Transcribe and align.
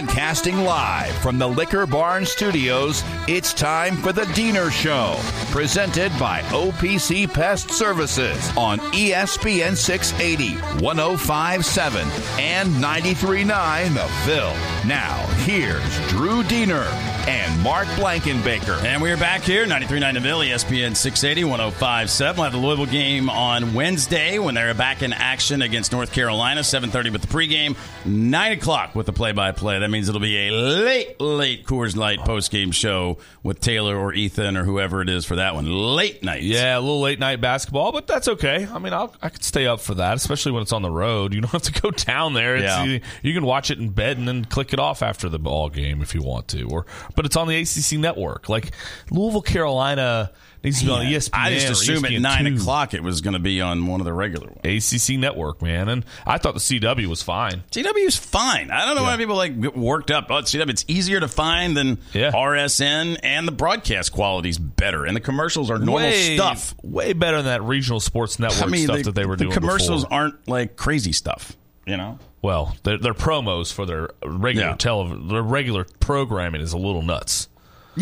Broadcasting 0.00 0.56
live 0.62 1.14
from 1.16 1.38
the 1.38 1.46
Liquor 1.46 1.86
Barn 1.86 2.24
Studios, 2.24 3.04
it's 3.28 3.52
time 3.52 3.98
for 3.98 4.14
the 4.14 4.22
Deener 4.22 4.70
Show, 4.70 5.16
presented 5.52 6.10
by 6.18 6.40
OPC 6.44 7.30
Pest 7.30 7.70
Services 7.70 8.50
on 8.56 8.78
ESPN 8.94 9.76
680, 9.76 10.54
1057, 10.82 12.08
and 12.38 12.72
939 12.80 13.92
The 13.92 14.06
Ville. 14.24 14.56
Now, 14.86 15.26
here's 15.44 16.08
Drew 16.08 16.42
Deener 16.44 16.86
and 17.28 17.62
Mark 17.62 17.86
Blankenbaker. 17.88 18.82
And 18.82 19.02
we're 19.02 19.18
back 19.18 19.42
here, 19.42 19.66
93.9 19.66 20.14
The 20.14 20.20
Ville, 20.20 20.38
ESPN 20.38 20.96
680, 20.96 21.44
1057. 21.44 22.36
We'll 22.36 22.44
have 22.44 22.52
the 22.52 22.58
Louisville 22.58 22.86
game 22.86 23.28
on 23.28 23.74
Wednesday 23.74 24.38
when 24.38 24.54
they're 24.54 24.72
back 24.72 25.02
in 25.02 25.12
action 25.12 25.60
against 25.60 25.92
North 25.92 26.10
Carolina, 26.12 26.62
7.30 26.62 27.12
with 27.12 27.20
the 27.20 27.28
pregame, 27.28 27.76
9 28.06 28.52
o'clock 28.52 28.94
with 28.94 29.04
the 29.04 29.12
play-by-play. 29.12 29.89
That 29.90 29.94
means 29.94 30.08
it'll 30.08 30.20
be 30.20 30.46
a 30.46 30.52
late, 30.52 31.20
late 31.20 31.66
Coors 31.66 31.96
Light 31.96 32.20
post 32.20 32.52
game 32.52 32.70
show 32.70 33.18
with 33.42 33.58
Taylor 33.58 33.96
or 33.96 34.14
Ethan 34.14 34.56
or 34.56 34.62
whoever 34.62 35.02
it 35.02 35.08
is 35.08 35.24
for 35.24 35.34
that 35.34 35.56
one. 35.56 35.66
Late 35.66 36.22
night. 36.22 36.44
Yeah, 36.44 36.78
a 36.78 36.80
little 36.80 37.00
late 37.00 37.18
night 37.18 37.40
basketball, 37.40 37.90
but 37.90 38.06
that's 38.06 38.28
okay. 38.28 38.68
I 38.72 38.78
mean, 38.78 38.92
I'll, 38.92 39.12
I 39.20 39.30
could 39.30 39.42
stay 39.42 39.66
up 39.66 39.80
for 39.80 39.94
that, 39.94 40.14
especially 40.16 40.52
when 40.52 40.62
it's 40.62 40.72
on 40.72 40.82
the 40.82 40.90
road. 40.92 41.34
You 41.34 41.40
don't 41.40 41.50
have 41.50 41.62
to 41.62 41.80
go 41.80 41.90
down 41.90 42.34
there. 42.34 42.54
It's, 42.54 42.66
Yeah. 42.66 42.84
you, 42.84 43.00
you 43.24 43.34
can 43.34 43.44
watch 43.44 43.72
it 43.72 43.80
in 43.80 43.88
bed 43.88 44.16
and 44.16 44.28
then 44.28 44.44
click 44.44 44.72
it 44.72 44.78
off 44.78 45.02
after 45.02 45.28
the 45.28 45.40
ball 45.40 45.70
game 45.70 46.02
if 46.02 46.14
you 46.14 46.22
want 46.22 46.46
to. 46.48 46.62
Or, 46.70 46.86
but 47.16 47.26
it's 47.26 47.34
on 47.34 47.48
the 47.48 47.56
ACC 47.60 47.98
network. 47.98 48.48
Like 48.48 48.70
Louisville, 49.10 49.42
Carolina 49.42 50.30
needs 50.62 50.80
to 50.80 50.86
be 50.86 50.90
on 50.92 51.04
ESPN. 51.06 51.30
I 51.32 51.50
just 51.54 51.70
assume 51.70 52.04
at 52.04 52.10
ESPN2. 52.10 52.20
9 52.20 52.46
o'clock 52.58 52.94
it 52.94 53.02
was 53.02 53.20
going 53.20 53.32
to 53.34 53.38
be 53.40 53.60
on 53.60 53.86
one 53.86 54.00
of 54.00 54.04
the 54.04 54.12
regular 54.12 54.48
ones. 54.48 54.60
ACC 54.94 55.18
network, 55.18 55.62
man. 55.62 55.88
And 55.88 56.04
I 56.26 56.38
thought 56.38 56.54
the 56.54 56.60
CW 56.60 57.06
was 57.06 57.22
fine. 57.22 57.64
CW 57.70 58.06
is 58.06 58.16
fine. 58.16 58.70
I 58.70 58.84
don't 58.86 58.96
know 58.96 59.02
why 59.02 59.16
people 59.16 59.36
like 59.36 59.60
get 59.60 59.76
worked 59.76 60.10
up. 60.10 60.26
Oh, 60.30 60.42
CW, 60.42 60.68
it's 60.70 60.84
easier 60.88 61.20
to 61.20 61.28
find 61.28 61.76
than 61.76 61.98
Yeah. 62.12 62.32
RSN, 62.32 63.18
and 63.22 63.46
the 63.48 63.52
broadcast 63.52 64.12
quality's 64.12 64.58
better, 64.58 65.04
and 65.06 65.16
the 65.16 65.20
commercials 65.20 65.70
are 65.70 65.78
normal 65.78 65.94
way, 65.96 66.36
stuff. 66.36 66.74
Way 66.82 67.12
better 67.12 67.38
than 67.38 67.46
that 67.46 67.62
regional 67.62 68.00
sports 68.00 68.38
network 68.38 68.62
I 68.62 68.66
mean, 68.66 68.84
stuff 68.84 68.96
the, 68.98 69.02
that 69.04 69.14
they 69.14 69.26
were 69.26 69.36
the 69.36 69.44
doing. 69.44 69.54
commercials 69.54 70.04
before. 70.04 70.18
aren't 70.18 70.48
like 70.48 70.76
crazy 70.76 71.12
stuff. 71.12 71.56
You 71.86 71.96
know, 71.96 72.18
Well, 72.42 72.76
their, 72.84 72.98
their 72.98 73.14
promos 73.14 73.72
for 73.72 73.84
their 73.86 74.10
regular 74.24 74.68
Yeah. 74.68 74.74
television, 74.76 75.26
their 75.28 75.42
regular 75.42 75.86
programming 75.98 76.60
is 76.60 76.72
a 76.72 76.78
little 76.78 77.02
nuts. 77.02 77.48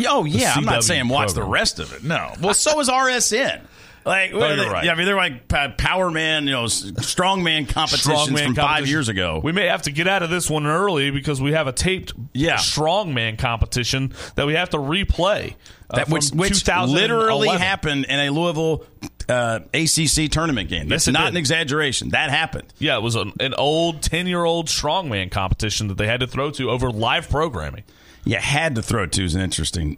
Oh 0.06 0.24
yeah, 0.24 0.52
I'm 0.54 0.64
not 0.64 0.84
saying 0.84 1.08
watch 1.08 1.32
the 1.32 1.42
rest 1.42 1.78
of 1.78 1.92
it. 1.92 2.02
No, 2.04 2.32
well, 2.40 2.54
so 2.54 2.80
is 2.80 2.88
RSN. 2.88 3.62
Like, 4.06 4.30
you're 4.30 4.40
they- 4.56 4.66
right. 4.68 4.84
yeah, 4.86 4.92
I 4.92 4.94
mean, 4.94 5.04
they're 5.04 5.16
like 5.16 5.48
Power 5.76 6.10
Man, 6.10 6.46
you 6.46 6.52
know, 6.52 6.64
strongman 6.64 7.68
competitions 7.68 8.30
Strongman 8.30 8.44
from 8.46 8.54
five 8.54 8.86
years 8.86 9.08
ago. 9.10 9.38
We 9.42 9.52
may 9.52 9.66
have 9.66 9.82
to 9.82 9.90
get 9.90 10.08
out 10.08 10.22
of 10.22 10.30
this 10.30 10.48
one 10.48 10.66
early 10.66 11.10
because 11.10 11.42
we 11.42 11.52
have 11.52 11.66
a 11.66 11.72
taped 11.72 12.14
Yeah. 12.32 12.56
strongman 12.56 13.38
competition 13.38 14.14
that 14.36 14.46
we 14.46 14.54
have 14.54 14.70
to 14.70 14.78
replay. 14.78 15.54
uh, 15.90 15.96
that 15.96 16.08
which, 16.08 16.30
which 16.30 16.66
literally 16.66 17.48
happened 17.48 18.06
in 18.06 18.18
a 18.18 18.30
Louisville 18.30 18.86
uh, 19.28 19.60
ACC 19.74 20.30
tournament 20.30 20.70
game. 20.70 20.84
Yes, 20.88 21.04
That's 21.04 21.08
it 21.08 21.12
not 21.12 21.24
did. 21.26 21.34
an 21.34 21.36
exaggeration. 21.38 22.10
That 22.10 22.30
happened. 22.30 22.72
Yeah, 22.78 22.96
it 22.96 23.02
was 23.02 23.14
an, 23.14 23.32
an 23.40 23.52
old 23.54 24.00
10 24.00 24.26
year 24.26 24.42
old 24.44 24.68
strongman 24.68 25.30
competition 25.30 25.88
that 25.88 25.98
they 25.98 26.06
had 26.06 26.20
to 26.20 26.26
throw 26.26 26.50
to 26.52 26.70
over 26.70 26.90
live 26.90 27.28
programming. 27.28 27.84
You 28.28 28.36
had 28.36 28.74
to 28.76 28.82
throw 28.82 29.06
to 29.06 29.24
is 29.24 29.34
an 29.34 29.40
interesting, 29.40 29.96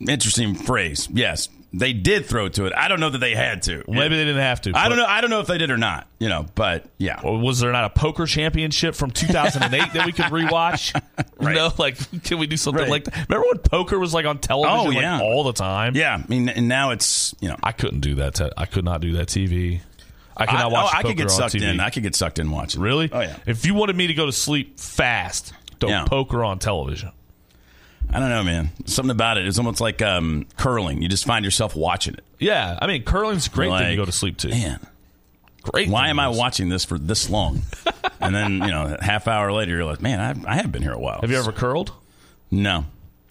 interesting 0.00 0.54
phrase. 0.54 1.08
Yes, 1.12 1.48
they 1.72 1.92
did 1.92 2.26
throw 2.26 2.48
to 2.50 2.66
it. 2.66 2.72
I 2.76 2.88
don't 2.88 3.00
know 3.00 3.10
that 3.10 3.18
they 3.18 3.34
had 3.34 3.62
to. 3.62 3.82
Maybe 3.88 4.16
they 4.16 4.24
didn't 4.24 4.42
have 4.42 4.60
to. 4.62 4.72
I 4.74 4.88
don't 4.88 4.98
know. 4.98 5.06
I 5.06 5.20
don't 5.20 5.30
know 5.30 5.40
if 5.40 5.46
they 5.46 5.58
did 5.58 5.70
or 5.70 5.76
not. 5.78 6.06
You 6.18 6.28
know, 6.28 6.46
but 6.54 6.84
yeah. 6.98 7.20
Or 7.24 7.38
was 7.38 7.60
there 7.60 7.72
not 7.72 7.84
a 7.84 7.90
poker 7.90 8.26
championship 8.26 8.94
from 8.94 9.10
2008 9.10 9.92
that 9.94 10.06
we 10.06 10.12
could 10.12 10.26
rewatch? 10.26 10.98
You 11.40 11.52
know, 11.52 11.70
like, 11.78 11.98
can 12.22 12.38
we 12.38 12.46
do 12.46 12.56
something 12.56 12.82
Right. 12.82 12.90
like 12.90 13.04
that? 13.04 13.28
Remember 13.28 13.48
when 13.48 13.58
poker 13.58 13.98
was 13.98 14.14
like 14.14 14.24
on 14.24 14.38
television 14.38 15.04
Oh, 15.04 15.12
like, 15.14 15.20
all 15.20 15.44
the 15.44 15.52
time? 15.52 15.94
Yeah, 15.94 16.14
I 16.14 16.24
mean, 16.28 16.48
and 16.48 16.68
now 16.68 16.90
it's 16.90 17.34
you 17.40 17.48
know. 17.48 17.56
I 17.62 17.72
couldn't 17.72 18.00
do 18.00 18.14
that. 18.16 18.36
Te- 18.36 18.50
I 18.56 18.64
could 18.66 18.84
not 18.84 19.00
do 19.02 19.12
that 19.14 19.26
TV. 19.28 19.80
I 20.36 20.46
could 20.46 20.54
I, 20.54 20.62
not 20.62 20.72
watch 20.72 20.90
oh, 20.94 20.98
I 20.98 21.02
could 21.02 21.16
get 21.16 21.24
on 21.24 21.30
sucked 21.30 21.54
TV. 21.56 21.62
in. 21.70 21.80
I 21.80 21.90
could 21.90 22.02
get 22.02 22.14
sucked 22.14 22.38
in 22.38 22.50
watching. 22.50 22.80
Really? 22.80 23.10
Oh 23.12 23.20
yeah. 23.20 23.36
If 23.46 23.66
you 23.66 23.74
wanted 23.74 23.96
me 23.96 24.06
to 24.06 24.14
go 24.14 24.26
to 24.26 24.32
sleep 24.32 24.78
fast, 24.80 25.52
don't 25.80 25.90
Yeah. 25.90 26.04
poker 26.06 26.42
on 26.44 26.58
television. 26.60 27.10
I 28.14 28.20
don't 28.20 28.28
know, 28.30 28.44
man. 28.44 28.70
Something 28.86 29.10
about 29.10 29.38
it. 29.38 29.46
It's 29.46 29.58
almost 29.58 29.80
like 29.80 30.00
um, 30.00 30.46
curling. 30.56 31.02
You 31.02 31.08
just 31.08 31.24
find 31.24 31.44
yourself 31.44 31.74
watching 31.74 32.14
it. 32.14 32.24
Yeah, 32.38 32.78
I 32.80 32.86
mean 32.86 33.02
curling's 33.02 33.46
a 33.46 33.50
great 33.50 33.70
thing 33.70 33.90
to 33.90 33.96
go 33.96 34.04
to 34.04 34.12
sleep 34.12 34.36
to. 34.38 34.48
Man, 34.48 34.80
Great. 35.62 35.88
why 35.88 36.08
am 36.08 36.18
I 36.20 36.28
watching 36.28 36.68
this 36.68 36.84
for 36.84 36.98
this 36.98 37.28
long? 37.30 37.62
and 38.20 38.34
then 38.34 38.54
you 38.54 38.70
know, 38.70 38.96
a 38.98 39.02
half 39.02 39.26
hour 39.28 39.50
later, 39.52 39.72
you're 39.72 39.84
like, 39.84 40.00
man, 40.02 40.20
I, 40.46 40.52
I 40.52 40.56
have 40.56 40.70
been 40.70 40.82
here 40.82 40.92
a 40.92 40.98
while. 40.98 41.20
Have 41.22 41.30
you 41.30 41.38
ever 41.38 41.52
curled? 41.52 41.92
No. 42.50 42.84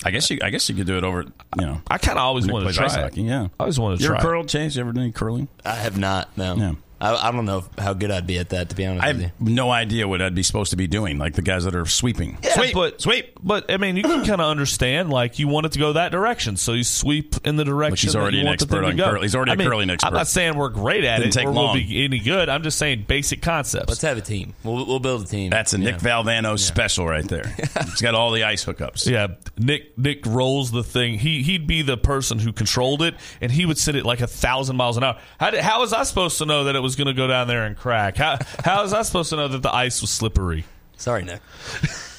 I 0.06 0.12
guess 0.12 0.30
you. 0.30 0.40
I 0.44 0.50
guess 0.50 0.68
you 0.68 0.76
could 0.76 0.88
do 0.88 0.98
it 0.98 1.04
over. 1.06 1.24
You 1.58 1.66
know, 1.66 1.82
I 1.90 1.98
kind 1.98 2.18
of 2.18 2.24
always 2.24 2.46
Nick 2.46 2.54
wanted 2.54 2.68
to 2.70 2.74
try 2.74 2.86
ice 2.88 2.96
it. 2.98 3.02
hockey, 3.02 3.22
yeah. 3.22 3.44
I 3.58 3.64
always 3.64 3.80
wanted 3.80 3.98
to 4.00 4.04
you 4.04 4.10
try. 4.10 4.18
ever 4.18 4.28
it. 4.28 4.30
curled, 4.30 4.50
Chase? 4.50 4.76
You 4.76 4.82
ever 4.82 4.92
done 4.92 5.04
any 5.04 5.12
curling? 5.14 5.48
I 5.64 5.76
have 5.76 5.98
not. 5.98 6.36
No, 6.38 6.56
Yeah. 6.56 6.74
I, 7.04 7.28
I 7.28 7.32
don't 7.32 7.46
know 7.46 7.66
how 7.78 7.94
good 7.94 8.12
I'd 8.12 8.26
be 8.26 8.40
at 8.40 8.50
that. 8.50 8.70
To 8.70 8.76
be 8.76 8.86
honest 8.86 9.04
I 9.06 9.10
with 9.12 9.18
you, 9.22 9.24
have 9.28 9.42
no 9.42 9.72
idea 9.72 10.08
what 10.08 10.22
I'd 10.22 10.34
be 10.34 10.42
supposed 10.44 10.72
to 10.72 10.78
be 10.78 10.88
doing. 10.88 11.18
Like 11.18 11.34
the 11.34 11.42
guys 11.42 11.66
that 11.66 11.76
are 11.76 11.86
sweeping. 11.86 12.38
Yeah, 12.42 12.54
sweep, 12.54 12.74
but 12.74 13.02
sweep. 13.02 13.38
But 13.44 13.70
I 13.70 13.76
mean, 13.78 13.98
you 13.98 14.04
can 14.04 14.20
kind 14.26 14.40
of 14.40 14.48
understand. 14.48 15.10
Like 15.10 15.38
you 15.38 15.50
want 15.50 15.66
it 15.66 15.74
to 15.74 15.80
go 15.80 15.94
that 15.94 16.14
direction, 16.14 16.56
so 16.56 16.72
you 16.72 16.86
sweep 16.86 17.36
in 17.46 17.58
the 17.58 17.66
direction. 17.66 18.08
he's 18.08 18.14
that 18.14 18.20
already 18.20 18.38
you 18.38 18.42
an 18.44 18.48
want 18.48 18.62
expert 18.62 18.86
on 18.86 18.96
go. 18.96 19.12
curl- 19.12 19.22
he's 19.22 19.36
already 19.36 19.52
I 19.52 19.56
a 19.56 19.58
mean, 19.58 19.68
curling 19.68 19.90
expert. 19.90 20.08
I'm 20.08 20.14
not 20.14 20.28
saying 20.30 20.56
we're 20.56 20.70
great 20.70 21.04
at 21.04 21.18
Didn't 21.18 21.32
it 21.36 21.40
take 21.40 21.48
or 21.48 21.52
long. 21.52 21.76
we'll 21.76 21.84
be 21.86 22.06
any 22.06 22.20
good. 22.20 22.48
I'm 22.48 22.64
just 22.64 22.78
saying 22.78 23.04
basic 23.08 23.42
concepts. 23.42 23.90
let's 23.90 24.02
have 24.02 24.18
a 24.18 24.22
team. 24.22 24.54
We'll, 24.64 24.86
we'll 24.86 25.00
build 25.00 25.24
a 25.24 25.26
team. 25.26 25.50
That's 25.50 25.74
a 25.74 25.78
Nick 25.78 25.98
Valvano 25.98 26.58
special 26.58 27.06
right 27.06 27.28
there. 27.28 27.44
He's 27.86 28.02
got 28.02 28.16
all 28.16 28.32
the 28.32 28.46
ice 28.46 28.64
hookups. 28.64 29.10
Yeah, 29.10 29.28
Nick 29.58 29.98
Nick 29.98 30.26
rolls 30.26 30.72
the 30.72 30.84
thing. 30.84 31.20
He 31.20 31.44
he'd 31.44 31.68
be 31.68 31.82
the 31.82 31.98
person 31.98 32.40
who 32.40 32.54
controlled 32.54 33.02
it, 33.02 33.16
and 33.42 33.52
he 33.52 33.66
would 33.66 33.78
sit 33.78 33.98
it 33.98 34.06
like 34.06 34.22
a 34.22 34.28
thousand 34.28 34.78
miles 34.78 34.96
an 34.96 35.04
hour. 35.04 35.20
How 35.38 35.50
did, 35.50 35.60
how 35.60 35.82
was 35.82 35.92
I 35.92 36.04
supposed 36.04 36.38
to 36.38 36.46
know 36.46 36.64
that 36.64 36.76
it 36.78 36.80
was 36.80 36.93
going 36.96 37.08
to 37.08 37.14
go 37.14 37.28
down 37.28 37.48
there 37.48 37.66
and 37.66 37.76
crack? 37.78 38.18
How 38.18 38.38
how 38.64 38.82
was 38.84 38.94
I 38.94 39.02
supposed 39.04 39.30
to 39.32 39.36
know 39.36 39.48
that 39.48 39.62
the 39.62 39.74
ice 39.74 40.02
was 40.02 40.10
slippery? 40.10 40.66
Sorry, 40.98 41.24
Nick. 41.24 41.42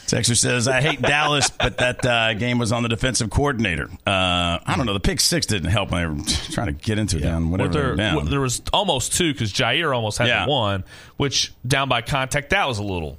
Texter 0.06 0.36
says, 0.36 0.68
I 0.68 0.82
hate 0.82 1.00
Dallas, 1.00 1.48
but 1.50 1.78
that 1.78 2.04
uh, 2.04 2.34
game 2.34 2.58
was 2.58 2.72
on 2.72 2.82
the 2.82 2.90
defensive 2.90 3.30
coordinator. 3.30 3.88
Uh, 4.06 4.58
I 4.64 4.74
don't 4.76 4.84
know. 4.84 4.92
The 4.92 5.00
pick 5.00 5.18
six 5.18 5.46
didn't 5.46 5.70
help 5.70 5.90
when 5.92 6.02
they 6.02 6.06
were 6.22 6.24
trying 6.52 6.66
to 6.66 6.72
get 6.72 6.98
into 6.98 7.16
it 7.16 7.20
down, 7.20 7.50
whatever 7.50 7.68
Well, 7.70 7.72
they 7.72 7.80
there, 7.80 7.90
were 7.90 7.96
down. 7.96 8.16
well, 8.16 8.24
there 8.26 8.40
was 8.40 8.60
almost 8.72 9.14
two 9.14 9.32
because 9.32 9.50
Jaire 9.52 9.94
almost 9.96 10.18
had 10.18 10.28
Yeah. 10.28 10.46
one, 10.46 10.84
which 11.16 11.54
down 11.66 11.88
by 11.88 12.02
contact 12.02 12.50
that 12.50 12.68
was 12.68 12.78
a 12.78 12.82
little. 12.82 13.18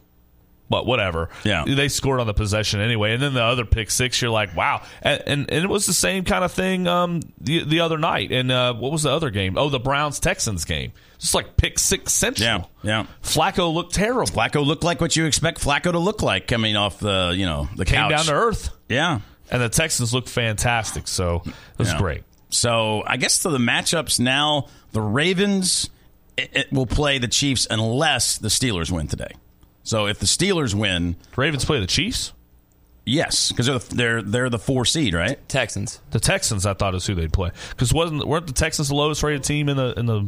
But 0.68 0.88
whatever. 0.88 1.30
Yeah. 1.44 1.64
They 1.68 1.90
scored 1.90 2.20
on 2.20 2.26
the 2.26 2.34
possession 2.34 2.80
anyway. 2.80 3.14
And 3.14 3.22
then 3.22 3.36
the 3.36 3.44
other 3.44 3.66
pick 3.66 3.92
six, 3.92 4.20
you're 4.20 4.32
like, 4.32 4.56
wow. 4.56 4.82
And 5.04 5.22
and, 5.28 5.52
and 5.52 5.64
it 5.64 5.70
was 5.70 5.86
the 5.86 5.94
same 5.94 6.24
kind 6.24 6.44
of 6.44 6.52
thing 6.54 6.88
um, 6.88 7.22
the, 7.40 7.64
the 7.64 7.82
other 7.82 8.00
night. 8.00 8.32
And 8.32 8.52
uh, 8.52 8.74
what 8.74 8.92
was 8.92 9.04
the 9.04 9.12
other 9.12 9.30
game? 9.30 9.58
Oh, 9.60 9.70
the 9.70 9.80
Browns 9.80 10.20
Texans 10.20 10.66
game. 10.66 10.92
Just 11.20 11.36
like 11.36 11.56
pick 11.56 11.78
six 11.78 12.14
central. 12.14 12.48
Yeah, 12.48 12.64
yeah. 12.82 13.06
Flacco 13.22 13.72
looked 13.74 13.94
terrible. 13.94 14.26
Flacco 14.26 14.66
looked 14.66 14.84
like 14.84 15.00
what 15.00 15.16
you 15.16 15.26
expect 15.26 15.62
Flacco 15.62 15.92
to 15.92 16.00
look 16.00 16.24
like 16.24 16.48
coming 16.48 16.76
off 16.76 17.00
the, 17.00 17.34
you 17.38 17.46
know, 17.46 17.70
the 17.76 17.86
Came 17.86 17.96
couch. 17.98 18.10
down 18.10 18.26
to 18.26 18.34
earth. 18.34 18.70
Yeah. 18.90 19.20
And 19.52 19.62
the 19.62 19.70
Texans 19.70 20.16
looked 20.16 20.30
fantastic. 20.30 21.08
So 21.08 21.44
it 21.46 21.54
was 21.78 21.92
Yeah. 21.92 22.00
great. 22.00 22.24
So 22.50 23.04
I 23.06 23.18
guess 23.18 23.40
to 23.40 23.50
the 23.50 23.60
matchups 23.60 24.20
now, 24.20 24.68
the 24.94 25.02
Ravens 25.02 25.90
it, 26.38 26.50
it 26.54 26.74
will 26.74 26.86
play 26.88 27.18
the 27.20 27.28
Chiefs 27.28 27.68
unless 27.70 28.38
the 28.40 28.48
Steelers 28.50 28.90
win 28.92 29.08
today. 29.08 29.32
So 29.86 30.08
if 30.08 30.20
the 30.20 30.26
Steelers 30.26 30.74
win, 30.74 31.16
Ravens 31.38 31.64
play 31.64 31.80
the 31.80 31.88
Chiefs. 31.88 32.34
yes, 33.06 33.52
because 33.52 33.68
they're, 33.68 33.80
the- 33.80 33.96
they're 33.96 34.22
they're 34.22 34.50
the 34.50 34.60
four 34.60 34.84
seed, 34.84 35.14
right? 35.14 35.40
Texans. 35.48 36.02
The 36.12 36.20
Texans, 36.20 36.66
I 36.66 36.74
thought, 36.74 36.94
is 36.96 37.06
who 37.06 37.16
they'd 37.16 37.32
play 37.32 37.52
because 37.70 37.94
wasn't 37.94 38.28
weren't 38.28 38.48
the 38.48 38.54
Texans 38.54 38.90
the 38.90 38.96
lowest 38.96 39.24
rated 39.24 39.44
team 39.44 39.70
in 39.70 39.78
the 39.78 39.94
in 39.98 40.06
the 40.08 40.22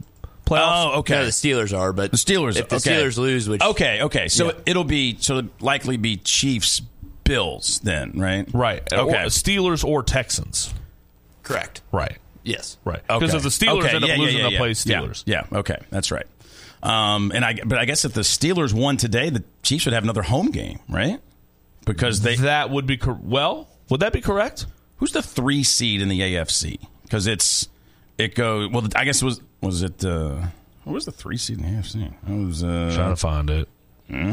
playoffs? 0.45 0.86
Oh, 0.94 1.00
okay. 1.00 1.15
No, 1.15 1.25
the 1.25 1.31
Steelers 1.31 1.77
are, 1.77 1.92
but 1.92 2.12
The 2.12 2.18
Steelers. 2.18 2.56
If 2.56 2.69
the 2.69 2.75
okay. 2.77 2.92
Steelers 2.92 3.18
lose, 3.18 3.50
which 3.50 3.62
okay, 3.62 4.01
okay, 4.04 4.27
so 4.30 4.45
Yeah. 4.48 4.51
it'll 4.68 4.83
be 4.86 5.18
so 5.19 5.39
it'll 5.39 5.50
likely 5.60 5.98
be 5.98 6.15
Chiefs 6.18 6.81
Bills 7.24 7.81
then, 7.83 8.13
right? 8.15 8.48
right. 8.53 8.81
Okay. 8.94 9.24
Or 9.24 9.25
Steelers 9.25 9.83
or 9.83 10.01
Texans. 10.03 10.74
correct. 11.44 11.81
Right. 11.92 12.18
Yes. 12.44 12.77
Right. 12.86 13.01
Okay. 13.10 13.19
Because 13.25 13.33
if 13.33 13.44
the 13.44 13.50
Steelers 13.50 13.80
Okay, 13.83 13.95
end 13.95 14.03
up 14.06 14.07
yeah, 14.10 14.15
yeah, 14.15 14.21
losing, 14.21 14.38
yeah, 14.38 14.44
they'll 14.44 14.51
yeah. 14.53 14.57
play 14.60 14.71
Steelers. 14.71 15.24
Yeah, 15.25 15.44
yeah, 15.51 15.57
okay, 15.60 15.75
that's 15.89 16.12
right. 16.12 16.25
Um, 16.83 17.31
and 17.33 17.44
I, 17.44 17.59
but 17.65 17.77
I 17.77 17.85
guess 17.85 18.06
if 18.06 18.13
the 18.13 18.21
Steelers 18.21 18.74
won 18.74 18.97
today, 18.97 19.29
the 19.29 19.44
Chiefs 19.63 19.85
would 19.85 19.94
have 19.94 20.03
another 20.03 20.21
home 20.21 20.51
game, 20.51 20.79
right? 20.89 21.19
Because 21.85 22.21
they, 22.21 22.35
That 22.35 22.69
would 22.69 22.85
be 22.85 22.97
cor- 22.97 23.19
well. 23.21 23.68
Would 23.89 24.01
that 24.01 24.13
be 24.13 24.21
correct? 24.21 24.65
who's 24.97 25.12
the 25.12 25.21
three 25.21 25.63
seed 25.63 26.01
in 26.01 26.09
the 26.09 26.19
AFC? 26.19 26.79
Because 27.03 27.27
it's 27.27 27.69
it 28.18 28.35
go 28.35 28.68
well. 28.68 28.88
I 28.95 29.06
guess 29.06 29.21
it 29.21 29.25
was 29.25 29.41
was 29.62 29.81
it 29.83 30.03
uh, 30.03 30.41
what 30.83 30.94
was 30.94 31.06
the 31.06 31.12
three 31.12 31.38
seed 31.38 31.59
in 31.59 31.63
the 31.63 31.81
AFC? 31.81 32.12
It 32.27 32.45
was 32.45 32.63
uh, 32.63 32.91
Trying 32.94 33.12
to 33.12 33.15
find 33.15 33.50
it. 33.50 33.69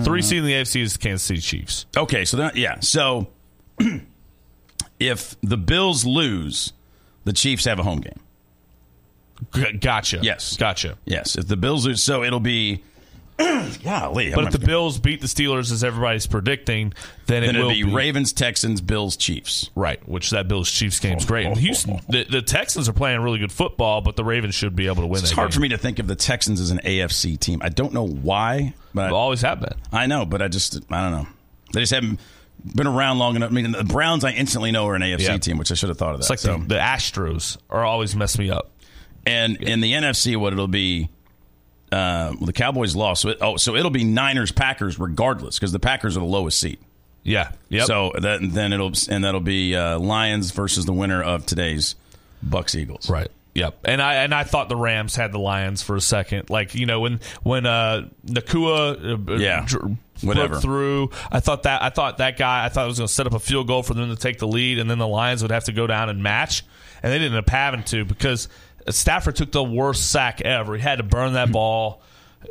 Three 0.05 0.23
seed 0.23 0.38
in 0.38 0.44
the 0.44 0.52
AFC 0.52 0.82
is 0.82 0.93
the 0.94 0.99
Kansas 1.00 1.23
City 1.25 1.41
Chiefs. 1.41 1.87
Okay, 1.96 2.25
so 2.25 2.37
then, 2.37 2.52
yeah, 2.55 2.79
so 2.81 3.29
if 5.00 5.37
the 5.43 5.56
Bills 5.56 6.05
lose, 6.05 6.73
the 7.25 7.32
Chiefs 7.32 7.64
have 7.64 7.79
a 7.79 7.82
home 7.82 8.00
game. 8.00 8.20
G- 9.54 9.72
gotcha. 9.72 10.19
Yes. 10.22 10.56
Gotcha. 10.56 10.96
Yes, 11.04 11.36
if 11.36 11.46
the 11.46 11.56
Bills 11.56 11.86
lose, 11.86 12.02
so 12.02 12.22
it'll 12.22 12.40
be. 12.40 12.82
golly, 13.82 14.31
But 14.31 14.42
I'm 14.42 14.46
if 14.46 14.52
the 14.52 14.64
Bills 14.64 15.00
beat 15.00 15.20
the 15.20 15.26
Steelers 15.26 15.72
as 15.72 15.82
everybody's 15.82 16.25
predicting, 16.28 16.94
then 17.26 17.42
it 17.42 17.46
then 17.46 17.56
it'll 17.56 17.66
will 17.66 17.75
be 17.75 17.82
Ravens, 17.82 18.32
Texans, 18.32 18.81
Bills, 18.81 19.16
Chiefs. 19.16 19.70
Right, 19.75 20.06
which 20.08 20.31
that 20.31 20.46
Bills 20.46 20.70
Chiefs 20.70 21.00
game's 21.00 21.25
oh. 21.25 21.26
great. 21.26 21.46
And 21.46 21.56
Houston, 21.56 22.00
the, 22.08 22.22
the 22.22 22.42
Texans 22.42 22.88
are 22.88 22.92
playing 22.92 23.20
really 23.22 23.40
good 23.40 23.50
football, 23.50 24.02
but 24.02 24.14
the 24.14 24.22
Ravens 24.22 24.54
should 24.54 24.76
be 24.76 24.86
able 24.86 25.02
to 25.02 25.08
win 25.08 25.20
It's 25.20 25.31
that 25.31 25.34
hard 25.34 25.50
game. 25.50 25.54
for 25.56 25.60
me 25.62 25.69
to 25.70 25.78
think 25.78 25.98
of 25.98 26.06
the 26.06 26.14
Texans 26.14 26.60
as 26.60 26.70
an 26.70 26.78
AFC 26.84 27.36
team. 27.36 27.60
I 27.60 27.70
don't 27.70 27.92
know 27.92 28.06
why, 28.06 28.75
but 28.94 29.08
They 29.08 29.14
always 29.14 29.40
have 29.40 29.58
been. 29.58 29.75
I 29.92 30.06
know, 30.06 30.25
but 30.25 30.40
I 30.40 30.46
just 30.46 30.76
I 30.88 31.02
don't 31.02 31.12
know. 31.12 31.28
They 31.72 31.81
just 31.81 31.92
haven't 31.92 32.20
been 32.76 32.86
around 32.86 33.19
long 33.19 33.36
enough. 33.36 33.50
I 33.50 33.52
mean, 33.52 33.72
the 33.72 33.84
Browns 33.84 34.25
I 34.25 34.31
instantly 34.31 34.70
know 34.70 34.86
are 34.86 34.94
an 34.94 35.02
AFC 35.02 35.20
Yeah. 35.20 35.36
team, 35.38 35.58
which 35.58 35.70
I 35.70 35.75
should 35.75 35.88
have 35.88 35.98
thought 35.98 36.14
of 36.14 36.19
that. 36.20 36.22
It's 36.22 36.31
like 36.31 36.38
so. 36.38 36.58
the, 36.58 36.66
the 36.66 36.78
Astros 36.78 37.58
are 37.69 37.84
always 37.84 38.14
mess 38.14 38.38
me 38.38 38.50
up. 38.50 38.70
And 39.26 39.56
in 39.62 39.81
the 39.81 39.93
NFC, 39.93 40.37
what 40.37 40.53
it'll 40.53 40.69
be, 40.69 41.09
uh, 41.93 42.32
well, 42.37 42.47
the 42.47 42.53
Cowboys 42.53 42.94
lost. 42.94 43.23
So 43.23 43.31
it, 43.31 43.38
oh, 43.41 43.56
so 43.56 43.75
it'll 43.76 43.91
be 43.91 44.05
Niners 44.05 44.53
Packers 44.53 44.99
regardless 44.99 45.59
because 45.59 45.73
the 45.73 45.79
Packers 45.79 46.17
are 46.17 46.21
the 46.21 46.26
lowest 46.26 46.59
seed. 46.61 46.79
Yeah. 47.23 47.53
Yep. 47.71 47.87
So 47.87 48.12
that, 48.21 48.41
then 48.43 48.73
it'll 48.73 48.93
and 49.09 49.25
that'll 49.25 49.41
be 49.41 49.75
uh, 49.75 49.99
Lions 49.99 50.50
versus 50.50 50.85
the 50.85 50.93
winner 50.93 51.23
of 51.23 51.47
today's 51.47 51.94
Bucks 52.43 52.75
Eagles. 52.75 53.09
Right. 53.09 53.29
Yep. 53.55 53.79
And 53.85 54.03
I 54.03 54.15
and 54.17 54.35
I 54.35 54.44
thought 54.44 54.69
the 54.69 54.76
Rams 54.76 55.15
had 55.17 55.32
the 55.32 55.38
Lions 55.38 55.81
for 55.82 55.97
a 55.97 56.00
second. 56.00 56.50
Like 56.50 56.75
you 56.75 56.85
know 56.87 57.00
when 57.00 57.20
when 57.43 57.65
uh, 57.67 58.09
Nacua 58.27 59.31
uh, 59.31 59.32
Yeah. 59.37 59.65
dr- 59.67 59.97
Whatever. 60.23 60.61
through, 60.61 61.11
I 61.32 61.41
thought 61.41 61.65
that 61.65 61.82
I 61.82 61.88
thought 61.91 62.19
that 62.19 62.37
guy 62.37 62.65
I 62.65 62.69
thought 62.69 62.85
it 62.85 62.88
was 62.88 62.99
going 62.99 63.09
to 63.09 63.12
set 63.12 63.27
up 63.27 63.32
a 63.35 63.38
field 63.41 63.67
goal 63.67 63.82
for 63.82 63.94
them 63.94 64.11
to 64.11 64.17
take 64.17 64.38
the 64.38 64.47
lead, 64.47 64.79
and 64.79 64.88
then 64.91 64.99
the 64.99 65.09
Lions 65.09 65.43
would 65.43 65.50
have 65.50 65.65
to 65.65 65.73
go 65.73 65.87
down 65.87 66.09
and 66.09 66.23
match, 66.23 66.62
and 67.03 67.12
they 67.12 67.19
didn't 67.19 67.32
end 67.37 67.44
up 67.44 67.50
having 67.50 67.82
to 67.85 68.05
because 68.05 68.49
Stafford 68.90 69.36
took 69.36 69.52
the 69.52 69.64
worst 69.64 70.10
sack 70.10 70.40
ever. 70.40 70.75
He 70.75 70.82
had 70.82 70.96
to 70.96 71.04
burn 71.04 71.34
that 71.34 71.46
mm-hmm. 71.46 71.52
ball. 71.52 72.02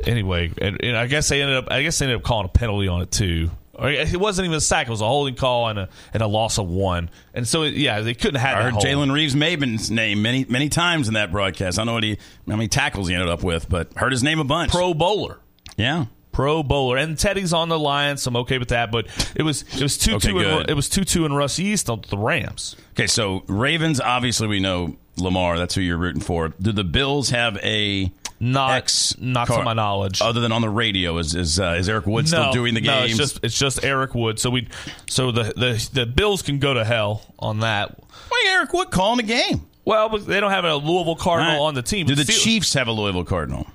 Anyway, 0.04 0.50
and, 0.60 0.82
and 0.82 0.96
I 0.96 1.06
guess 1.06 1.28
they 1.28 1.40
ended 1.40 1.56
up 1.56 1.70
I 1.70 1.82
guess 1.82 1.98
they 1.98 2.06
ended 2.06 2.18
up 2.18 2.24
calling 2.24 2.46
a 2.46 2.48
penalty 2.48 2.88
on 2.88 3.02
it 3.02 3.10
too. 3.10 3.50
It 3.78 4.18
wasn't 4.18 4.46
even 4.46 4.56
a 4.56 4.60
sack; 4.60 4.86
it 4.86 4.90
was 4.90 5.00
a 5.00 5.06
holding 5.06 5.34
call 5.34 5.68
and 5.68 5.78
a 5.78 5.88
and 6.12 6.22
a 6.22 6.26
loss 6.26 6.58
of 6.58 6.68
one. 6.68 7.10
And 7.32 7.46
so, 7.46 7.64
yeah, 7.64 8.00
they 8.00 8.14
couldn't 8.14 8.40
have. 8.40 8.58
I 8.58 8.62
heard. 8.62 8.74
Jalen 8.74 9.12
Reeves 9.12 9.34
Maybin's 9.34 9.90
name 9.90 10.22
many 10.22 10.44
many 10.44 10.68
times 10.68 11.08
in 11.08 11.14
that 11.14 11.32
broadcast. 11.32 11.78
I 11.78 11.80
don't 11.80 11.86
know 11.86 11.94
what 11.94 12.04
he 12.04 12.18
how 12.48 12.56
many 12.56 12.68
tackles 12.68 13.08
he 13.08 13.14
ended 13.14 13.28
up 13.28 13.42
with, 13.42 13.68
but 13.68 13.92
heard 13.94 14.12
his 14.12 14.22
name 14.22 14.38
a 14.38 14.44
bunch. 14.44 14.70
Pro 14.70 14.94
Bowler. 14.94 15.40
yeah. 15.76 16.06
Pro 16.30 16.64
Bowler, 16.64 16.96
and 16.96 17.16
Teddy's 17.16 17.52
on 17.52 17.68
the 17.68 17.78
Lions, 17.78 18.22
so 18.22 18.28
I'm 18.28 18.36
okay 18.38 18.58
with 18.58 18.70
that. 18.70 18.90
But 18.90 19.06
it 19.36 19.44
was 19.44 19.62
it 19.62 19.82
was 19.82 19.96
two 19.96 20.16
Okay, 20.16 20.30
two 20.30 20.38
and, 20.40 20.68
it 20.68 20.74
was 20.74 20.88
two 20.88 21.04
two 21.04 21.24
and 21.24 21.36
Russ 21.36 21.60
East 21.60 21.88
on 21.88 22.02
the 22.10 22.18
Rams. 22.18 22.74
Okay, 22.94 23.06
so 23.06 23.44
Ravens 23.46 24.00
obviously 24.00 24.48
we 24.48 24.58
know 24.58 24.96
Lamar. 25.16 25.58
That's 25.58 25.74
who 25.74 25.80
you're 25.80 25.96
rooting 25.96 26.22
for. 26.22 26.48
Do 26.48 26.72
the 26.72 26.84
Bills 26.84 27.30
have 27.30 27.56
a 27.58 28.12
Not 28.40 28.72
ex 28.72 29.16
not 29.18 29.46
to 29.48 29.62
my 29.62 29.74
knowledge. 29.74 30.20
other 30.20 30.40
than 30.40 30.52
on 30.52 30.62
the 30.62 30.68
radio? 30.68 31.18
Is 31.18 31.34
is, 31.34 31.60
uh, 31.60 31.76
is 31.78 31.88
Eric 31.88 32.06
Wood 32.06 32.28
still 32.28 32.52
doing 32.52 32.74
the 32.74 32.80
game? 32.80 33.00
no, 33.00 33.04
it's 33.04 33.16
just 33.16 33.40
it's 33.42 33.58
just 33.58 33.84
Eric 33.84 34.14
Wood. 34.14 34.38
So 34.38 34.50
we 34.50 34.68
so 35.08 35.30
the 35.30 35.44
the 35.56 35.88
the 35.92 36.06
Bills 36.06 36.42
can 36.42 36.58
go 36.58 36.74
to 36.74 36.84
hell 36.84 37.22
on 37.38 37.60
that. 37.60 37.98
Why 38.28 38.44
Eric 38.48 38.72
Wood 38.72 38.90
calling 38.90 39.18
the 39.18 39.32
game? 39.32 39.66
Well, 39.84 40.08
but 40.08 40.26
they 40.26 40.40
don't 40.40 40.50
have 40.50 40.64
a 40.64 40.76
Louisville 40.76 41.16
Cardinal 41.16 41.52
right. 41.52 41.68
on 41.68 41.74
the 41.74 41.82
team. 41.82 42.06
Do 42.06 42.14
the 42.14 42.24
Chiefs 42.24 42.74
have 42.74 42.88
a 42.88 42.92
Louisville 42.92 43.24
Cardinal? 43.24 43.66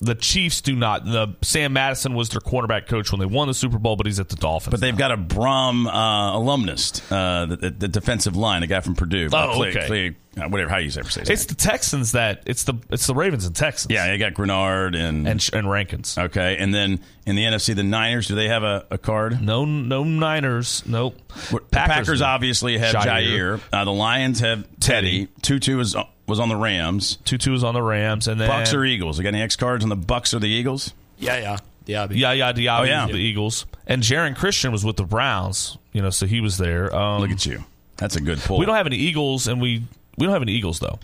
The 0.00 0.16
Chiefs 0.16 0.60
do 0.60 0.74
not. 0.74 1.04
The 1.04 1.36
Sam 1.42 1.72
Madison 1.72 2.14
was 2.14 2.28
their 2.28 2.40
quarterback 2.40 2.88
coach 2.88 3.12
when 3.12 3.20
they 3.20 3.26
won 3.26 3.46
the 3.46 3.54
Super 3.54 3.78
Bowl, 3.78 3.96
but 3.96 4.06
he's 4.06 4.18
at 4.18 4.28
the 4.28 4.36
Dolphins. 4.36 4.72
But 4.72 4.80
they've 4.80 4.96
got 4.96 5.12
a 5.12 5.16
Brom 5.16 5.86
uh, 5.86 6.36
alumnus, 6.36 7.00
uh, 7.10 7.46
the, 7.46 7.70
the, 7.70 7.88
defensive 7.88 8.36
line, 8.36 8.62
a 8.64 8.66
guy 8.66 8.80
from 8.80 8.96
Purdue. 8.96 9.28
Oh, 9.32 9.52
Clay- 9.54 9.70
okay. 9.70 9.86
Clay- 9.86 10.16
uh, 10.36 10.48
whatever 10.48 10.70
how 10.70 10.78
you 10.78 10.90
say 10.90 11.02
his 11.02 11.30
it's 11.30 11.44
the 11.46 11.54
Texans 11.54 12.12
that 12.12 12.42
it's 12.46 12.64
the 12.64 12.74
it's 12.90 13.06
the 13.06 13.14
Ravens 13.14 13.46
and 13.46 13.54
Texans. 13.54 13.92
Yeah, 13.92 14.12
you 14.12 14.18
got 14.18 14.34
Grenard 14.34 14.94
and, 14.94 15.26
and 15.28 15.50
and 15.52 15.70
Rankins. 15.70 16.16
okay, 16.18 16.56
and 16.58 16.74
then 16.74 17.00
in 17.26 17.36
the 17.36 17.42
NFC, 17.44 17.74
the 17.74 17.82
Niners. 17.82 18.26
Do 18.28 18.34
they 18.34 18.48
have 18.48 18.62
a, 18.64 18.86
a 18.90 18.98
card? 18.98 19.40
No, 19.40 19.64
no 19.64 20.04
Niners. 20.04 20.82
Nope. 20.86 21.16
The 21.50 21.60
Packers, 21.60 22.20
obviously 22.22 22.78
have 22.78 22.94
Jaire. 22.94 23.58
Jaire. 23.58 23.60
Uh, 23.72 23.84
the 23.84 23.92
Lions 23.92 24.40
have 24.40 24.66
Teddy. 24.80 25.28
Tutu 25.42 25.78
is 25.78 25.96
was 26.26 26.40
on 26.40 26.48
the 26.48 26.56
Rams. 26.56 27.16
Tutu 27.24 27.54
is 27.54 27.62
on 27.64 27.74
the 27.74 27.82
Rams, 27.82 28.28
and 28.28 28.40
then 28.40 28.48
Bucks 28.48 28.72
or 28.74 28.84
Eagles? 28.84 29.18
You 29.18 29.24
got 29.24 29.34
any 29.34 29.42
X 29.42 29.56
cards 29.56 29.84
on 29.84 29.90
the 29.90 29.96
Bucks 29.96 30.34
or 30.34 30.38
the 30.38 30.48
Eagles? 30.48 30.92
Yeah, 31.18 31.38
yeah, 31.86 32.08
yeah. 32.10 32.32
Yaya 32.34 32.54
Diaby 32.54 32.80
Oh, 32.80 32.82
yeah. 32.84 33.06
the 33.06 33.14
Eagles, 33.16 33.66
and 33.86 34.02
Geron 34.02 34.34
Christian 34.36 34.72
was 34.72 34.84
with 34.84 34.96
the 34.96 35.04
Browns. 35.04 35.78
You 35.92 36.02
know, 36.02 36.10
so 36.10 36.26
he 36.26 36.40
was 36.40 36.58
there. 36.58 36.94
Um, 36.94 37.20
Look 37.20 37.30
at 37.30 37.46
you. 37.46 37.64
That's 37.96 38.16
a 38.16 38.20
good 38.20 38.38
pull. 38.38 38.58
we 38.58 38.66
don't 38.66 38.74
have 38.74 38.86
any 38.86 38.96
Eagles, 38.96 39.46
and 39.46 39.60
we 39.60 39.84
we 40.18 40.26
don't 40.26 40.32
have 40.32 40.42
any 40.42 40.52
Eagles 40.52 40.78
though. 40.80 40.98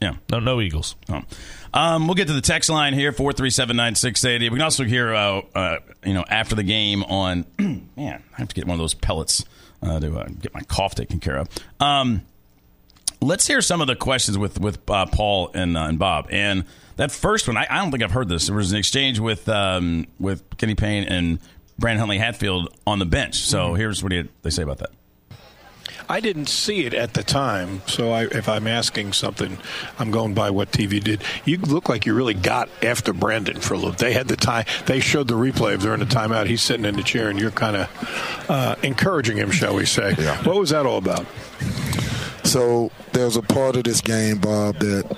Yeah. 0.00 0.16
No, 0.32 0.40
no 0.40 0.60
Eagles. 0.60 0.96
Oh. 1.08 1.22
Um, 1.72 2.08
we'll 2.08 2.16
get 2.16 2.26
to 2.26 2.32
the 2.32 2.40
text 2.40 2.68
line 2.68 2.92
here 2.92 3.12
four 3.12 3.32
three 3.32 3.50
seven 3.50 3.76
nine 3.76 3.94
six 3.94 4.24
eighty. 4.24 4.48
We 4.48 4.56
can 4.56 4.64
also 4.64 4.82
hear, 4.82 5.14
uh, 5.14 5.42
uh, 5.54 5.76
you 6.04 6.12
know, 6.12 6.24
after 6.28 6.56
the 6.56 6.64
game 6.64 7.04
on. 7.04 7.46
man, 7.58 8.22
I 8.34 8.36
have 8.36 8.48
to 8.48 8.54
get 8.54 8.66
one 8.66 8.74
of 8.74 8.80
those 8.80 8.94
pellets 8.94 9.44
uh, 9.80 10.00
to 10.00 10.18
uh, 10.18 10.26
get 10.40 10.52
my 10.54 10.62
cough 10.62 10.96
taken 10.96 11.20
care 11.20 11.36
of. 11.36 11.48
Um, 11.78 12.22
let's 13.20 13.46
hear 13.46 13.60
some 13.62 13.80
of 13.80 13.86
the 13.86 13.94
questions 13.94 14.36
with 14.36 14.60
with 14.60 14.78
uh, 14.90 15.06
Paul 15.06 15.52
and 15.54 15.76
uh, 15.76 15.82
and 15.82 16.00
Bob. 16.00 16.26
And 16.30 16.64
that 16.96 17.12
first 17.12 17.46
one, 17.46 17.56
I, 17.56 17.66
I 17.70 17.78
don't 17.78 17.92
think 17.92 18.02
I've 18.02 18.10
heard 18.10 18.28
this. 18.28 18.48
There 18.48 18.56
was 18.56 18.72
an 18.72 18.78
exchange 18.78 19.20
with 19.20 19.48
um, 19.48 20.08
with 20.18 20.42
Kenny 20.58 20.74
Payne 20.74 21.04
and 21.04 21.38
Brandon 21.78 22.00
Huntley 22.00 22.18
Hatfield 22.18 22.74
on 22.86 22.98
the 22.98 23.06
bench. 23.06 23.36
So 23.36 23.74
here's 23.74 24.02
what 24.02 24.10
he, 24.12 24.28
they 24.42 24.50
say 24.50 24.62
about 24.62 24.78
that. 24.78 24.90
I 26.08 26.20
didn't 26.20 26.48
see 26.48 26.84
it 26.84 26.94
at 26.94 27.14
the 27.14 27.22
time, 27.22 27.82
so 27.86 28.10
I, 28.10 28.24
if 28.24 28.48
I'm 28.48 28.66
asking 28.66 29.12
something, 29.12 29.58
I'm 29.98 30.10
going 30.10 30.34
by 30.34 30.50
what 30.50 30.70
TV 30.72 31.02
did. 31.02 31.22
You 31.44 31.58
look 31.58 31.88
like 31.88 32.06
you 32.06 32.14
really 32.14 32.34
got 32.34 32.68
after 32.82 33.12
Brandon 33.12 33.60
for 33.60 33.74
a 33.74 33.76
little. 33.76 33.92
They 33.92 34.12
had 34.12 34.28
the 34.28 34.36
time. 34.36 34.64
They 34.86 35.00
showed 35.00 35.28
the 35.28 35.34
replay 35.34 35.74
of 35.74 35.82
during 35.82 36.00
the 36.00 36.06
timeout. 36.06 36.46
He's 36.46 36.62
sitting 36.62 36.84
in 36.84 36.96
the 36.96 37.02
chair, 37.02 37.28
and 37.28 37.38
you're 37.38 37.50
kind 37.50 37.76
of 37.76 38.46
uh, 38.48 38.76
encouraging 38.82 39.36
him, 39.36 39.50
shall 39.50 39.74
we 39.74 39.86
say? 39.86 40.14
Yeah. 40.18 40.42
What 40.44 40.56
was 40.56 40.70
that 40.70 40.86
all 40.86 40.98
about? 40.98 41.26
So 42.44 42.90
there's 43.12 43.36
a 43.36 43.42
part 43.42 43.76
of 43.76 43.84
this 43.84 44.00
game, 44.00 44.38
Bob, 44.38 44.76
that 44.80 45.16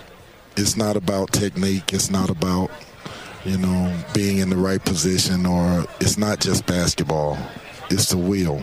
it's 0.56 0.76
not 0.76 0.96
about 0.96 1.32
technique. 1.32 1.92
It's 1.92 2.10
not 2.10 2.30
about, 2.30 2.70
you 3.44 3.58
know, 3.58 3.96
being 4.12 4.38
in 4.38 4.50
the 4.50 4.56
right 4.56 4.84
position, 4.84 5.46
or 5.46 5.86
it's 6.00 6.16
not 6.18 6.40
just 6.40 6.66
basketball. 6.66 7.38
It's 7.90 8.10
the 8.10 8.18
will. 8.18 8.62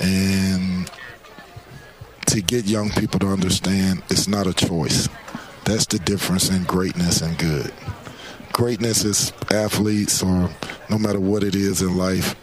And 0.00 0.90
to 2.30 2.40
get 2.40 2.64
young 2.64 2.90
people 2.90 3.18
to 3.18 3.26
understand, 3.26 4.02
it's 4.08 4.28
not 4.28 4.46
a 4.46 4.54
choice. 4.54 5.08
That's 5.64 5.86
the 5.86 5.98
difference 5.98 6.48
in 6.48 6.62
greatness 6.62 7.22
and 7.22 7.36
good. 7.36 7.72
Greatness 8.52 9.04
is 9.04 9.32
athletes, 9.50 10.22
or 10.22 10.48
no 10.88 10.98
matter 10.98 11.18
what 11.18 11.42
it 11.42 11.56
is 11.56 11.82
in 11.82 11.96
life, 11.96 12.36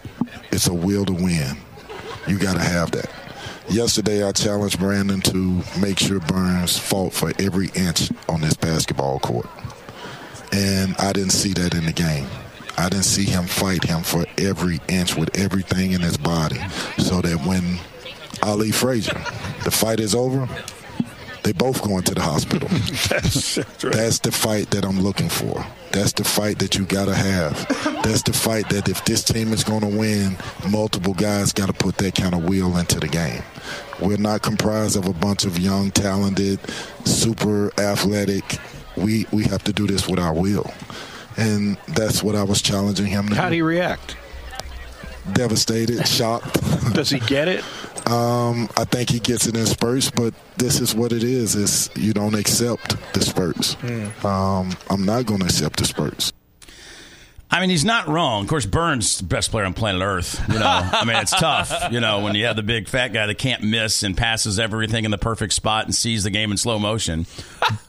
it's 0.51 0.67
a 0.67 0.74
will 0.74 1.06
to 1.06 1.13
win. 1.13 1.56
You 2.27 2.38
got 2.38 2.56
to 2.56 2.63
have 2.63 2.91
that. 2.91 3.10
Yesterday, 3.70 4.27
I 4.27 4.34
challenged 4.34 4.77
Brandon 4.77 5.22
to 5.22 5.63
make 5.79 6.00
sure 6.00 6.20
Burns 6.20 6.77
fought 6.77 7.13
for 7.13 7.32
every 7.39 7.70
inch 7.74 8.12
on 8.27 8.41
this 8.41 8.56
basketball 8.56 9.20
court. 9.20 9.50
And 10.51 10.98
I 10.98 11.13
didn't 11.13 11.32
see 11.32 11.53
that 11.53 11.74
in 11.74 11.86
the 11.86 11.94
game. 11.94 12.27
I 12.77 12.89
didn't 12.89 13.06
see 13.06 13.25
him 13.25 13.46
fight 13.46 13.86
him 13.86 14.03
for 14.03 14.25
every 14.38 14.79
inch 14.89 15.15
with 15.15 15.38
everything 15.38 15.94
in 15.94 16.01
his 16.01 16.17
body 16.17 16.60
so 16.98 17.22
that 17.22 17.46
when 17.46 17.79
Ali 18.44 18.72
Frazier, 18.72 19.20
the 19.63 19.72
fight 19.72 20.00
is 20.00 20.13
over, 20.15 20.48
They 21.44 21.53
both 21.53 21.82
going 21.82 22.03
to 22.03 22.13
the 22.13 22.22
hospital. 22.22 22.67
That's, 23.10 23.56
that's 23.56 23.84
right. 23.84 23.94
That's 23.94 24.20
the 24.20 24.32
fight 24.34 24.70
that 24.72 24.84
I'm 24.84 25.00
looking 25.00 25.29
for. 25.29 25.65
That's 25.91 26.12
the 26.12 26.25
fight 26.25 26.60
that 26.60 26.75
you 26.77 26.86
gotta 26.86 27.15
have. 27.15 27.53
That's 28.03 28.22
the 28.24 28.34
fight 28.34 28.67
that 28.70 28.89
if 28.89 29.06
this 29.06 29.24
team 29.24 29.53
is 29.53 29.63
gonna 29.63 29.88
win, 29.88 30.36
multiple 30.70 31.13
guys 31.13 31.53
gotta 31.53 31.72
put 31.74 31.96
that 31.98 32.15
kind 32.15 32.34
of 32.36 32.44
will 32.44 32.75
into 32.77 33.00
the 33.00 33.08
game. 33.08 33.44
We're 34.01 34.17
not 34.17 34.41
comprised 34.41 34.98
of 34.98 35.08
a 35.08 35.13
bunch 35.13 35.46
of 35.46 35.58
young, 35.58 35.91
talented, 35.91 36.60
super 37.06 37.72
athletic. 37.79 38.44
We 38.98 39.25
we 39.32 39.44
have 39.46 39.63
to 39.63 39.72
do 39.74 39.88
this 39.88 40.08
with 40.08 40.20
our 40.20 40.34
will. 40.34 40.70
And 41.38 41.77
that's 41.88 42.22
what 42.22 42.36
I 42.36 42.44
was 42.44 42.62
challenging 42.62 43.06
him 43.06 43.29
to 43.29 43.36
How 43.36 43.46
do 43.46 43.51
do. 43.51 43.58
you 43.58 43.65
react? 43.65 44.17
Devastated, 45.34 46.07
shocked. 46.07 46.60
Does 46.93 47.10
he 47.10 47.19
get 47.19 47.48
it? 47.48 47.63
Um, 48.07 48.69
I 48.77 48.86
think 48.86 49.10
he 49.10 49.19
gets 49.19 49.48
it 49.48 49.55
in 49.55 49.65
spurts, 49.65 50.10
but 50.10 50.34
this 50.57 50.79
is 50.79 50.96
what 50.96 51.12
it 51.12 51.24
is: 51.24 51.55
is 51.55 51.89
you 51.96 52.13
don't 52.13 52.36
accept 52.36 52.96
the 53.13 53.22
spurts. 53.22 53.75
Um, 54.24 54.75
I'm 54.89 55.05
not 55.05 55.25
going 55.25 55.39
to 55.41 55.46
accept 55.46 55.77
the 55.77 55.86
spurts. 55.86 56.31
I 57.50 57.62
mean, 57.62 57.69
he's 57.69 57.86
not 57.86 58.07
wrong. 58.07 58.43
Of 58.43 58.50
course, 58.50 58.65
Burns 58.65 59.19
the 59.19 59.24
best 59.24 59.51
player 59.51 59.65
on 59.65 59.74
planet 59.74 60.01
Earth. 60.01 60.41
You 60.50 60.60
know, 60.60 60.65
I 60.65 61.05
mean, 61.05 61.15
it's 61.17 61.31
tough. 61.31 61.72
You 61.91 62.01
know, 62.01 62.19
when 62.19 62.36
you 62.36 62.46
have 62.46 62.57
the 62.57 62.63
big 62.63 62.89
fat 62.89 63.10
guy 63.13 63.25
that 63.27 63.38
can't 63.38 63.63
miss 63.63 64.03
and 64.03 64.15
passes 64.17 64.60
everything 64.60 65.05
in 65.05 65.12
the 65.12 65.17
perfect 65.17 65.53
spot 65.53 65.86
and 65.86 65.96
sees 65.96 66.24
the 66.24 66.29
game 66.29 66.51
in 66.51 66.57
slow 66.57 66.79
motion. 66.79 67.25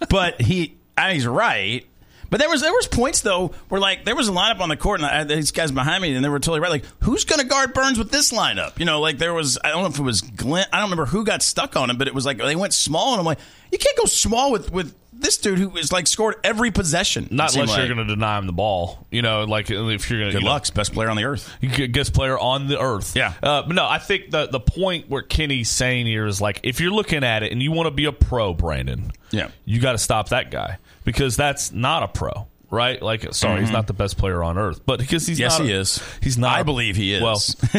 But 0.08 0.40
he, 0.40 0.76
I 0.96 1.08
mean, 1.08 1.14
he's 1.16 1.26
right. 1.26 1.84
But 2.30 2.40
there 2.40 2.48
was 2.48 2.60
there 2.60 2.72
was 2.72 2.86
points 2.86 3.22
though 3.22 3.48
where 3.68 3.80
like 3.80 4.04
there 4.04 4.16
was 4.16 4.28
a 4.28 4.32
lineup 4.32 4.60
on 4.60 4.68
the 4.68 4.76
court 4.76 5.00
and 5.00 5.06
I, 5.06 5.24
these 5.24 5.50
guys 5.50 5.70
behind 5.72 6.02
me 6.02 6.14
and 6.14 6.24
they 6.24 6.28
were 6.28 6.38
totally 6.38 6.60
right. 6.60 6.70
Like, 6.70 6.84
who's 7.00 7.24
going 7.24 7.40
to 7.40 7.46
guard 7.46 7.72
Burns 7.72 7.98
with 7.98 8.10
this 8.10 8.32
lineup? 8.32 8.78
You 8.78 8.84
know, 8.84 9.00
like 9.00 9.18
there 9.18 9.34
was 9.34 9.58
I 9.64 9.70
don't 9.70 9.82
know 9.82 9.88
if 9.88 9.98
it 9.98 10.02
was 10.02 10.20
Glenn. 10.20 10.66
I 10.72 10.78
don't 10.78 10.90
remember 10.90 11.06
who 11.06 11.24
got 11.24 11.42
stuck 11.42 11.76
on 11.76 11.90
him, 11.90 11.96
but 11.98 12.08
it 12.08 12.14
was 12.14 12.26
like 12.26 12.38
they 12.38 12.56
went 12.56 12.74
small 12.74 13.12
and 13.12 13.20
I'm 13.20 13.26
like, 13.26 13.38
you 13.72 13.78
can't 13.78 13.96
go 13.96 14.04
small 14.04 14.52
with 14.52 14.70
with 14.72 14.94
this 15.20 15.38
dude 15.38 15.58
who 15.58 15.76
is 15.76 15.92
like 15.92 16.06
scored 16.06 16.36
every 16.44 16.70
possession. 16.70 17.28
Not 17.30 17.54
unless 17.54 17.76
you're 17.76 17.86
going 17.86 17.98
to 17.98 18.04
deny 18.04 18.38
him 18.38 18.46
the 18.46 18.52
ball. 18.52 19.06
You 19.10 19.22
know, 19.22 19.44
like 19.44 19.70
if 19.70 20.10
you're 20.10 20.20
going 20.20 20.32
to 20.32 20.38
Good 20.38 20.44
luck, 20.44 20.72
best 20.74 20.92
player 20.92 21.08
on 21.08 21.16
the 21.16 21.24
earth. 21.24 21.52
Best 21.92 22.14
player 22.14 22.38
on 22.38 22.68
the 22.68 22.80
earth. 22.80 23.16
Yeah. 23.16 23.32
Uh, 23.42 23.62
but 23.62 23.74
no, 23.74 23.86
I 23.86 23.98
think 23.98 24.30
the 24.30 24.46
the 24.46 24.60
point 24.60 25.08
where 25.08 25.22
Kenny's 25.22 25.70
saying 25.70 26.06
here 26.06 26.26
is 26.26 26.40
like 26.40 26.60
if 26.62 26.80
you're 26.80 26.92
looking 26.92 27.24
at 27.24 27.42
it 27.42 27.52
and 27.52 27.62
you 27.62 27.72
want 27.72 27.86
to 27.86 27.90
be 27.90 28.04
a 28.04 28.12
pro, 28.12 28.54
Brandon. 28.54 29.12
Yeah. 29.30 29.48
You 29.64 29.80
got 29.80 29.92
to 29.92 29.98
stop 29.98 30.30
that 30.30 30.50
guy 30.50 30.78
because 31.08 31.36
that's 31.38 31.72
not 31.72 32.02
a 32.02 32.08
pro. 32.08 32.46
Right, 32.70 33.00
like 33.00 33.32
sorry, 33.32 33.62
he's 33.62 33.70
not 33.70 33.86
the 33.86 33.94
best 33.94 34.18
player 34.18 34.42
on 34.44 34.58
earth, 34.58 34.84
but 34.84 34.98
because 35.00 35.26
he's 35.26 35.38
Mm-hmm. 35.38 35.42
Yes, 35.42 35.58
not 35.58 35.64
he 35.68 35.72
a- 35.72 35.80
is. 35.80 36.02
He's 36.22 36.36
not. 36.36 36.58
I 36.58 36.62
believe 36.64 36.96
he 36.96 37.14
is. 37.14 37.22
Well, 37.22 37.40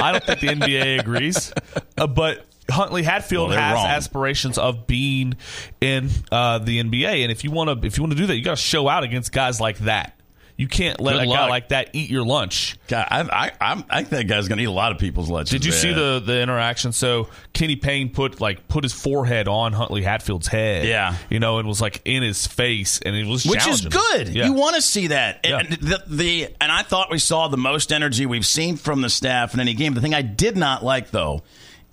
I 0.00 0.12
don't 0.12 0.22
think 0.22 0.38
the 0.38 0.46
NBA 0.48 1.00
agrees, 1.00 1.52
uh, 1.98 2.06
but 2.06 2.46
Huntley 2.70 3.02
Hatfield 3.02 3.48
Well, 3.50 3.58
has 3.58 3.74
wrong. 3.74 3.86
aspirations 3.86 4.56
of 4.56 4.86
being 4.86 5.34
in 5.80 6.10
uh, 6.30 6.58
the 6.58 6.80
NBA, 6.80 7.22
and 7.24 7.32
if 7.32 7.42
you 7.42 7.50
want 7.50 7.80
to, 7.82 7.84
if 7.84 7.96
you 7.98 8.04
want 8.04 8.12
to 8.12 8.16
do 8.18 8.26
that, 8.26 8.36
you 8.36 8.44
got 8.44 8.56
to 8.56 8.62
show 8.62 8.86
out 8.88 9.02
against 9.02 9.32
guys 9.32 9.60
like 9.60 9.78
that. 9.78 10.15
You 10.58 10.68
can't 10.68 11.00
let 11.00 11.14
Good 11.14 11.24
a 11.24 11.26
guy 11.26 11.48
like 11.48 11.68
that 11.68 11.90
eat 11.92 12.08
your 12.08 12.24
lunch. 12.24 12.78
God, 12.88 13.06
I, 13.10 13.20
I, 13.20 13.52
I'm, 13.60 13.84
I 13.90 13.98
think 13.98 14.08
that 14.08 14.24
guy's 14.24 14.48
going 14.48 14.56
to 14.56 14.62
eat 14.62 14.68
a 14.68 14.70
lot 14.70 14.90
of 14.90 14.96
people's 14.96 15.28
lunch. 15.28 15.50
Did 15.50 15.66
you 15.66 15.72
see 15.72 15.92
the 15.92 16.22
the 16.24 16.40
interaction? 16.40 16.92
So 16.92 17.28
Kenny 17.52 17.76
Payne 17.76 18.08
put 18.08 18.40
like 18.40 18.66
put 18.66 18.82
his 18.82 18.94
forehead 18.94 19.48
on 19.48 19.74
Huntley 19.74 20.02
Hatfield's 20.02 20.46
head. 20.46 20.86
Yeah. 20.86 21.16
you 21.28 21.40
know, 21.40 21.58
and 21.58 21.68
was 21.68 21.82
like 21.82 22.00
in 22.06 22.22
his 22.22 22.46
face, 22.46 22.98
and 23.04 23.14
it 23.14 23.26
was 23.26 23.44
Which 23.44 23.66
is 23.66 23.84
good. 23.84 24.28
Yeah. 24.28 24.46
You 24.46 24.54
want 24.54 24.76
to 24.76 24.82
see 24.82 25.08
that. 25.08 25.40
Yeah. 25.44 25.58
And 25.58 25.68
the, 25.68 26.02
the 26.06 26.48
and 26.58 26.72
I 26.72 26.82
thought 26.82 27.10
we 27.10 27.18
saw 27.18 27.48
the 27.48 27.58
most 27.58 27.92
energy 27.92 28.24
we've 28.24 28.46
seen 28.46 28.76
from 28.76 29.02
the 29.02 29.10
staff 29.10 29.52
in 29.52 29.60
any 29.60 29.74
game. 29.74 29.92
The 29.92 30.00
thing 30.00 30.14
I 30.14 30.22
did 30.22 30.56
not 30.56 30.82
like 30.82 31.10
though 31.10 31.42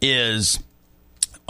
is 0.02 0.58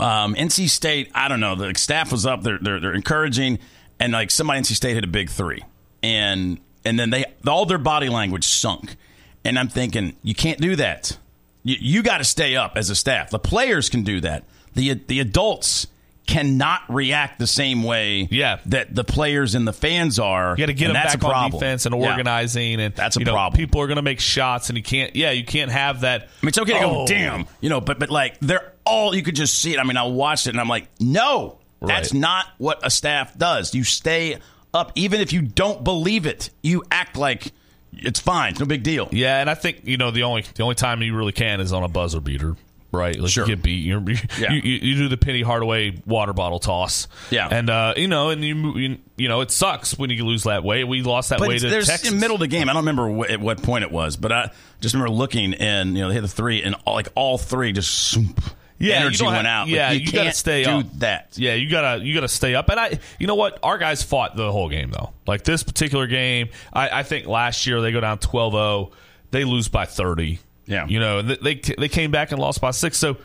um, 0.00 0.34
NC 0.34 0.68
State. 0.68 1.12
I 1.14 1.28
don't 1.28 1.40
know. 1.40 1.54
The 1.54 1.74
staff 1.76 2.10
was 2.10 2.26
up. 2.26 2.42
They're, 2.42 2.58
they're 2.60 2.80
they're 2.80 2.94
encouraging, 2.94 3.60
and 4.00 4.12
like 4.12 4.32
somebody 4.32 4.60
NC 4.62 4.74
State 4.74 4.94
hit 4.94 5.04
a 5.04 5.08
big 5.08 5.30
three, 5.30 5.62
and 6.02 6.58
and 6.84 6.98
then 6.98 7.10
they 7.10 7.24
all 7.46 7.66
their 7.66 7.78
body 7.78 8.08
language 8.08 8.44
sunk, 8.46 8.96
and 9.44 9.58
I'm 9.58 9.68
thinking 9.68 10.14
you 10.22 10.34
can't 10.34 10.60
do 10.60 10.76
that. 10.76 11.16
You, 11.62 11.76
you 11.80 12.02
got 12.02 12.18
to 12.18 12.24
stay 12.24 12.56
up 12.56 12.72
as 12.76 12.90
a 12.90 12.94
staff. 12.94 13.30
The 13.30 13.38
players 13.38 13.88
can 13.88 14.02
do 14.02 14.20
that. 14.20 14.44
The 14.74 14.94
the 14.94 15.20
adults 15.20 15.86
cannot 16.26 16.80
react 16.88 17.38
the 17.38 17.46
same 17.46 17.82
way 17.82 18.26
Yeah. 18.30 18.58
that 18.66 18.94
the 18.94 19.04
players 19.04 19.54
and 19.54 19.68
the 19.68 19.74
fans 19.74 20.18
are. 20.18 20.52
You 20.52 20.62
got 20.62 20.66
to 20.66 20.72
get 20.72 20.90
that's 20.94 21.16
back 21.16 21.22
a 21.22 21.26
on 21.26 21.30
problem. 21.32 21.60
defense 21.60 21.84
and 21.84 21.94
Yeah. 22.00 22.10
organizing, 22.10 22.80
and 22.80 22.94
That's 22.94 23.16
a 23.16 23.20
you 23.20 23.26
know, 23.26 23.32
problem. 23.32 23.58
People 23.58 23.82
are 23.82 23.86
going 23.86 23.96
to 23.96 24.02
make 24.02 24.20
shots, 24.20 24.70
and 24.70 24.78
you 24.78 24.82
can't. 24.82 25.14
Yeah, 25.14 25.32
you 25.32 25.44
can't 25.44 25.70
have 25.70 26.00
that. 26.00 26.22
I 26.22 26.24
mean, 26.42 26.48
it's 26.48 26.56
okay 26.58 26.72
to 26.72 26.80
go, 26.80 27.00
Oh. 27.02 27.06
damn, 27.06 27.46
you 27.60 27.68
know, 27.68 27.80
but 27.82 27.98
but 27.98 28.08
like 28.10 28.38
they're 28.40 28.72
all 28.86 29.14
you 29.14 29.22
could 29.22 29.36
just 29.36 29.58
see 29.58 29.74
it. 29.74 29.78
I 29.78 29.84
mean, 29.84 29.98
I 29.98 30.04
watched 30.04 30.46
it 30.46 30.50
and 30.50 30.60
I'm 30.60 30.68
like, 30.68 30.88
no, 30.98 31.58
that's 31.82 32.14
not 32.14 32.46
what 32.56 32.80
a 32.82 32.90
staff 32.90 33.36
does. 33.36 33.74
You 33.74 33.84
stay 33.84 34.38
up, 34.74 34.92
even 34.94 35.20
if 35.20 35.32
you 35.32 35.42
don't 35.42 35.82
believe 35.84 36.26
it. 36.26 36.50
You 36.62 36.82
act 36.90 37.16
like 37.16 37.52
it's 37.92 38.20
fine, 38.20 38.50
it's 38.52 38.60
no 38.60 38.66
big 38.66 38.82
deal. 38.82 39.08
Yeah, 39.12 39.40
and 39.40 39.48
I 39.48 39.54
think 39.54 39.82
you 39.84 39.96
know 39.96 40.10
the 40.10 40.24
only 40.24 40.42
the 40.54 40.62
only 40.62 40.74
time 40.74 41.00
you 41.02 41.16
really 41.16 41.32
can 41.32 41.60
is 41.60 41.72
on 41.72 41.82
a 41.84 41.88
buzzer 41.88 42.20
beater. 42.20 42.56
Right, 42.92 43.18
like 43.18 43.32
Sure. 43.32 43.44
you 43.44 43.56
get 43.56 43.62
beat. 43.64 43.84
You're, 43.84 44.00
you, 44.08 44.16
Yeah. 44.38 44.52
you, 44.52 44.60
you 44.62 44.94
do 44.94 45.08
the 45.08 45.16
Penny 45.16 45.42
Hardaway 45.42 46.00
water 46.06 46.32
bottle 46.32 46.60
toss. 46.60 47.08
Yeah. 47.28 47.48
and 47.50 47.68
uh, 47.68 47.94
you 47.96 48.06
know, 48.06 48.30
and 48.30 48.44
you, 48.44 48.76
you 48.78 48.98
you 49.16 49.26
know, 49.28 49.40
it 49.40 49.50
sucks 49.50 49.98
when 49.98 50.10
you 50.10 50.24
lose 50.24 50.44
that 50.44 50.62
way. 50.62 50.84
We 50.84 51.02
lost 51.02 51.30
that 51.30 51.40
But 51.40 51.48
way 51.48 51.58
to 51.58 51.68
there's 51.68 51.88
Texas. 51.88 52.08
in 52.08 52.14
the 52.14 52.20
middle 52.20 52.36
of 52.36 52.40
the 52.40 52.46
game. 52.46 52.68
I 52.68 52.72
don't 52.72 52.86
remember 52.86 53.12
wh- 53.26 53.32
at 53.32 53.40
what 53.40 53.60
point 53.64 53.82
it 53.82 53.90
was, 53.90 54.16
but 54.16 54.30
I 54.30 54.50
just 54.80 54.94
remember 54.94 55.10
looking 55.12 55.54
and 55.54 55.96
you 55.96 56.02
know 56.02 56.08
they 56.08 56.14
hit 56.14 56.20
the 56.20 56.28
three 56.28 56.62
and 56.62 56.76
all, 56.86 56.94
like 56.94 57.08
all 57.16 57.36
three 57.36 57.72
just 57.72 57.90
swoop, 57.92 58.40
yeah, 58.78 59.00
you 59.00 59.06
energy 59.06 59.24
went 59.24 59.36
have- 59.36 59.46
out. 59.46 59.68
Like, 59.68 59.92
you, 59.94 59.98
you, 60.00 60.10
can't 60.10 60.24
gotta 60.24 60.32
stay 60.32 60.64
up. 60.64 60.86
that. 60.98 61.28
Yeah, 61.36 61.54
you 61.54 61.70
gotta 61.70 62.04
you 62.04 62.14
gotta 62.14 62.28
stay 62.28 62.54
up. 62.54 62.68
And 62.68 62.78
I, 62.80 62.98
you 63.18 63.26
know 63.26 63.34
what, 63.36 63.58
our 63.62 63.78
guys 63.78 64.02
fought 64.02 64.36
the 64.36 64.50
whole 64.50 64.68
game 64.68 64.90
though. 64.90 65.12
Like 65.26 65.44
this 65.44 65.62
particular 65.62 66.06
game, 66.06 66.48
I, 66.72 67.00
I 67.00 67.02
think 67.02 67.26
last 67.26 67.66
year 67.66 67.80
they 67.80 67.92
go 67.92 68.00
down 68.00 68.18
12-0, 68.18 68.92
they 69.30 69.44
lose 69.44 69.68
by 69.68 69.84
thirty. 69.86 70.40
Yeah. 70.66 70.86
you 70.86 70.98
know, 70.98 71.20
they 71.22 71.54
they 71.56 71.88
came 71.88 72.10
back 72.10 72.32
and 72.32 72.40
lost 72.40 72.60
by 72.60 72.70
six. 72.70 72.98
So. 72.98 73.16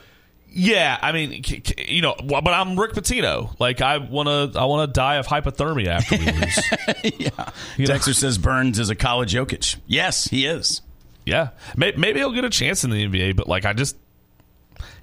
Yeah, 0.51 0.97
I 0.99 1.11
mean, 1.11 1.43
you 1.77 2.01
know, 2.01 2.15
but 2.23 2.47
I'm 2.47 2.79
Rick 2.79 2.93
Pitino. 2.93 3.55
Like, 3.59 3.81
I 3.81 3.99
wanna, 3.99 4.51
I 4.55 4.65
wanna 4.65 4.91
die 4.91 5.17
of 5.17 5.27
hypothermia 5.27 5.89
after 5.89 6.17
we 6.17 6.25
lose. 6.25 6.59
yeah. 7.19 7.49
You 7.77 7.85
know? 7.85 7.93
Dexter 7.93 8.15
says 8.15 8.39
Burns 8.39 8.79
is 8.79 8.89
a 8.89 8.95
college 8.95 9.31
Jokic. 9.31 9.75
Yes, 9.85 10.25
he 10.25 10.47
is. 10.47 10.81
yeah, 11.23 11.49
May- 11.77 11.93
maybe 11.95 12.17
he'll 12.17 12.31
get 12.31 12.45
a 12.45 12.49
chance 12.49 12.83
in 12.83 12.89
the 12.89 13.07
NBA, 13.07 13.35
but 13.35 13.47
like, 13.47 13.65
I 13.65 13.73
just, 13.73 13.95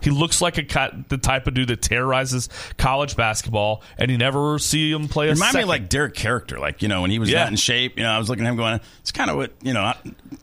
he 0.02 0.10
looks 0.10 0.40
like 0.42 0.58
a 0.58 1.04
the 1.08 1.18
type 1.18 1.46
of 1.46 1.54
dude 1.54 1.68
that 1.68 1.82
terrorizes 1.82 2.48
college 2.78 3.16
basketball, 3.16 3.82
and 3.98 4.10
you 4.10 4.18
never 4.18 4.58
see 4.58 4.90
him 4.92 5.08
play 5.08 5.28
a 5.28 5.32
Remind 5.32 5.40
me 5.54 5.60
second. 5.60 5.62
of 5.64 5.68
like 5.68 5.88
Derrick 5.88 6.14
Caracter, 6.14 6.58
like 6.58 6.82
you 6.82 6.88
know 6.88 7.02
when 7.02 7.10
he 7.10 7.18
was 7.18 7.30
Yeah. 7.30 7.40
not 7.44 7.48
in 7.50 7.56
shape. 7.56 7.96
You 7.96 8.04
know, 8.04 8.10
I 8.10 8.18
was 8.18 8.28
looking 8.28 8.46
at 8.46 8.50
him 8.50 8.56
going, 8.56 8.80
"It's 9.00 9.12
kind 9.12 9.30
of 9.30 9.36
what 9.36 9.52
you 9.62 9.72
know." 9.72 9.92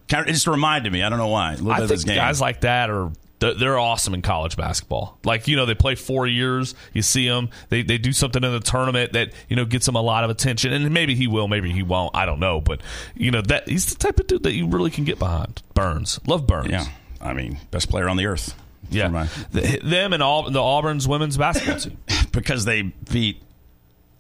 Kind 0.10 0.24
of, 0.24 0.30
it 0.30 0.34
just 0.34 0.48
reminded 0.48 0.92
me. 0.94 1.02
I 1.04 1.10
don't 1.10 1.18
know 1.20 1.28
why. 1.28 1.54
A 1.54 1.56
little 1.58 1.72
I 1.74 1.80
of 1.82 1.90
think 1.90 2.06
guys 2.06 2.40
like 2.42 2.62
that 2.62 2.90
are 2.90 3.12
they're, 3.40 3.54
they're 3.56 3.80
awesome 3.80 4.14
in 4.14 4.22
college 4.22 4.56
basketball. 4.56 5.18
Like 5.26 5.48
you 5.48 5.56
know, 5.56 5.66
they 5.66 5.76
play 5.76 5.96
four 5.96 6.28
years. 6.28 6.76
You 6.94 7.02
see 7.02 7.28
them. 7.28 7.50
They 7.70 7.82
they 7.84 7.98
do 7.98 8.14
something 8.14 8.44
in 8.44 8.52
the 8.52 8.60
tournament 8.60 9.14
that 9.14 9.32
you 9.50 9.56
know 9.56 9.66
gets 9.66 9.86
them 9.86 9.96
a 9.96 10.02
lot 10.02 10.24
of 10.24 10.30
attention. 10.30 10.72
And 10.74 10.94
maybe 10.94 11.16
he 11.16 11.28
will, 11.28 11.48
maybe 11.48 11.72
he 11.72 11.84
won't. 11.84 12.16
I 12.16 12.26
don't 12.26 12.40
know. 12.40 12.62
But 12.62 12.82
you 13.16 13.32
know 13.32 13.42
that 13.42 13.68
he's 13.68 13.86
the 13.88 13.96
type 13.96 14.20
of 14.20 14.28
dude 14.28 14.44
that 14.44 14.54
you 14.54 14.68
really 14.68 14.92
can 14.92 15.04
get 15.04 15.20
behind. 15.20 15.62
Burns, 15.74 16.20
love 16.28 16.46
Burns. 16.48 16.70
yeah, 16.70 16.86
I 17.22 17.34
mean, 17.34 17.58
best 17.72 17.90
player 17.90 18.08
on 18.08 18.18
the 18.18 18.26
earth. 18.28 18.56
Yeah. 18.90 19.08
My- 19.10 19.28
The- 19.52 19.80
them 19.84 20.14
and 20.14 20.22
all 20.24 20.50
the 20.50 20.62
Auburn's 20.62 21.08
women's 21.08 21.38
basketball 21.38 21.80
team. 21.80 21.98
because 22.32 22.66
they 22.66 22.82
beat? 22.82 23.42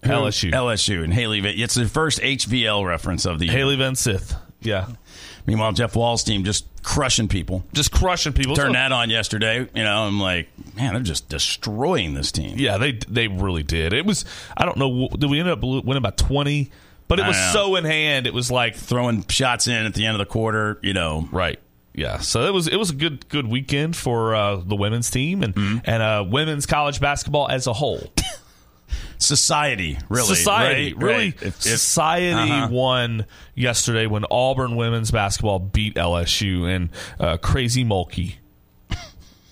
LSU. 0.03 0.51
LSU 0.51 1.01
and 1.03 1.13
Hailey. 1.13 1.39
It's 1.62 1.75
the 1.75 1.86
first 1.88 2.20
HVL 2.20 2.86
reference 2.86 3.25
of 3.25 3.39
the 3.39 3.46
year. 3.46 3.53
Hailey 3.55 3.77
Van 3.77 3.96
Lith. 4.05 4.36
Yeah, 4.62 4.88
Meanwhile, 5.46 5.74
Jeff 5.74 5.93
Walz's 5.96 6.24
team 6.24 6.46
just 6.46 6.65
crushing 6.84 7.27
people. 7.27 7.65
just 7.74 7.91
crushing 7.91 8.32
people. 8.34 8.55
Turned 8.55 8.70
So- 8.70 8.74
that 8.74 8.91
on 8.93 9.10
yesterday. 9.10 9.60
You 9.75 9.84
know, 9.84 10.03
I'm 10.03 10.20
like, 10.20 10.48
man, 10.75 10.93
they're 10.93 11.03
just 11.03 11.27
destroying 11.29 12.13
this 12.13 12.32
team. 12.32 12.58
Yeah, 12.58 12.77
they 12.77 12.93
they 13.10 13.27
really 13.27 13.63
did. 13.63 13.91
It 13.93 14.05
was 14.05 14.24
I 14.55 14.63
don't 14.65 14.77
know. 14.77 15.10
Did 15.10 15.29
we 15.29 15.39
end 15.39 15.50
up 15.50 15.62
winning 15.62 16.01
by 16.01 16.12
twenty? 16.12 16.72
But 17.10 17.20
it 17.20 17.27
was 17.27 17.38
so 17.51 17.75
in 17.75 17.84
hand. 17.84 18.25
It 18.25 18.34
was 18.34 18.50
like 18.50 18.75
Throwing 18.75 19.25
shots 19.27 19.67
in 19.67 19.86
at 19.86 19.93
the 19.93 20.05
end 20.05 20.15
of 20.15 20.20
the 20.20 20.25
quarter. 20.25 20.79
You 20.82 20.93
know, 20.93 21.27
Right. 21.32 21.60
Yeah. 21.94 22.20
So 22.20 22.42
it 22.46 22.54
was 22.54 22.68
it 22.68 22.78
was 22.78 22.90
a 22.90 22.96
good 22.96 23.28
good 23.30 23.48
weekend 23.48 23.96
for 23.96 24.34
uh, 24.36 24.56
the 24.58 24.76
women's 24.76 25.10
team 25.12 25.44
and 25.44 25.54
Mm-hmm. 25.56 25.78
and 25.86 26.02
uh, 26.04 26.26
women's 26.28 26.66
college 26.66 27.00
basketball 27.00 27.48
as 27.50 27.68
a 27.68 27.74
whole. 27.74 28.12
society 29.18 29.98
really, 30.10 30.28
society 30.36 30.94
right? 30.94 31.04
really 31.04 31.26
Right. 31.32 31.44
If- 31.44 31.62
society 31.62 32.52
Uh-huh. 32.52 32.68
won 32.72 33.26
yesterday 33.56 34.08
when 34.08 34.26
Auburn 34.30 34.76
women's 34.76 35.12
basketball 35.12 35.60
beat 35.60 35.96
LSU 35.96 36.68
and 36.74 36.90
uh, 37.20 37.38
Crazy 37.38 37.84
Mulkey. 37.86 38.36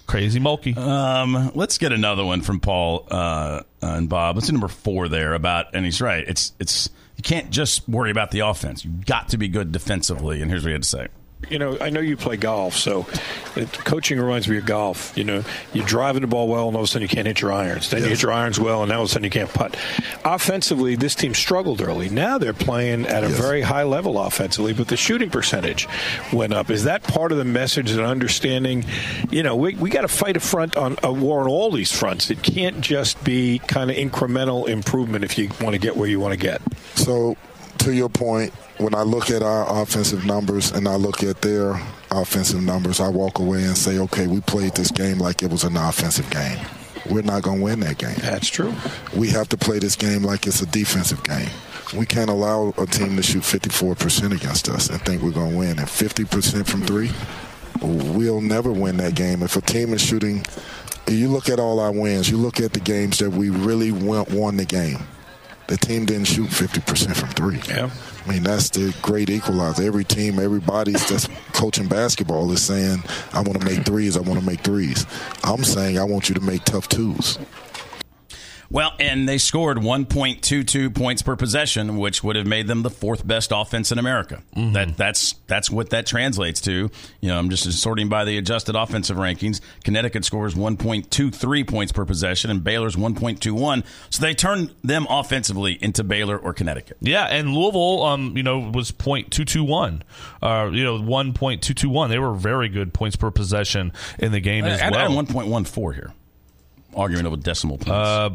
Crazy 0.08 0.40
Mulkey. 0.42 0.76
Um, 0.76 1.52
let's 1.56 1.78
get 1.78 1.94
another 1.94 2.26
one 2.26 2.42
from 2.42 2.60
Paul 2.60 3.08
uh, 3.10 3.62
and 3.82 4.10
Bob. 4.10 4.36
Let's 4.36 4.48
do 4.48 4.52
number 4.54 4.68
four 4.68 5.08
there 5.08 5.34
about, 5.34 5.74
and 5.74 5.86
he's 5.86 6.02
right. 6.02 6.28
It's 6.28 6.52
it's 6.60 6.90
you 7.16 7.24
can't 7.24 7.50
just 7.50 7.88
worry 7.88 8.12
about 8.12 8.32
the 8.32 8.40
offense. 8.42 8.84
You've 8.84 9.06
got 9.06 9.30
to 9.30 9.38
be 9.38 9.48
good 9.48 9.72
defensively. 9.72 10.42
And 10.42 10.52
here's 10.52 10.64
what 10.64 10.70
he 10.70 10.74
had 10.74 10.84
to 10.84 10.90
say. 10.90 11.08
You 11.50 11.60
know, 11.60 11.78
I 11.80 11.90
know 11.90 12.00
you 12.00 12.18
play 12.18 12.38
golf, 12.38 12.76
so 12.76 13.06
it, 13.56 13.72
coaching 13.72 14.20
reminds 14.20 14.48
me 14.48 14.58
of 14.58 14.66
golf. 14.66 15.18
You 15.18 15.24
know, 15.24 15.44
you're 15.74 15.86
driving 15.86 16.22
the 16.22 16.28
ball 16.28 16.48
well, 16.48 16.68
and 16.68 16.76
all 16.76 16.84
of 16.84 16.90
a 16.90 16.92
sudden 16.92 17.04
you 17.04 17.08
can't 17.08 17.28
hit 17.28 17.42
your 17.42 17.52
irons. 17.52 17.90
Then 17.90 18.04
you 18.04 18.10
hit 18.10 18.22
your 18.22 18.32
irons 18.32 18.60
well, 18.60 18.84
and 18.84 18.90
now 18.90 18.98
all 18.98 19.04
of 19.04 19.10
a 19.10 19.12
sudden 19.12 19.24
you 19.26 19.30
can't 19.30 19.54
putt. 19.54 19.78
Offensively, 20.24 20.96
this 20.96 21.16
team 21.16 21.34
struggled 21.34 21.82
early. 21.82 22.10
Now 22.10 22.38
they're 22.38 22.54
playing 22.54 23.06
at 23.06 23.24
a 23.24 23.28
very 23.28 23.62
high 23.62 23.84
level 23.84 24.20
offensively, 24.20 24.74
but 24.74 24.88
the 24.88 24.98
shooting 24.98 25.30
percentage 25.30 25.88
went 26.32 26.54
up. 26.54 26.70
Is 26.70 26.86
that 26.86 27.04
part 27.04 27.32
of 27.32 27.38
the 27.38 27.46
message 27.46 27.92
and 27.92 28.02
understanding? 28.02 28.86
You 29.30 29.44
know, 29.44 29.56
we, 29.56 29.76
we 29.76 29.90
got 29.90 30.02
to 30.02 30.08
fight 30.08 30.38
a 30.38 30.40
front 30.40 30.76
on 30.78 30.98
a 31.04 31.12
war 31.12 31.42
on 31.42 31.48
all 31.48 31.72
these 31.72 31.92
fronts. 31.92 32.30
It 32.30 32.44
can't 32.44 32.82
just 32.82 33.22
be 33.24 33.60
kind 33.68 33.90
of 33.90 33.98
incremental 33.98 34.68
improvement 34.68 35.24
if 35.24 35.38
you 35.38 35.50
want 35.60 35.74
to 35.74 35.80
get 35.80 35.98
where 35.98 36.08
you 36.08 36.20
want 36.20 36.34
to 36.34 36.40
get. 36.40 36.62
So, 36.96 37.36
to 37.82 37.94
your 37.94 38.10
point, 38.10 38.54
when 38.78 38.94
I 38.94 39.02
look 39.02 39.32
at 39.32 39.42
our 39.42 39.82
offensive 39.82 40.24
numbers 40.26 40.72
and 40.72 40.88
I 40.88 40.96
look 40.96 41.24
at 41.24 41.42
their 41.42 41.82
offensive 42.12 42.62
numbers, 42.62 43.00
I 43.00 43.08
walk 43.10 43.40
away 43.40 43.64
and 43.64 43.76
say, 43.76 43.98
okay, 43.98 44.28
we 44.28 44.40
played 44.42 44.76
this 44.76 44.92
game 44.92 45.18
like 45.18 45.42
it 45.42 45.50
was 45.50 45.64
an 45.64 45.76
offensive 45.76 46.30
game. 46.30 46.60
We're 47.10 47.24
not 47.24 47.42
going 47.42 47.58
to 47.58 47.64
win 47.64 47.80
that 47.80 47.98
game. 47.98 48.16
That's 48.20 48.48
true. 48.48 48.74
We 49.16 49.30
have 49.30 49.50
to 49.50 49.58
play 49.58 49.80
this 49.80 49.96
game 49.96 50.22
like 50.24 50.46
it's 50.46 50.62
a 50.62 50.68
defensive 50.68 51.24
game. 51.24 51.50
We 51.98 52.06
can't 52.06 52.30
allow 52.30 52.74
a 52.78 52.86
team 52.86 53.16
to 53.16 53.24
shoot 53.24 53.42
54% 53.42 54.36
against 54.36 54.70
us 54.70 54.90
and 54.90 55.02
think 55.02 55.24
we're 55.24 55.32
going 55.32 55.54
to 55.54 55.58
win. 55.58 55.80
And 55.80 55.88
50% 55.88 56.68
from 56.68 56.84
three, 56.84 57.10
we'll 57.82 58.42
never 58.42 58.72
win 58.72 58.98
that 58.98 59.16
game. 59.16 59.42
If 59.42 59.56
a 59.56 59.62
team 59.62 59.94
is 59.94 60.02
shooting, 60.02 60.46
you 61.08 61.30
look 61.30 61.50
at 61.50 61.60
all 61.60 61.80
our 61.80 61.92
wins, 61.92 62.30
you 62.30 62.38
look 62.38 62.60
at 62.62 62.74
the 62.74 62.80
games 62.80 63.18
that 63.20 63.32
we 63.32 63.50
really 63.50 63.92
won 63.92 64.58
the 64.58 64.66
game. 64.66 65.00
The 65.72 65.78
team 65.78 66.04
didn't 66.04 66.26
shoot 66.26 66.50
50% 66.50 67.16
from 67.16 67.30
three. 67.30 67.62
Yeah. 67.74 67.90
I 68.26 68.30
mean, 68.30 68.44
that's 68.44 68.70
the 68.72 68.94
great 69.02 69.30
equalizer. 69.30 69.84
Every 69.84 70.04
team, 70.04 70.38
everybody's 70.38 71.08
that's 71.08 71.30
coaching 71.54 71.88
basketball 71.88 72.52
is 72.52 72.62
saying, 72.62 73.02
I 73.32 73.40
want 73.40 73.58
to 73.58 73.66
make 73.66 73.86
threes, 73.86 74.18
I 74.18 74.20
want 74.20 74.38
to 74.38 74.46
make 74.46 74.60
threes. 74.60 75.06
I'm 75.46 75.64
saying, 75.64 75.98
I 75.98 76.04
want 76.04 76.28
you 76.28 76.36
to 76.36 76.42
make 76.42 76.66
tough 76.66 76.90
twos. 76.90 77.40
Well, 78.72 78.94
and 79.02 79.28
they 79.28 79.38
scored 79.38 79.80
1.22 79.80 80.96
points 80.96 81.22
per 81.22 81.36
possession, 81.36 81.98
which 81.98 82.24
would 82.24 82.38
have 82.38 82.48
made 82.48 82.68
them 82.68 82.84
the 82.84 82.90
fourth 82.90 83.28
best 83.28 83.52
offense 83.54 83.92
in 83.92 84.00
America. 84.00 84.42
Mm-hmm. 84.56 84.72
That 84.72 84.98
that's 84.98 85.34
that's 85.48 85.70
what 85.70 85.90
that 85.90 86.06
translates 86.06 86.62
to. 86.62 86.90
You 87.20 87.28
know, 87.28 87.38
I'm 87.38 87.50
just 87.50 87.70
sorting 87.74 88.08
by 88.08 88.24
the 88.24 88.38
adjusted 88.38 88.76
offensive 88.78 89.18
rankings. 89.18 89.60
Connecticut 89.84 90.24
scores 90.24 90.56
1.23 90.56 91.68
points 91.68 91.92
per 91.92 92.06
possession, 92.06 92.50
and 92.50 92.64
Baylor's 92.64 92.96
1.21. 92.96 93.84
So 94.10 94.22
they 94.22 94.34
turned 94.34 94.74
them 94.84 95.06
offensively 95.10 95.78
into 95.82 96.06
Baylor 96.06 96.38
or 96.38 96.54
Connecticut. 96.54 96.96
Yeah, 97.02 97.26
and 97.26 97.54
Louisville, 97.54 98.04
um, 98.04 98.38
you 98.38 98.44
know, 98.44 98.60
was 98.60 98.92
.221, 98.94 100.02
uh, 100.42 100.70
you 100.72 100.86
know, 100.86 101.02
one 101.02 101.34
point 101.34 101.62
two 101.62 101.74
two 101.74 101.90
one. 101.90 102.10
They 102.10 102.20
were 102.20 102.34
very 102.34 102.70
good 102.70 102.94
points 102.94 103.18
per 103.18 103.32
possession 103.32 103.92
in 104.18 104.32
the 104.32 104.40
game 104.40 104.64
as 104.64 104.82
I, 104.82 104.88
I 104.88 104.92
well. 104.92 105.26
had 105.26 105.28
1.14 105.28 105.94
here, 105.94 106.14
arguing 106.96 107.26
over 107.26 107.36
decimal 107.36 107.78
points. 107.78 107.92
Uh, 107.92 108.30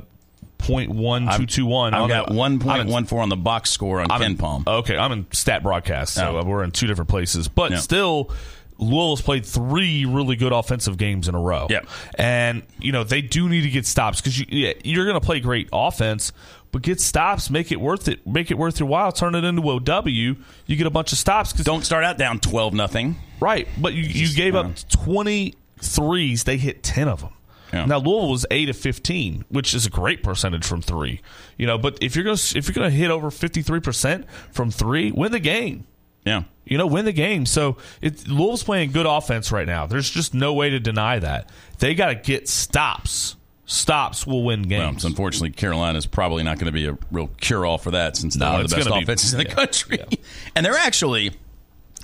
point 0.59 0.91
one 0.91 1.29
two 1.37 1.47
two 1.47 1.67
one. 1.67 1.95
I've 1.95 2.09
got 2.09 2.29
1.14 2.29 3.13
on 3.13 3.29
the 3.29 3.37
box 3.37 3.71
score 3.71 4.01
on 4.01 4.11
I'm 4.11 4.21
Ken 4.21 4.31
in- 4.33 4.37
Palm. 4.39 4.65
Okay, 4.67 4.97
I'm 4.97 5.13
in 5.13 5.27
stat 5.33 5.63
broadcast, 5.63 6.15
so 6.15 6.39
Oh. 6.39 6.45
we're 6.45 6.65
in 6.65 6.71
two 6.71 6.87
different 6.87 7.09
places. 7.11 7.49
But 7.49 7.71
Yeah. 7.73 7.79
still, 7.79 8.31
Louisville's 8.79 9.23
played 9.23 9.47
three 9.47 10.05
really 10.05 10.37
good 10.37 10.53
offensive 10.53 10.97
games 10.99 11.29
in 11.29 11.35
a 11.35 11.41
row. 11.41 11.67
Yeah. 11.71 11.81
and 12.19 12.63
you 12.79 12.93
know 12.93 13.05
they 13.05 13.23
do 13.23 13.49
need 13.49 13.63
to 13.63 13.71
get 13.71 13.87
stops 13.87 14.21
because 14.21 14.39
you, 14.39 14.47
yeah, 14.49 14.73
you're 14.85 15.05
going 15.07 15.19
to 15.19 15.25
play 15.25 15.41
great 15.41 15.69
offense. 15.73 16.33
But 16.73 16.83
get 16.83 17.01
stops, 17.01 17.49
make 17.49 17.73
it 17.73 17.81
worth 17.81 18.07
it. 18.09 18.27
Make 18.27 18.51
it 18.51 18.59
worth 18.59 18.81
your 18.81 18.89
while. 18.89 19.11
Turn 19.13 19.35
it 19.35 19.45
into 19.45 19.63
a 19.71 19.81
W. 19.81 20.37
You 20.67 20.77
get 20.77 20.87
a 20.87 20.91
bunch 20.91 21.11
of 21.13 21.17
stops. 21.17 21.53
Cause, 21.53 21.65
Don't 21.65 21.85
start 21.87 22.05
out 22.05 22.19
down 22.19 22.39
12 22.39 22.75
nothing. 22.75 23.17
right, 23.41 23.67
but 23.79 23.95
you, 23.95 24.03
you 24.03 24.35
gave 24.35 24.55
up 24.55 24.67
uh, 24.67 24.71
20 24.91 25.55
threes. 25.81 26.45
They 26.45 26.59
hit 26.59 26.83
10 26.83 27.09
of 27.09 27.21
them. 27.21 27.31
Yeah. 27.77 27.85
Now 27.87 27.99
Louisville 27.99 28.31
was 28.31 28.47
eight 28.51 28.69
of 28.69 28.77
fifteen, 28.77 29.45
which 29.49 29.75
is 29.75 29.87
a 29.87 29.91
great 29.91 30.23
percentage 30.23 30.65
from 30.67 30.83
three. 30.83 31.21
You 31.59 31.67
know, 31.67 31.79
but 31.79 31.99
if 32.03 32.17
you're 32.17 32.25
gonna 32.25 32.39
if 32.55 32.67
you're 32.67 32.75
gonna 32.75 32.91
hit 32.91 33.11
over 33.11 33.31
fifty 33.31 33.63
three 33.63 33.81
percent 33.81 34.27
from 34.53 34.71
three, 34.71 35.11
win 35.13 35.33
the 35.33 35.41
game. 35.41 35.87
Yeah. 36.25 36.43
You 36.65 36.77
know, 36.77 36.89
win 36.89 37.05
the 37.05 37.13
game. 37.13 37.47
So 37.47 37.77
it, 38.03 38.27
Louisville's 38.27 38.65
playing 38.65 38.91
good 38.91 39.07
offense 39.07 39.53
right 39.53 39.67
now. 39.67 39.87
There's 39.87 40.11
just 40.11 40.35
no 40.35 40.55
way 40.55 40.71
to 40.71 40.81
deny 40.81 41.21
that. 41.21 41.51
They 41.79 41.95
got 41.95 42.09
to 42.09 42.15
get 42.17 42.49
stops. 42.49 43.37
Stops 43.67 44.27
will 44.27 44.43
win 44.45 44.63
games. 44.63 45.03
so 45.03 45.09
unfortunately, 45.09 45.51
is 45.97 46.07
probably 46.07 46.43
not 46.43 46.59
going 46.59 46.67
to 46.67 46.73
be 46.73 46.87
a 46.87 46.99
real 47.13 47.29
cure-all 47.41 47.79
for 47.79 47.93
that 47.93 48.17
since 48.17 48.35
they're 48.35 48.49
No, 48.49 48.55
one 48.55 48.65
of 48.65 48.71
the 48.71 48.77
best 48.77 48.89
gonna 48.89 49.01
be- 49.01 49.05
offenses 49.05 49.33
in 49.35 49.39
the 49.39 49.45
yeah, 49.49 49.55
country. 49.55 49.99
And 50.57 50.65
they're 50.67 50.75
actually, 50.77 51.31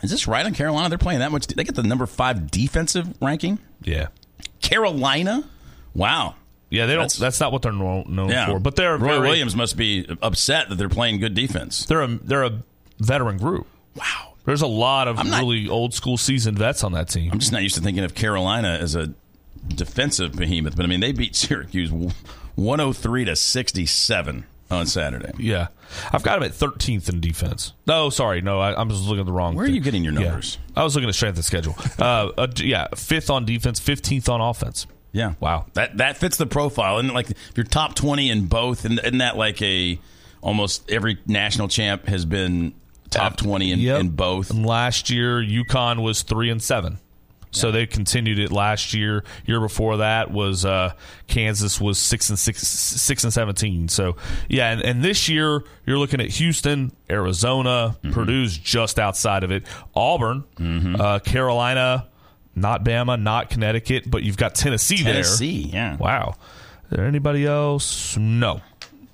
is 0.05 0.11
this 0.11 0.27
right 0.29 0.45
on 0.47 0.55
Carolina? 0.55 0.89
They're 0.89 0.99
playing 0.99 1.21
that 1.21 1.33
much. 1.33 1.47
They 1.49 1.65
get 1.65 1.75
the 1.77 1.83
number 1.83 2.07
five 2.07 2.51
defensive 2.51 3.09
ranking. 3.21 3.59
yeah, 3.83 4.09
Carolina, 4.61 5.49
wow. 5.95 6.35
yeah. 6.71 6.87
They 6.87 6.93
don't. 6.95 7.03
That's- 7.03 7.17
That's, 7.19 7.41
not 7.41 7.53
what 7.53 7.63
they're 7.63 7.73
known, 7.73 8.29
Yeah, 8.29 8.47
for. 8.47 8.59
But 8.61 8.77
they're 8.77 8.97
Roy 8.99 9.09
very, 9.17 9.29
Williams 9.29 9.55
must 9.57 9.77
be 9.77 10.07
upset 10.23 10.69
that 10.69 10.77
they're 10.77 10.89
playing 10.89 11.21
good 11.21 11.35
defense. 11.35 11.85
They're 11.87 12.03
a 12.03 12.07
they're 12.09 12.45
a 12.45 12.63
veteran 12.99 13.39
group. 13.39 13.67
Wow. 13.95 14.35
There's 14.45 14.63
a 14.63 14.67
lot 14.67 15.07
of 15.09 15.17
not- 15.25 15.41
really 15.41 15.69
old 15.69 15.95
school 15.95 16.17
seasoned 16.17 16.59
vets 16.59 16.83
on 16.83 16.93
that 16.93 17.09
team. 17.09 17.31
I'm 17.33 17.39
just 17.39 17.53
not 17.53 17.63
used 17.63 17.75
to 17.77 17.81
thinking 17.81 18.05
of 18.05 18.15
Carolina 18.15 18.79
as 18.81 18.95
a 18.97 19.13
defensive 19.69 20.33
behemoth, 20.33 20.77
but 20.77 20.85
I 20.85 20.89
mean 20.89 21.01
they 21.01 21.13
beat 21.13 21.37
Syracuse 21.37 21.91
103 22.57 23.25
to 23.27 23.37
67 23.37 24.45
on 24.71 24.87
Saturday. 24.87 25.33
Yeah, 25.39 25.69
I've 26.13 26.23
got 26.23 26.39
him 26.39 26.45
at 26.45 26.53
13th 26.53 27.09
in 27.11 27.21
defense. 27.21 27.73
No, 27.87 28.09
sorry, 28.11 28.41
no, 28.41 28.59
I, 28.59 28.79
I'm 28.81 28.89
just 28.89 29.05
looking 29.05 29.21
at 29.21 29.27
the 29.27 29.33
wrong. 29.33 29.55
Where 29.55 29.67
are 29.67 29.69
you 29.69 29.81
getting 29.81 30.03
your 30.03 30.15
Yeah. 30.15 30.21
numbers? 30.29 30.59
I 30.75 30.83
was 30.83 30.95
looking 30.95 31.09
at 31.09 31.15
strength 31.15 31.39
of 31.39 31.45
schedule. 31.45 31.77
Uh, 31.99 32.31
uh, 32.39 32.47
yeah, 32.57 32.89
fifth 32.97 33.29
on 33.31 33.45
defense, 33.45 33.79
15th 33.81 34.29
on 34.31 34.41
offense. 34.41 34.87
Yeah. 35.13 35.35
Wow. 35.41 35.67
That 35.75 35.99
that 35.99 36.17
fits 36.17 36.37
the 36.39 36.47
profile. 36.47 36.99
And 36.99 37.13
like 37.13 37.31
if 37.31 37.53
you're 37.57 37.65
top 37.65 37.95
20 37.95 38.31
in 38.31 38.47
both, 38.47 38.85
and 38.85 38.99
isn't 38.99 39.19
that 39.19 39.37
like 39.37 39.61
a 39.63 39.99
almost 40.41 40.91
every 40.91 41.19
national 41.27 41.69
champ 41.69 42.07
has 42.07 42.25
been 42.25 42.73
top 43.11 43.37
20 43.37 43.73
in, 43.73 43.79
Yep. 43.79 44.01
in 44.01 44.09
both? 44.11 44.51
And 44.51 44.65
last 44.65 45.11
year, 45.11 45.41
UConn 45.43 46.03
was 46.03 46.23
three 46.23 46.51
and 46.51 46.63
seven. 46.63 46.99
So 47.55 47.71
they 47.71 47.85
continued 47.85 48.39
it 48.39 48.51
last 48.51 48.95
year. 48.95 49.25
Year 49.45 49.61
before 49.61 49.99
that 49.99 50.31
was 50.31 50.65
uh, 50.65 50.95
Kansas 51.27 51.79
was 51.79 51.99
six 51.99 52.31
and 52.31 52.39
six, 52.39 52.67
six 52.67 53.25
and 53.25 53.33
seventeen. 53.33 53.89
So 53.89 54.17
yeah, 54.49 54.71
and, 54.73 54.81
and 54.81 55.05
this 55.05 55.29
year 55.29 55.63
you're 55.85 55.99
looking 55.99 56.23
at 56.23 56.29
Houston, 56.31 56.93
Arizona, 57.11 57.99
Mm-hmm. 58.03 58.13
Purdue's 58.15 58.57
just 58.57 58.99
outside 58.99 59.45
of 59.45 59.51
it, 59.53 59.65
Auburn, 59.95 60.45
uh, 60.99 61.19
Carolina, 61.19 62.07
not 62.55 62.85
Bama, 62.85 63.21
not 63.21 63.51
Connecticut, 63.51 64.11
but 64.11 64.23
you've 64.23 64.37
got 64.37 64.55
Tennessee, 64.55 64.99
Tennessee, 65.03 65.05
there. 65.05 65.13
Tennessee, 65.15 65.71
yeah. 65.73 65.97
Wow. 65.97 66.35
Is 66.85 66.91
there 66.97 67.07
anybody 67.07 67.47
else? 67.47 68.17
No. 68.17 68.61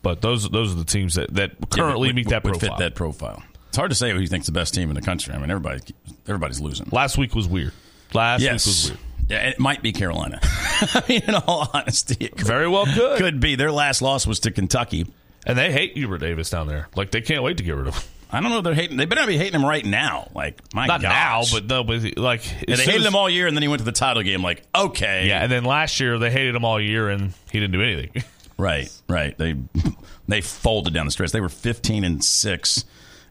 But 0.03 0.21
those 0.23 0.49
those 0.49 0.73
are 0.73 0.77
the 0.79 0.85
teams 0.85 1.15
that, 1.17 1.35
that 1.35 1.53
currently 1.71 2.09
would- 2.09 2.17
meet 2.17 2.29
that 2.29 2.43
profile. 2.45 2.71
fit 2.71 2.79
that 2.79 2.95
profile. 2.95 3.43
It's 3.69 3.77
hard 3.77 3.91
to 3.91 3.95
say 3.95 4.11
who 4.13 4.19
you 4.19 4.27
think's 4.27 4.47
the 4.47 4.53
best 4.53 4.73
team 4.75 4.89
in 4.89 4.95
the 4.95 5.03
country. 5.03 5.35
I 5.35 5.39
mean, 5.39 5.51
everybody 5.51 5.81
everybody's 6.27 6.61
losing. 6.61 6.89
Last 6.91 7.19
week 7.19 7.35
was 7.35 7.47
weird. 7.47 7.73
Last 8.15 8.41
week 8.43 8.53
was 8.53 8.89
weird. 8.91 9.01
Yeah, 9.29 9.49
it 9.51 9.59
might 9.61 9.83
be 9.83 9.93
Carolina. 9.93 10.39
I 10.43 11.03
mean, 11.09 11.23
in 11.29 11.35
all 11.35 11.69
honesty, 11.75 12.29
could, 12.29 12.47
Very 12.47 12.67
well 12.67 12.87
could. 12.87 13.19
could 13.19 13.41
be. 13.41 13.57
Their 13.57 13.71
last 13.71 14.01
loss 14.01 14.27
was 14.27 14.41
to 14.41 14.51
Kentucky. 14.51 15.07
And 15.47 15.57
they 15.59 15.71
hate 15.71 15.93
Hubert 15.95 16.19
Davis 16.19 16.49
down 16.49 16.67
there. 16.67 16.89
Like 16.97 17.11
they 17.11 17.21
can't 17.21 17.43
wait 17.43 17.59
to 17.59 17.63
get 17.63 17.75
rid 17.77 17.89
of 17.89 17.95
him. 17.97 18.03
I 18.31 18.41
don't 18.41 18.51
know. 18.51 18.59
if 18.59 18.65
They're 18.65 18.75
hating. 18.75 18.97
They 18.97 19.07
better 19.07 19.23
not 19.23 19.29
be 19.29 19.39
hating 19.39 19.55
him 19.61 19.65
right 19.65 19.85
now. 19.85 20.31
Like 20.35 20.61
my 20.75 20.87
Not 20.87 21.01
gosh. 21.03 21.11
now, 21.53 21.59
but 21.59 21.67
no, 21.67 21.85
but 21.85 22.17
like 22.19 22.43
they 22.67 22.77
hated 22.77 23.05
him 23.07 23.15
all 23.17 23.31
year, 23.31 23.47
and 23.47 23.57
then 23.57 23.63
he 23.63 23.69
went 23.69 23.79
to 23.81 23.85
the 23.85 23.93
title 23.93 24.23
game. 24.23 24.43
Like, 24.43 24.63
okay, 24.75 25.27
Yeah, 25.29 25.43
and 25.43 25.51
then 25.51 25.65
last 25.65 25.99
year 26.01 26.19
they 26.19 26.31
hated 26.31 26.55
him 26.55 26.65
all 26.65 26.81
year, 26.81 27.09
and 27.09 27.33
he 27.51 27.61
didn't 27.61 27.73
do 27.73 27.83
anything. 27.83 28.23
Right, 28.61 28.91
right. 29.09 29.39
They 29.39 29.55
they 30.27 30.41
folded 30.41 30.93
down 30.93 31.07
the 31.07 31.13
stretch. 31.13 31.31
They 31.31 31.41
were 31.41 31.49
fifteen 31.49 32.03
and 32.03 32.25
six, 32.25 32.85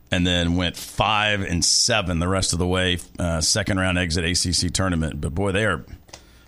and 0.10 0.26
then 0.26 0.56
went 0.56 0.78
five 0.78 1.42
and 1.42 1.66
seven 1.66 2.20
the 2.20 2.30
rest 2.30 2.54
of 2.54 2.60
the 2.60 2.66
way. 2.68 3.00
Uh, 3.20 3.42
second 3.42 3.78
round 3.78 3.98
exit 3.98 4.24
ACC 4.24 4.72
tournament. 4.72 5.20
But 5.20 5.36
boy, 5.36 5.52
they 5.52 5.66
are 5.66 5.84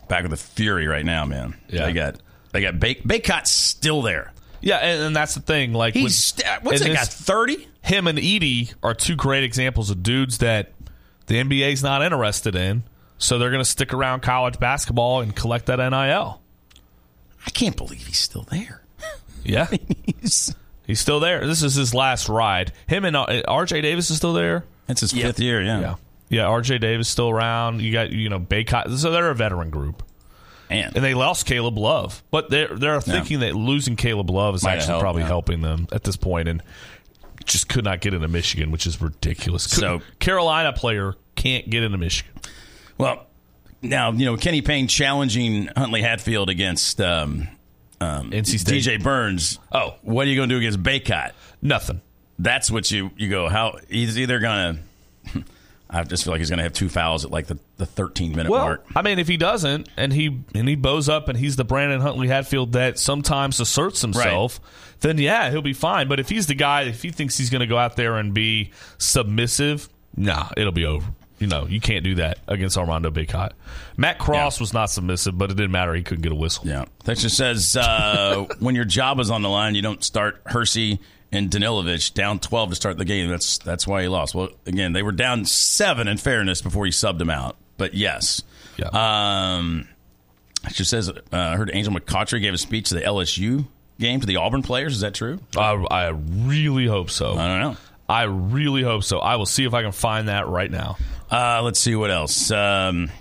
back 0.07 0.21
with 0.21 0.31
the 0.31 0.38
fury 0.38 0.88
right 0.88 1.03
now, 1.03 1.25
man. 1.25 1.57
Yeah. 1.67 1.88
they 1.88 1.91
got 1.91 2.21
they 2.53 2.62
got 2.62 2.79
Bay- 2.79 3.01
Bacot's 3.05 3.51
still 3.51 4.01
there. 4.01 4.31
Yeah, 4.62 4.78
and, 4.78 5.04
and 5.04 5.15
that's 5.15 5.36
the 5.36 5.41
thing. 5.41 5.74
Like 5.74 5.93
He's 5.93 6.04
with- 6.04 6.13
st- 6.13 6.63
what's 6.63 6.82
and 6.82 6.91
that 6.91 6.98
guy? 6.98 7.04
Thirty? 7.06 7.67
Him 7.82 8.08
and 8.08 8.17
Edey 8.17 8.74
are 8.84 8.93
two 8.93 9.15
great 9.15 9.43
examples 9.43 9.89
of 9.89 10.04
dudes 10.04 10.39
that 10.39 10.74
the 11.28 11.36
NBA's 11.36 11.82
not 11.82 12.02
interested 12.02 12.56
in, 12.56 12.84
so 13.17 13.38
they're 13.39 13.52
going 13.52 13.63
to 13.63 13.69
stick 13.69 13.93
around 13.93 14.22
college 14.22 14.60
basketball 14.60 15.22
and 15.22 15.36
collect 15.36 15.67
that 15.67 15.78
NIL. 15.78 16.41
I 17.45 17.50
can't 17.52 17.78
believe 17.78 18.06
he's 18.06 18.19
still 18.19 18.45
there. 18.52 18.84
Yeah, 19.45 19.67
He's, 20.22 20.54
he's 20.86 21.00
still 21.00 21.22
there. 21.22 21.48
This 21.48 21.63
is 21.63 21.74
his 21.74 21.93
last 21.93 22.28
ride. 22.28 22.74
Him 22.88 23.06
and 23.06 23.15
uh, 23.15 23.26
RJ 23.48 23.82
Davis 23.82 24.12
is 24.12 24.17
still 24.17 24.34
there. 24.34 24.65
it's 24.89 25.00
his 25.00 25.13
fifth 25.13 25.39
year. 25.39 25.62
Yeah, 25.62 25.80
Yeah, 25.80 25.95
yeah. 26.28 26.41
RJ 26.43 26.82
Davis 26.82 27.08
still 27.08 27.30
around. 27.30 27.82
You 27.82 27.93
got 27.93 28.12
you 28.12 28.28
know 28.28 28.39
Bacot. 28.41 28.95
So 28.98 29.12
they're 29.12 29.30
a 29.32 29.36
veteran 29.36 29.69
group. 29.69 30.04
Man. 30.69 30.91
and 30.95 31.03
they 31.03 31.13
lost 31.13 31.45
Caleb 31.45 31.77
Love, 31.77 32.23
but 32.32 32.49
they're 32.49 32.75
they're 32.75 33.01
thinking 33.01 33.39
that 33.39 33.55
losing 33.55 33.95
Caleb 33.95 34.29
Love 34.29 34.55
is 34.55 34.63
Might 34.63 34.73
actually 34.73 34.88
helped, 34.88 35.01
probably 35.01 35.21
yeah. 35.23 35.27
helping 35.27 35.62
them 35.62 35.88
at 35.91 36.03
this. 36.03 36.17
And 36.23 36.62
just 37.45 37.69
could 37.69 37.84
not 37.84 38.01
get 38.01 38.13
into 38.13 38.27
Michigan, 38.27 38.71
which 38.71 38.86
is 38.86 39.01
ridiculous. 39.01 39.63
So- 39.63 40.01
Carolina 40.19 40.73
player 40.73 41.15
can't 41.36 41.69
get 41.69 41.84
into 41.84 41.97
Michigan. 41.97 42.34
Well, 42.97 43.25
now 43.82 44.12
you 44.12 44.25
know 44.25 44.38
Kenny 44.38 44.62
Payne 44.62 44.88
challenging 44.88 45.67
Huntley 45.75 46.01
Hatfield 46.01 46.49
against 46.49 46.99
um, 47.01 47.47
um, 48.01 48.32
NC 48.32 48.60
State. 48.60 48.84
DJ 48.84 49.01
Burns. 49.01 49.60
Oh. 49.71 49.95
what 50.01 50.27
are 50.27 50.29
you 50.29 50.36
going 50.36 50.49
to 50.49 50.55
do 50.55 50.60
against 50.60 50.84
Bacot? 50.84 51.32
Nothing. 51.62 52.01
That's 52.38 52.69
what 52.69 52.89
you 52.91 53.12
you 53.17 53.29
go. 53.29 53.49
How 53.49 53.77
he's 53.89 54.17
either 54.17 54.39
going 54.39 54.75
to. 54.75 54.82
I 55.89 56.04
just 56.04 56.23
feel 56.23 56.34
like 56.34 56.39
he's 56.39 56.49
going 56.49 56.58
to 56.58 56.63
have 56.63 56.73
two 56.73 56.88
fouls 56.88 57.25
at 57.25 57.32
like 57.32 57.47
the, 57.47 57.58
the 57.78 57.86
13 57.86 58.32
minute 58.32 58.52
Well, 58.52 58.63
mark. 58.63 58.86
I 58.95 59.02
mean, 59.02 59.17
if 59.17 59.28
he 59.28 59.38
doesn't, 59.38 59.89
and 59.97 60.13
he 60.13 60.39
and 60.54 60.69
he 60.69 60.75
bows 60.75 61.10
up, 61.10 61.30
and 61.30 61.38
he's 61.38 61.56
the 61.56 61.63
Brandon 61.63 61.99
Huntley 61.99 62.28
Hatfield 62.28 62.73
that 62.73 62.99
sometimes 62.99 63.60
asserts 63.60 64.02
himself, 64.02 64.60
then 64.99 65.17
yeah, 65.17 65.49
he'll 65.49 65.62
be 65.63 65.73
fine. 65.73 66.08
But 66.08 66.19
if 66.19 66.30
he's 66.30 66.45
the 66.47 66.54
guy, 66.56 66.84
if 66.84 67.02
he 67.02 67.10
thinks 67.10 67.38
he's 67.38 67.49
going 67.49 67.62
to 67.62 67.67
go 67.67 67.78
out 67.78 67.95
there 67.95 68.17
and 68.17 68.34
be 68.34 68.71
submissive, 68.99 69.89
nah, 70.15 70.49
it'll 70.56 70.71
be 70.71 70.86
over. 70.86 71.08
You 71.39 71.47
know, 71.47 71.65
you 71.67 71.80
can't 71.80 72.04
do 72.04 72.15
that 72.15 72.39
against 72.49 72.78
Armando 72.78 73.10
Bacot. 73.12 73.54
Matt 73.95 74.19
Cross 74.19 74.60
was 74.60 74.73
not 74.73 74.89
submissive, 74.89 75.38
but 75.38 75.49
it 75.49 75.56
didn't 75.56 75.71
matter. 75.71 75.93
He 75.93 76.04
couldn't 76.04 76.21
get 76.21 76.34
a 76.34 76.36
whistle. 76.36 76.67
Yeah. 76.67 76.86
Texas 77.06 77.36
says 77.36 77.78
uh, 77.78 78.45
when 78.60 78.75
your 78.75 78.84
job 78.84 79.19
is 79.21 79.32
on 79.32 79.41
the 79.41 79.49
line, 79.49 79.73
you 79.73 79.82
don't 79.82 80.04
start 80.04 80.41
Hersey 80.45 80.99
and 81.32 81.50
Danilovich 81.50 82.13
down 82.13 82.39
12 82.39 82.70
to 82.70 82.76
start 82.76 82.98
the 82.98 83.06
game. 83.06 83.30
That's 83.30 83.58
that's 83.60 83.86
why 83.88 84.02
he 84.02 84.08
lost. 84.08 84.34
Well, 84.36 84.50
again, 84.65 84.94
they 84.94 85.04
were 85.04 85.12
down 85.12 85.46
seven 85.46 86.08
in 86.08 86.18
fairness 86.18 86.62
before 86.62 86.86
he 86.86 86.92
subbed 86.92 87.22
him 87.22 87.30
out. 87.30 87.56
But 87.78 87.94
yes. 87.94 88.42
Yeah. 88.78 88.89
Um, 88.94 89.88
she 90.72 90.84
says, 90.84 91.10
uh, 91.10 91.13
I 91.32 91.56
heard 91.56 91.72
Angel 91.74 91.94
McCoughtry 91.94 92.42
gave 92.42 92.54
a 92.54 92.58
speech 92.58 92.89
to 92.89 92.96
the 92.96 93.02
LSU 93.02 93.65
game 94.00 94.20
to 94.22 94.26
the 94.28 94.38
Auburn 94.38 94.62
players. 94.63 94.94
Is 94.96 95.02
that 95.02 95.13
true? 95.13 95.39
I, 95.58 95.72
I 95.72 96.08
really 96.10 96.86
hope 96.88 97.10
so. 97.10 97.34
I 97.36 97.48
don't 97.48 97.60
know. 97.62 97.78
I 98.08 98.24
really 98.24 98.82
hope 98.82 99.04
so. 99.04 99.20
I 99.20 99.36
will 99.36 99.46
see 99.46 99.65
if 99.65 99.74
I 99.74 99.84
can 99.84 99.92
find 99.92 100.28
that 100.30 100.48
right 100.48 100.70
now. 100.72 100.98
Uh, 101.32 101.62
let's 101.63 101.80
see 101.80 101.96
what 101.96 102.10
else. 102.10 102.50
Um, 102.52 103.12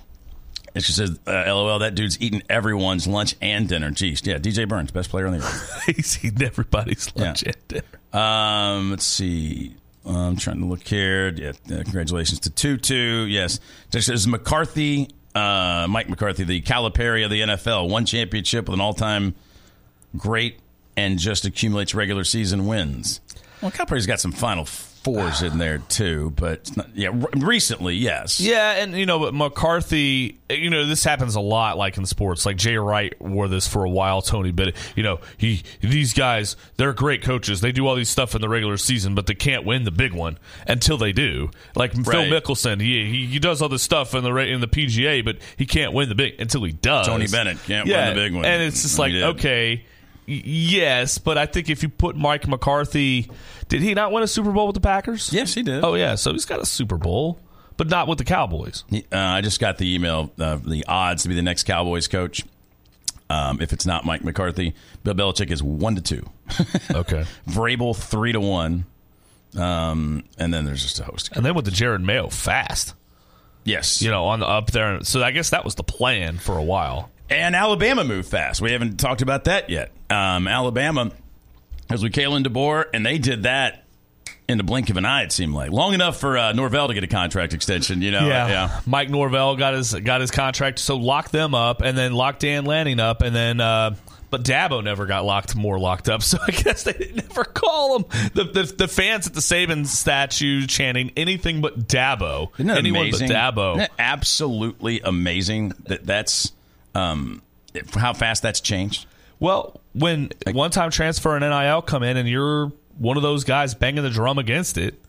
and 0.75 0.83
she 0.85 0.93
says, 0.93 1.19
uh, 1.27 1.45
"LOL, 1.47 1.81
that 1.81 1.95
dude's 1.95 2.21
eating 2.21 2.43
everyone's 2.49 3.07
lunch 3.07 3.35
and 3.43 3.69
dinner." 3.69 3.91
Geez, 3.91 4.23
yeah, 4.25 4.39
DJ 4.39 4.67
Burns, 4.69 4.91
best 4.91 5.11
player 5.11 5.27
on 5.27 5.33
the 5.33 5.39
earth. 5.39 5.83
He's 5.87 6.25
eating 6.25 6.43
everybody's 6.43 7.15
lunch 7.17 7.43
Yeah. 7.43 7.53
and 7.53 7.69
dinner. 7.69 7.98
Um, 8.13 8.91
let's 8.91 9.05
see. 9.05 9.75
I'm 10.07 10.37
trying 10.37 10.61
to 10.61 10.67
look 10.67 10.87
here. 10.87 11.29
Yeah, 11.29 11.51
uh, 11.71 11.83
congratulations 11.83 12.41
to 12.41 12.51
Tutu. 12.51 13.25
Yes, 13.25 13.61
this 13.91 14.09
is 14.09 14.27
McCarthy, 14.27 15.11
uh, 15.35 15.87
Mike 15.89 16.09
McCarthy, 16.09 16.45
the 16.45 16.63
Calipari 16.63 17.25
of 17.25 17.31
the 17.31 17.43
NFL, 17.43 17.91
one 17.91 18.07
championship 18.07 18.67
with 18.69 18.75
an 18.75 18.81
all-time 18.81 19.35
great, 20.17 20.61
and 20.97 21.19
just 21.19 21.45
accumulates 21.45 21.95
regular 21.95 22.25
season 22.25 22.67
wins. 22.67 23.21
Well, 23.61 23.71
Calipari's 23.71 24.07
got 24.07 24.21
some 24.21 24.33
Final 24.33 24.65
Fours 25.15 25.43
in 25.43 25.59
there 25.59 25.79
too, 25.79 26.33
but 26.37 26.77
not, 26.77 26.89
yeah, 26.95 27.11
recently, 27.37 27.95
yes, 27.95 28.41
Yeah, 28.41 28.73
and 28.73 28.93
you 28.95 29.07
know, 29.07 29.19
but 29.19 29.35
McCarthy, 29.35 30.39
you 30.51 30.71
know, 30.71 30.87
this 30.87 31.05
happens 31.05 31.35
a 31.35 31.41
lot, 31.41 31.77
like 31.77 31.97
in 31.97 32.07
sports. 32.07 32.45
Like 32.45 32.57
Jay 32.57 32.77
Wright 32.77 33.19
wore 33.21 33.49
this 33.49 33.67
for 33.67 33.85
a 33.85 33.91
while, 33.91 34.23
Tony. 34.23 34.53
But 34.53 34.75
you 34.97 35.03
know, 35.03 35.21
he 35.37 35.63
these 35.81 36.13
guys, 36.13 36.57
they're 36.77 36.93
great 36.93 37.23
coaches. 37.23 37.61
They 37.61 37.73
do 37.73 37.87
all 37.87 37.95
these 37.95 38.09
stuff 38.09 38.35
in 38.35 38.41
the 38.41 38.49
regular 38.49 38.77
season, 38.77 39.15
but 39.15 39.27
they 39.27 39.35
can't 39.35 39.65
win 39.65 39.85
the 39.85 39.91
big 39.91 40.13
one 40.13 40.39
until 40.67 40.99
they 40.99 41.13
do. 41.13 41.51
Like 41.75 41.93
Right. 41.95 42.05
Phil 42.07 42.25
Mickelson, 42.25 42.81
he, 42.81 43.05
he 43.07 43.27
he 43.27 43.39
does 43.39 43.63
all 43.63 43.69
this 43.69 43.83
stuff 43.83 44.15
in 44.15 44.25
the 44.25 44.35
in 44.37 44.61
the 44.61 44.69
PGA, 44.69 45.25
but 45.25 45.39
he 45.57 45.67
can't 45.67 45.93
win 45.93 46.09
the 46.09 46.15
big 46.15 46.41
until 46.41 46.65
he 46.65 46.73
does. 46.73 47.07
Tony 47.07 47.27
Bennett 47.27 47.59
can't 47.65 47.89
win 47.89 48.15
the 48.15 48.15
big 48.15 48.35
one. 48.35 48.45
and 48.45 48.63
it's 48.63 48.83
just 48.83 48.99
like 48.99 49.13
okay. 49.15 49.85
Yes, 50.29 51.17
but 51.19 51.39
I 51.39 51.47
think 51.47 51.71
if 51.71 51.83
you 51.83 51.89
put 51.89 52.17
Mike 52.17 52.47
McCarthy, 52.47 53.31
did 53.69 53.81
he 53.81 53.95
not 53.95 54.13
win 54.13 54.23
a 54.23 54.27
Super 54.29 54.53
Bowl 54.53 54.67
with 54.67 54.75
the 54.75 54.81
Packers? 54.81 55.33
Yes, 55.33 55.55
he 55.55 55.63
did. 55.63 55.83
Oh 55.83 55.95
yeah, 55.95 56.17
so 56.17 56.33
he's 56.33 56.45
got 56.45 56.61
a 56.61 56.67
Super 56.67 56.99
Bowl, 56.99 57.39
but 57.79 57.89
not 57.89 58.09
with 58.09 58.19
the 58.19 58.25
Cowboys. 58.25 58.85
Uh, 58.93 58.99
I 59.13 59.41
just 59.41 59.59
got 59.59 59.79
the 59.79 59.95
email. 59.95 60.31
Uh, 60.39 60.57
the 60.57 60.85
odds 60.87 61.23
to 61.23 61.29
be 61.29 61.35
the 61.35 61.43
next 61.43 61.65
Cowboys 61.65 62.09
coach. 62.09 62.45
Um, 63.31 63.61
if 63.61 63.73
it's 63.73 63.87
not 63.87 64.05
Mike 64.05 64.23
McCarthy, 64.25 64.75
Bill 65.05 65.15
Belichick 65.15 65.51
is 65.51 65.63
one 65.63 65.97
to 65.97 66.03
two. 66.03 66.29
Okay. 66.91 67.25
Vrabel 67.47 67.97
three 67.97 68.33
to 68.33 68.41
one. 68.41 68.85
Um, 69.57 70.25
and 70.39 70.53
then 70.53 70.65
there's 70.67 70.83
just 70.83 71.01
a 71.01 71.05
host. 71.05 71.31
And 71.35 71.45
then 71.45 71.55
with 71.55 71.65
the 71.65 71.71
Jerod 71.71 72.03
Mayo 72.03 72.29
fast, 72.29 72.95
Yes, 73.65 74.01
you 74.01 74.11
know, 74.11 74.25
on 74.27 74.41
the 74.41 74.47
up 74.47 74.71
there. 74.71 75.03
So 75.05 75.23
I 75.23 75.31
guess 75.31 75.51
that 75.51 75.65
was 75.65 75.75
the 75.75 75.83
plan 75.85 76.39
for 76.39 76.57
a 76.57 76.63
while. 76.63 77.11
And 77.31 77.55
Alabama 77.55 78.05
moved 78.05 78.29
fast. 78.29 78.61
We 78.61 78.73
haven't 78.73 78.99
talked 78.99 79.23
about 79.23 79.45
that 79.45 79.69
yet. 79.71 79.93
Um, 80.09 80.49
Alabama 80.49 81.11
was 81.91 82.03
with 82.03 82.13
Kalen 82.13 82.45
DeBoer, 82.45 82.87
and 82.93 83.05
they 83.05 83.19
did 83.19 83.43
that 83.43 83.85
in 84.49 84.57
the 84.57 84.65
blink 84.65 84.89
of 84.89 84.97
an 84.97 85.05
eye. 85.05 85.25
It 85.25 85.33
seemed 85.33 85.55
like 85.55 85.71
long 85.71 85.93
enough 85.93 86.19
for 86.19 86.39
uh, 86.39 86.53
Norvell 86.53 86.89
to 86.89 86.95
get 86.95 87.05
a 87.05 87.09
contract 87.09 87.53
extension. 87.53 88.01
You 88.01 88.11
know, 88.13 88.27
yeah. 88.27 88.81
Mike 88.87 89.11
Norvell 89.11 89.57
got 89.57 89.75
his 89.75 89.93
got 89.95 90.21
his 90.21 90.31
contract, 90.31 90.79
so 90.79 90.97
lock 90.97 91.31
them 91.31 91.55
up, 91.55 91.83
and 91.83 91.97
then 91.97 92.15
lock 92.15 92.39
Dan 92.39 92.65
Lanning 92.65 93.01
up, 93.01 93.23
and 93.23 93.35
then. 93.35 93.61
Uh, 93.61 93.95
but 94.31 94.45
Dabo 94.45 94.85
never 94.85 95.07
got 95.07 95.25
locked 95.25 95.57
more 95.57 95.79
locked 95.79 96.11
up, 96.11 96.23
so 96.23 96.37
I 96.47 96.51
guess 96.51 96.83
they 96.83 96.93
didn't 96.93 97.33
call 97.55 97.97
him. 97.97 98.05
The, 98.35 98.45
the 98.45 98.75
the 98.77 98.89
fans 98.89 99.27
at 99.27 99.33
the 99.33 99.41
Saban 99.41 99.87
statue 99.87 100.67
chanting 100.67 101.13
anything 101.17 101.63
but 101.63 101.89
Dabo, 101.89 102.51
anyone 102.59 103.07
amazing? 103.07 103.29
but 103.29 103.35
Dabo. 103.35 103.89
Absolutely 103.99 105.01
amazing 105.01 105.73
that 105.87 106.05
that's 106.05 106.53
um, 106.95 107.43
how 107.95 108.13
fast 108.13 108.43
that's 108.43 108.61
changed. 108.61 109.07
Well, 109.41 109.81
when 109.93 110.31
one 110.53 110.71
time 110.71 110.91
transfer 110.91 111.37
and 111.37 111.49
NIL 111.49 111.83
come 111.83 112.03
in 112.03 112.17
and 112.17 112.29
you're 112.29 112.73
one 112.99 113.17
of 113.17 113.23
those 113.23 113.45
guys 113.45 113.75
banging 113.75 114.03
the 114.03 114.11
drum 114.11 114.39
against 114.39 114.77
it, 114.79 115.01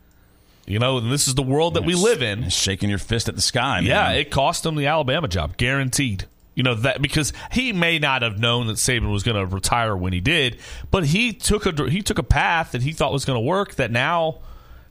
you 0.66 0.78
know, 0.78 1.00
and 1.00 1.12
this 1.12 1.28
is 1.28 1.34
the 1.34 1.44
world 1.44 1.74
that 1.74 1.84
we 1.84 1.96
live 1.96 2.22
in. 2.22 2.50
Shaking 2.50 2.90
your 2.90 3.00
fist 3.00 3.28
at 3.28 3.36
the 3.36 3.42
sky. 3.42 3.80
Yeah, 3.80 4.12
it 4.12 4.30
cost 4.30 4.66
him 4.66 4.76
the 4.76 4.86
Alabama 4.86 5.28
job, 5.28 5.58
guaranteed. 5.58 6.26
You 6.54 6.64
know 6.64 6.76
that 6.76 7.02
because 7.02 7.34
he 7.52 7.74
may 7.74 8.00
not 8.00 8.22
have 8.22 8.38
known 8.38 8.68
that 8.68 8.76
Saban 8.76 9.12
was 9.12 9.24
going 9.24 9.38
to 9.38 9.46
retire 9.46 9.96
when 9.96 10.14
he 10.14 10.20
did, 10.20 10.60
but 10.92 11.06
he 11.06 11.34
took 11.34 11.66
a 11.66 11.90
he 11.90 12.02
took 12.02 12.20
a 12.20 12.24
path 12.24 12.74
that 12.74 12.82
he 12.82 12.92
thought 12.92 13.14
was 13.14 13.26
going 13.26 13.38
to 13.38 13.46
work. 13.46 13.76
That 13.76 13.92
now, 13.92 14.40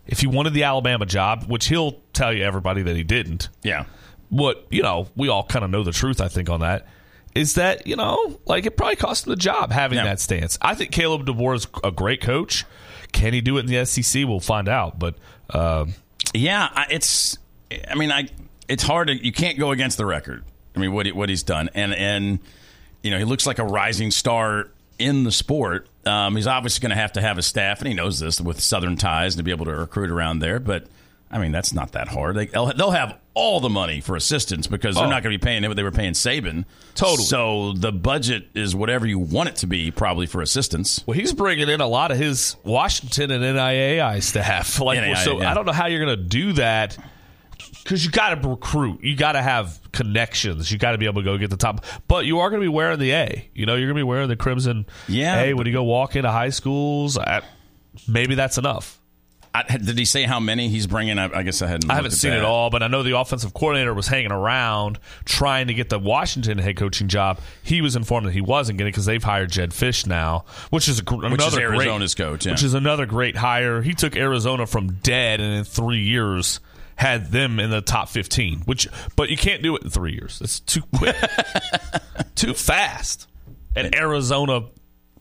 if 0.07 0.21
he 0.21 0.27
wanted 0.27 0.55
the 0.55 0.65
Alabama 0.65 1.07
job, 1.07 1.45
which 1.47 1.67
he'll 1.67 2.01
tell 2.13 2.33
you 2.33 2.43
everybody 2.43 2.83
that 2.83 2.97
he 2.97 3.05
didn't, 3.05 3.51
yeah. 3.63 3.85
What 4.31 4.67
you 4.71 4.83
know, 4.83 5.09
we 5.17 5.29
all 5.29 5.45
kind 5.45 5.65
of 5.65 5.71
know 5.71 5.83
the 5.83 5.93
truth. 5.93 6.21
I 6.21 6.29
think 6.29 6.49
on 6.51 6.61
that 6.61 6.87
is 7.35 7.55
that 7.55 7.87
you 7.87 7.97
know, 7.97 8.39
like 8.47 8.67
it 8.67 8.77
probably 8.77 8.97
cost 8.97 9.27
him 9.27 9.31
the 9.31 9.37
job 9.37 9.71
having 9.73 9.99
Yeah. 9.99 10.05
that 10.05 10.21
stance. 10.21 10.59
I 10.61 10.75
think 10.75 10.91
Caleb 10.93 11.27
DeBoer 11.27 11.57
is 11.57 11.67
a 11.85 11.91
great 11.91 12.21
coach. 12.21 12.65
Can 13.13 13.33
he 13.33 13.41
do 13.41 13.57
it 13.57 13.61
in 13.61 13.67
the 13.67 13.85
SEC? 13.87 14.27
We'll 14.27 14.41
find 14.41 14.69
out. 14.69 14.99
But 14.99 15.15
um, 15.51 15.95
Yeah, 16.35 16.85
it's. 16.91 17.39
I 17.91 17.95
mean, 17.95 18.11
I. 18.13 18.29
It's 18.69 18.83
hard 18.83 19.09
to. 19.09 19.15
You 19.15 19.33
can't 19.33 19.59
go 19.59 19.71
against 19.71 19.97
the 19.97 20.05
record. 20.07 20.45
I 20.77 20.79
mean, 20.81 20.93
what 20.93 21.07
he, 21.07 21.13
what 21.13 21.29
he's 21.29 21.43
done, 21.43 21.71
and 21.75 21.95
and 21.95 22.39
you 23.03 23.11
know, 23.11 23.19
he 23.19 23.25
looks 23.25 23.47
like 23.47 23.59
a 23.59 23.65
rising 23.65 24.11
star 24.11 24.71
in 24.99 25.25
the 25.25 25.33
sport. 25.33 25.89
Um, 26.05 26.37
he's 26.37 26.47
obviously 26.47 26.81
going 26.83 26.91
to 26.91 27.01
have 27.01 27.13
to 27.13 27.21
have 27.21 27.39
a 27.39 27.43
staff, 27.43 27.79
and 27.81 27.89
he 27.89 27.95
knows 27.95 28.21
this 28.21 28.41
with 28.41 28.61
Southern 28.61 28.97
ties 28.97 29.37
to 29.37 29.43
be 29.43 29.51
able 29.51 29.65
to 29.67 29.75
recruit 29.75 30.11
around 30.11 30.41
there. 30.41 30.59
But 30.61 30.87
I 31.31 31.39
mean, 31.39 31.53
that's 31.53 31.75
not 31.75 31.93
that 31.93 32.09
hard. 32.09 32.37
They, 32.37 32.47
they'll, 32.47 32.91
have 32.91 33.19
all 33.35 33.61
the 33.61 33.69
money 33.69 34.01
for 34.01 34.17
assistants 34.17 34.67
because 34.67 34.95
they're 34.95 35.05
Oh. 35.05 35.11
not 35.11 35.23
going 35.23 35.33
to 35.35 35.39
be 35.39 35.45
paying 35.45 35.63
him 35.63 35.69
what 35.71 35.77
they 35.77 35.83
were 35.83 35.91
paying 35.91 36.15
Saban. 36.15 36.65
Totally. 36.95 37.25
So 37.25 37.75
the 37.75 37.93
budget 37.93 38.49
is 38.55 38.75
whatever 38.75 39.07
you 39.07 39.19
want 39.19 39.51
it 39.51 39.57
to 39.57 39.67
be, 39.67 39.91
probably 39.91 40.27
for 40.27 40.41
assistants. 40.41 41.05
Well, 41.07 41.19
he's 41.19 41.35
bringing 41.35 41.69
in 41.69 41.81
a 41.83 41.87
lot 41.87 42.11
of 42.11 42.19
his 42.19 42.57
Washington 42.65 43.31
and 43.31 43.45
NIAI 43.45 44.23
staff. 44.23 44.81
Like, 44.89 45.17
so 45.19 45.41
yeah. 45.41 45.51
I 45.51 45.55
don't 45.55 45.67
know 45.67 45.73
how 45.73 45.87
you're 45.87 46.05
going 46.05 46.17
to 46.19 46.25
do 46.25 46.55
that 46.55 46.97
because 47.83 48.05
you 48.05 48.11
got 48.11 48.43
to 48.43 48.49
recruit. 48.49 49.03
You 49.05 49.15
got 49.17 49.33
to 49.33 49.43
have 49.43 49.79
connections. 49.93 50.73
You 50.73 50.79
got 50.79 50.93
to 50.93 50.99
be 50.99 51.05
able 51.07 51.21
to 51.21 51.25
go 51.25 51.37
get 51.37 51.51
the 51.51 51.57
top. 51.57 51.85
But 52.07 52.25
you 52.25 52.41
are 52.41 52.49
going 52.51 52.61
to 52.63 52.65
be 52.65 52.69
wearing 52.75 52.99
the 52.99 53.13
A. 53.13 53.51
You 53.55 53.67
know, 53.67 53.75
you're 53.75 53.87
going 53.89 53.97
to 53.97 54.01
be 54.01 54.03
wearing 54.05 54.29
the 54.29 54.37
crimson 54.37 54.87
Yeah, 55.09 55.41
A 55.43 55.55
when 55.55 55.67
you 55.67 55.73
go 55.73 55.85
walk 55.85 56.17
into 56.17 56.31
high 56.31 56.51
schools. 56.51 57.19
I, 57.19 57.43
maybe 58.07 58.35
that's 58.35 58.57
enough. 58.59 58.98
I, 59.55 59.77
did 59.79 59.99
he 59.99 60.05
say 60.05 60.25
how 60.25 60.41
many 60.41 60.69
he's 60.69 60.87
bringing? 60.87 61.19
I, 61.19 61.31
I 61.39 61.43
guess 61.43 61.63
I 61.63 61.67
hadn't. 61.67 61.91
I 61.91 61.95
haven't 61.95 62.13
seen 62.13 62.33
it 62.33 62.45
all, 62.45 62.71
but 62.71 62.83
I 62.83 62.89
know 62.89 63.03
the 63.03 63.19
offensive 63.19 63.55
coordinator 63.55 63.95
was 63.95 64.07
hanging 64.07 64.33
around 64.33 64.99
trying 65.25 65.69
to 65.69 65.75
get 65.75 65.89
the 65.89 65.99
Washington 65.99 66.59
head 66.59 66.77
coaching 66.77 67.09
job. 67.09 67.41
He 67.63 67.81
was 67.81 67.97
informed 67.97 68.27
that 68.27 68.33
he 68.33 68.41
wasn't 68.41 68.79
getting 68.79 68.89
it 68.89 68.93
because 68.93 69.07
they've 69.07 69.23
hired 69.23 69.51
Jedd 69.51 69.71
Fisch 69.71 70.07
now, 70.07 70.45
which 70.71 70.89
is 70.89 70.99
a, 71.01 71.03
gr- 71.03 71.29
Which 71.29 71.41
is 71.41 71.55
another 71.55 71.61
Arizona's 71.75 72.15
great, 72.15 72.25
coach, 72.27 72.47
yeah. 72.47 72.53
which 72.53 72.63
is 72.63 72.75
another 72.75 73.07
great 73.07 73.37
hire. 73.37 73.83
He 73.83 73.95
took 73.95 74.17
Arizona 74.17 74.67
from 74.67 74.95
dead, 75.03 75.41
and 75.41 75.55
in 75.55 75.65
three 75.65 76.03
years 76.03 76.61
had 76.97 77.31
them 77.31 77.59
in 77.61 77.71
the 77.71 77.81
top 77.81 78.09
fifteen. 78.09 78.61
Which, 78.61 78.89
but 79.17 79.31
you 79.31 79.37
can't 79.37 79.63
do 79.63 79.77
it 79.77 79.83
in 79.83 79.91
three 79.91 80.13
years. 80.13 80.41
It's 80.43 80.61
too 80.61 80.83
quick, 80.97 81.17
too 82.35 82.55
fast. 82.55 83.27
And 83.77 83.95
Arizona, 83.95 84.63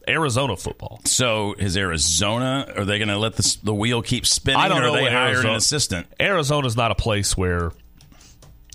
Arizona 0.07 0.55
football. 0.55 1.01
So 1.05 1.53
is 1.53 1.75
Arizona? 1.77 2.71
Are 2.75 2.85
they 2.85 2.97
going 2.97 3.09
to 3.09 3.17
let 3.17 3.35
the, 3.35 3.57
the 3.63 3.73
wheel 3.73 4.01
keep 4.01 4.25
spinning? 4.25 4.59
I 4.59 4.67
don't 4.67 4.79
or 4.79 4.87
know 4.87 4.95
Are 4.95 5.03
they 5.03 5.11
hired 5.11 5.45
an 5.45 5.55
assistant? 5.55 6.07
Arizona's 6.19 6.77
not 6.77 6.91
a 6.91 6.95
place 6.95 7.35
where 7.35 7.71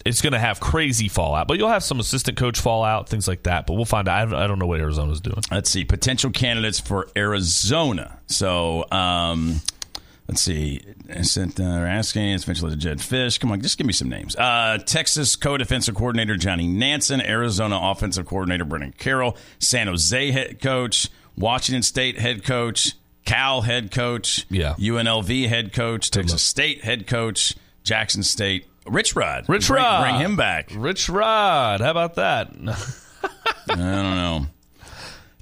it's 0.05 0.21
going 0.21 0.33
to 0.33 0.39
have 0.39 0.61
crazy 0.61 1.09
fallout, 1.09 1.49
but 1.49 1.59
you'll 1.59 1.69
have 1.69 1.85
some 1.85 2.01
assistant 2.01 2.37
coach 2.37 2.61
fallout, 2.61 3.09
things 3.09 3.29
like 3.29 3.45
that. 3.45 3.67
But 3.67 3.75
we'll 3.75 3.85
find 3.85 4.09
out. 4.09 4.19
I 4.19 4.25
don't, 4.25 4.35
I 4.35 4.47
don't 4.47 4.59
know 4.59 4.67
what 4.67 4.81
Arizona's 4.81 5.21
doing. 5.21 5.43
Let's 5.51 5.71
see 5.71 5.85
potential 5.85 6.31
candidates 6.31 6.81
for 6.81 7.09
Arizona. 7.17 8.19
So 8.27 8.85
um, 8.91 9.61
Let's 10.29 10.41
see. 10.41 10.81
Sent, 11.23 11.61
uh, 11.61 11.65
asking. 11.65 12.31
It's 12.31 12.45
eventually 12.45 12.77
Jedd 12.77 12.99
Fisch. 12.99 13.39
Come 13.39 13.53
on, 13.53 13.61
just 13.61 13.77
give 13.77 13.87
me 13.87 13.93
some 13.93 14.09
names. 14.09 14.35
Uh, 14.37 14.79
Texas 14.79 15.37
co-defensive 15.37 15.95
coordinator 15.95 16.37
Johnny 16.37 16.67
Nansen, 16.67 17.21
Arizona 17.21 17.79
offensive 17.83 18.25
coordinator 18.25 18.65
Brennan 18.65 18.95
Carroll, 18.97 19.37
San 19.59 19.89
Jose 19.89 20.31
head 20.31 20.61
coach, 20.63 21.09
Washington 21.37 21.83
State 21.83 22.19
head 22.19 22.45
coach, 22.45 22.93
Cal 23.25 23.63
head 23.63 23.91
coach, 23.91 24.47
Yeah. 24.51 24.75
UNLV 24.79 25.49
head 25.49 25.73
coach, 25.73 26.11
Texas 26.11 26.43
State 26.43 26.83
head 26.85 27.07
coach, 27.07 27.55
Jackson 27.85 28.23
State. 28.23 28.67
Rich 28.87 29.15
Rod. 29.15 29.45
Rich 29.49 29.69
bring, 29.69 29.83
Rod. 29.83 30.03
Bring 30.03 30.15
him 30.21 30.37
back. 30.37 30.71
Rich 30.75 31.09
Rod. 31.09 31.81
How 31.81 31.91
about 31.93 32.17
that? 32.17 32.49
I 33.69 33.77
don't 33.77 33.77
know. 33.77 34.47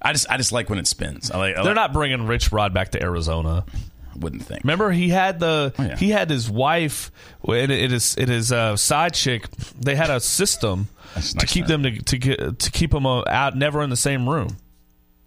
I 0.03 0.13
just 0.13 0.31
I 0.31 0.37
just 0.37 0.53
like 0.53 0.69
when 0.71 0.79
it 0.79 0.87
spins. 0.87 1.31
I 1.31 1.39
like. 1.39 1.53
I 1.57 1.63
They're 1.63 1.65
like- 1.67 1.75
not 1.75 1.93
bringing 1.93 2.27
Rich 2.27 2.53
Rod 2.53 2.73
back 2.75 2.91
to 2.93 3.03
Arizona. 3.03 3.65
Wouldn't 4.19 4.43
think. 4.43 4.65
Remember, 4.65 4.91
he 4.91 5.09
had 5.09 5.41
the 5.41 5.73
Oh, 5.79 5.83
yeah. 5.83 5.97
he 5.97 6.11
had 6.11 6.29
his 6.29 6.51
wife. 6.51 7.11
It, 7.49 7.71
it 7.71 7.93
is 7.93 8.15
it 8.19 8.29
is 8.29 8.53
uh, 8.53 8.77
side 8.77 9.15
chick. 9.15 9.47
They 9.81 9.95
had 9.95 10.11
a 10.11 10.21
system 10.21 10.89
That's 11.15 11.31
to 11.33 11.39
nice, 11.39 11.53
keep 11.53 11.69
man. 11.69 11.83
them 11.83 11.95
to 11.95 12.03
to, 12.03 12.19
get, 12.19 12.59
to 12.59 12.71
keep 12.71 12.91
them 12.91 13.07
uh, 13.07 13.23
out, 13.27 13.57
never 13.57 13.83
in 13.83 13.89
the 13.89 13.97
same 13.97 14.29
room. 14.29 14.59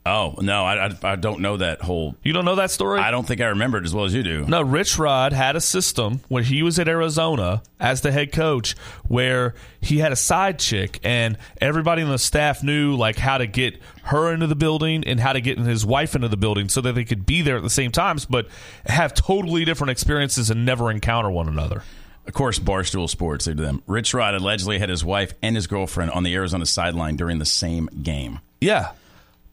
Oh 0.05 0.35
no, 0.41 0.65
I, 0.65 0.87
I 0.87 0.97
I 1.03 1.15
don't 1.15 1.39
know 1.39 1.55
that 1.57 1.81
whole. 1.81 2.15
You 2.23 2.33
don't 2.33 2.43
know 2.43 2.55
that 2.55 2.71
story? 2.71 2.99
I 2.99 3.09
don't 3.09 3.25
think 3.25 3.39
I 3.39 3.45
remember 3.45 3.77
it 3.77 3.85
as 3.85 3.93
well 3.93 4.03
as 4.03 4.13
you 4.13 4.21
do. 4.21 4.45
No, 4.45 4.61
Rich 4.61 4.99
Rod 4.99 5.31
had 5.31 5.55
a 5.55 5.61
system 5.61 6.19
when 6.27 6.43
he 6.43 6.61
was 6.61 6.77
at 6.77 6.89
Arizona 6.89 7.61
as 7.79 8.01
the 8.01 8.11
head 8.11 8.33
coach 8.33 8.75
where 9.07 9.53
he 9.79 9.99
had 9.99 10.11
a 10.11 10.17
side 10.17 10.59
chick 10.59 10.99
and 11.03 11.37
everybody 11.61 12.01
on 12.01 12.09
the 12.09 12.17
staff 12.17 12.63
knew 12.63 12.95
like 12.97 13.15
how 13.17 13.37
to 13.37 13.47
get 13.47 13.81
her 14.03 14.33
into 14.33 14.47
the 14.47 14.55
building 14.55 15.05
and 15.07 15.21
how 15.21 15.31
to 15.31 15.39
get 15.39 15.57
his 15.57 15.85
wife 15.85 16.15
into 16.15 16.27
the 16.27 16.37
building 16.37 16.67
so 16.67 16.81
that 16.81 16.95
they 16.95 17.05
could 17.05 17.25
be 17.25 17.41
there 17.41 17.55
at 17.55 17.63
the 17.63 17.69
same 17.69 17.91
times 17.91 18.25
but 18.25 18.47
have 18.85 19.13
totally 19.13 19.63
different 19.63 19.91
experiences 19.91 20.49
and 20.49 20.65
never 20.65 20.91
encounter 20.91 21.29
one 21.29 21.47
another. 21.47 21.81
Of 22.27 22.33
course, 22.33 22.59
Barstool 22.59 23.09
Sports 23.09 23.45
they 23.45 23.53
do 23.53 23.63
them. 23.63 23.83
Rich 23.87 24.13
Rod 24.13 24.35
allegedly 24.35 24.79
had 24.79 24.89
his 24.89 25.05
wife 25.05 25.33
and 25.41 25.55
his 25.55 25.67
girlfriend 25.67 26.11
on 26.11 26.23
the 26.23 26.33
Arizona 26.35 26.65
sideline 26.65 27.15
during 27.15 27.39
the 27.39 27.45
same 27.45 27.87
game. 28.01 28.39
Yeah. 28.59 28.91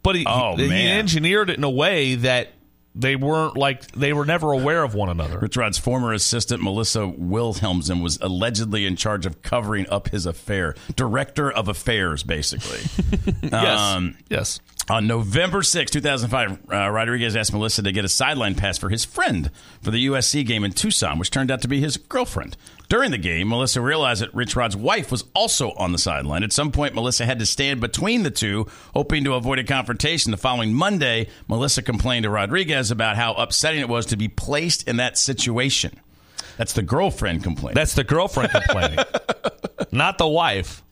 But 0.03 0.17
he, 0.17 0.25
Oh, 0.27 0.57
he, 0.57 0.69
he 0.69 0.89
engineered 0.89 1.51
it 1.51 1.57
in 1.59 1.65
a 1.65 1.71
way 1.71 2.15
that 2.17 2.53
they 2.95 3.15
weren't 3.15 3.57
like 3.57 3.89
they 3.93 4.13
were 4.13 4.25
never 4.25 4.51
aware 4.53 4.83
of 4.83 4.95
one 4.95 5.09
another. 5.09 5.39
Rich 5.39 5.57
Rod's 5.57 5.79
former 5.79 6.13
assistant 6.13 6.63
Melissa 6.63 7.01
Wilhelmsen 7.07 8.03
was 8.03 8.19
allegedly 8.21 8.85
in 8.85 8.97
charge 8.97 9.27
of 9.27 9.43
covering 9.43 9.89
up 9.91 10.09
his 10.09 10.27
affair, 10.27 10.75
director 10.97 11.51
of 11.51 11.69
affairs, 11.69 12.23
basically. 12.23 12.81
Yes. 13.43 13.81
Um, 13.81 14.17
yes. 14.29 14.61
On 14.91 15.07
November 15.07 15.63
6, 15.63 15.89
2005, 15.93 16.73
uh, 16.73 16.91
Rodriguez 16.91 17.37
asked 17.37 17.53
Melissa 17.53 17.81
to 17.81 17.93
get 17.93 18.05
a 18.05 18.09
sideline 18.09 18.57
pass 18.57 18.77
for 18.77 18.89
his 18.89 19.05
friend 19.05 19.49
for 19.81 19.93
the 19.93 20.07
USC 20.07 20.45
game 20.45 20.65
in 20.65 20.73
Tucson, 20.73 21.17
which 21.17 21.31
turned 21.31 21.49
out 21.49 21.63
to 21.63 21.69
be 21.69 21.81
his 21.81 21.97
girlfriend. 21.97 22.57
During 22.89 23.13
the 23.13 23.19
game, 23.19 23.51
Melissa 23.51 23.81
realized 23.81 24.21
that 24.21 24.35
Rich 24.35 24.57
Rod's 24.57 24.77
wife 24.77 25.13
was 25.13 25.23
also 25.33 25.71
on 25.75 25.93
the 25.93 25.99
sideline. 25.99 26.43
At 26.43 26.53
some 26.53 26.73
point, 26.73 26.97
Melissa 26.97 27.25
had 27.25 27.39
to 27.39 27.47
stand 27.47 27.81
between 27.81 28.25
the 28.25 28.33
two, 28.33 28.67
hoping 28.93 29.23
to 29.23 29.35
avoid 29.35 29.61
a 29.61 29.65
confrontation. 29.65 30.33
The 30.33 30.37
following 30.37 30.75
Monday, 30.75 31.29
Melissa 31.47 31.83
complained 31.83 32.25
to 32.25 32.31
Rodriguez 32.31 32.91
about 32.91 33.15
how 33.15 33.35
upsetting 33.35 33.81
it 33.81 33.89
was 33.89 34.07
to 34.07 34.17
be 34.17 34.27
placed 34.27 34.89
in 34.89 34.97
that 34.97 35.17
situation. 35.17 36.01
That's 36.57 36.73
the 36.73 36.83
girlfriend 36.83 37.45
complaint. 37.45 37.77
That's 37.77 37.95
the 37.95 38.03
girlfriend 38.03 38.51
complaining, 38.51 38.99
not 39.93 40.19
the 40.19 40.27
wife. 40.27 40.83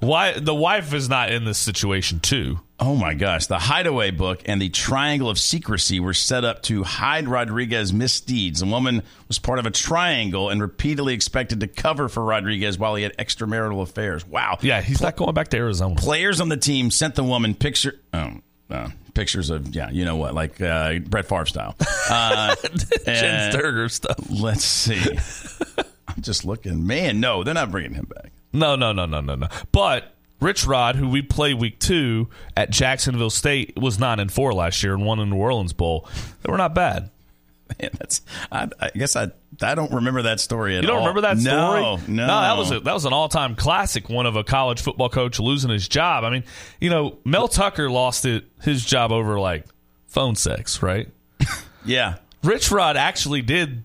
Why 0.00 0.38
the 0.38 0.54
wife 0.54 0.92
is 0.92 1.08
not 1.08 1.32
in 1.32 1.44
this 1.44 1.58
situation 1.58 2.20
too? 2.20 2.60
Oh 2.78 2.94
my 2.94 3.14
gosh. 3.14 3.46
The 3.46 3.58
Hideaway 3.58 4.10
book 4.10 4.42
and 4.44 4.60
the 4.60 4.68
Triangle 4.68 5.30
of 5.30 5.38
Secrecy 5.38 5.98
were 5.98 6.12
set 6.12 6.44
up 6.44 6.62
to 6.64 6.82
hide 6.82 7.26
Rodriguez's 7.26 7.92
misdeeds. 7.92 8.60
The 8.60 8.66
woman 8.66 9.02
was 9.28 9.38
part 9.38 9.58
of 9.58 9.64
a 9.64 9.70
triangle 9.70 10.50
and 10.50 10.60
repeatedly 10.60 11.14
expected 11.14 11.60
to 11.60 11.68
cover 11.68 12.10
for 12.10 12.22
Rodriguez 12.22 12.78
while 12.78 12.94
he 12.94 13.02
had 13.02 13.16
extramarital 13.16 13.80
affairs. 13.80 14.26
Wow. 14.26 14.58
Yeah, 14.60 14.82
he's 14.82 15.00
not 15.00 15.16
going 15.16 15.32
back 15.32 15.48
to 15.48 15.56
Arizona. 15.56 15.94
Players 15.96 16.40
on 16.42 16.50
the 16.50 16.58
team 16.58 16.90
sent 16.90 17.14
the 17.14 17.24
woman 17.24 17.54
picture. 17.54 17.98
Oh, 18.12 18.32
uh, 18.68 18.88
pictures 19.14 19.48
of 19.48 19.74
yeah, 19.74 19.88
you 19.90 20.04
know 20.04 20.16
what, 20.16 20.34
like 20.34 20.60
uh, 20.60 20.98
Brett 20.98 21.26
Favre 21.26 21.46
style. 21.46 21.74
Uh, 22.08 22.54
Jenn 23.04 23.50
Sterger 23.50 23.88
stuff. 23.88 24.14
let's 24.30 24.62
see. 24.62 25.02
I'm 26.06 26.22
just 26.22 26.44
looking. 26.44 26.86
Man, 26.86 27.18
no, 27.18 27.42
they're 27.42 27.52
not 27.52 27.72
bringing 27.72 27.94
him 27.94 28.04
back. 28.04 28.30
No, 28.56 28.76
no, 28.76 28.92
no, 28.92 29.06
no, 29.06 29.20
no, 29.20 29.34
no. 29.34 29.48
But 29.72 30.14
Rich 30.40 30.66
Rod, 30.66 30.96
who 30.96 31.08
we 31.08 31.22
play 31.22 31.54
week 31.54 31.78
two 31.78 32.28
at 32.56 32.70
Jacksonville 32.70 33.30
State, 33.30 33.76
was 33.76 33.98
nine 33.98 34.20
and 34.20 34.30
four 34.32 34.52
last 34.52 34.82
year 34.82 34.94
and 34.94 35.04
won 35.04 35.18
the 35.18 35.26
New 35.26 35.36
Orleans 35.36 35.72
Bowl. 35.72 36.08
They 36.42 36.50
were 36.50 36.58
not 36.58 36.74
bad. 36.74 37.10
Man, 37.80 37.90
that's. 37.98 38.22
I, 38.52 38.68
I 38.78 38.90
guess 38.94 39.16
I. 39.16 39.30
I 39.60 39.74
don't 39.74 39.92
remember 39.92 40.22
that 40.22 40.38
story 40.38 40.76
at 40.76 40.78
all. 40.78 40.82
You 40.82 40.86
don't 40.88 40.96
all. 40.98 41.08
remember 41.08 41.20
that 41.22 41.38
story? 41.38 41.80
No, 41.80 41.96
no. 42.06 42.26
that 42.26 42.56
was 42.56 42.70
a, 42.70 42.80
that 42.80 42.92
was 42.92 43.04
an 43.06 43.12
all 43.12 43.28
time 43.28 43.56
classic. 43.56 44.08
One 44.08 44.26
of 44.26 44.36
a 44.36 44.44
college 44.44 44.80
football 44.82 45.08
coach 45.08 45.40
losing 45.40 45.70
his 45.70 45.88
job. 45.88 46.22
I 46.24 46.30
mean, 46.30 46.44
you 46.80 46.90
know, 46.90 47.18
Mel 47.24 47.48
Tucker 47.48 47.90
lost 47.90 48.24
it 48.24 48.44
his 48.62 48.84
job 48.84 49.10
over 49.10 49.40
like 49.40 49.64
phone 50.06 50.36
sex, 50.36 50.82
right? 50.82 51.08
yeah. 51.84 52.16
Rich 52.44 52.70
Rod 52.70 52.96
actually 52.96 53.42
did 53.42 53.82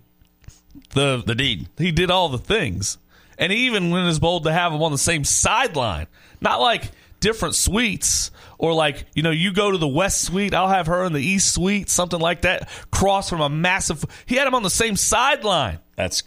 the 0.94 1.24
The 1.26 1.34
deed. 1.36 1.68
he 1.78 1.92
did 1.92 2.12
all 2.12 2.30
the 2.30 2.38
things, 2.38 2.98
and 3.42 3.52
he 3.52 3.66
even 3.66 3.90
went 3.90 4.08
as 4.08 4.20
bold 4.20 4.46
to 4.46 4.54
have 4.54 4.72
them 4.72 4.82
on 4.82 4.94
the 4.94 4.98
same 4.98 5.26
sideline, 5.26 6.08
not 6.40 6.62
like 6.62 6.90
different 7.20 7.56
suites 7.56 8.32
or 8.58 8.74
like 8.74 9.06
you 9.14 9.22
know 9.22 9.32
you 9.32 9.54
go 9.54 9.72
to 9.72 9.78
the 9.78 9.88
west 9.88 10.24
suite 10.24 10.56
i'll 10.56 10.68
have 10.68 10.88
her 10.88 11.04
in 11.04 11.14
the 11.14 11.22
east 11.22 11.54
suite 11.54 11.88
something 11.88 12.20
like 12.20 12.42
that 12.42 12.68
cross 12.90 13.30
from 13.30 13.42
a 13.42 13.48
massive 13.48 14.04
he 14.26 14.34
had 14.34 14.48
him 14.48 14.56
on 14.56 14.64
the 14.64 14.72
same 14.72 14.96
sideline. 14.96 15.78
That's 15.96 16.24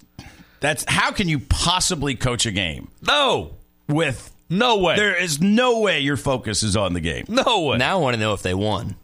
that's 0.61 0.85
how 0.89 1.11
can 1.11 1.29
you 1.29 1.41
possibly 1.41 2.15
coach 2.15 2.47
a 2.47 2.53
game? 2.53 2.89
No. 3.03 3.57
With 3.89 4.35
no 4.49 4.79
way. 4.79 4.97
There 4.97 5.21
is 5.21 5.41
no 5.41 5.81
way 5.81 6.01
your 6.01 6.17
focus 6.17 6.63
is 6.63 6.77
on 6.77 6.95
the 6.95 7.01
game. 7.01 7.27
no 7.29 7.63
way. 7.63 7.77
Now 7.77 7.99
I 7.99 8.01
want 8.01 8.15
to 8.15 8.21
know 8.21 8.33
if 8.33 8.43
they 8.43 8.55
won. 8.55 8.97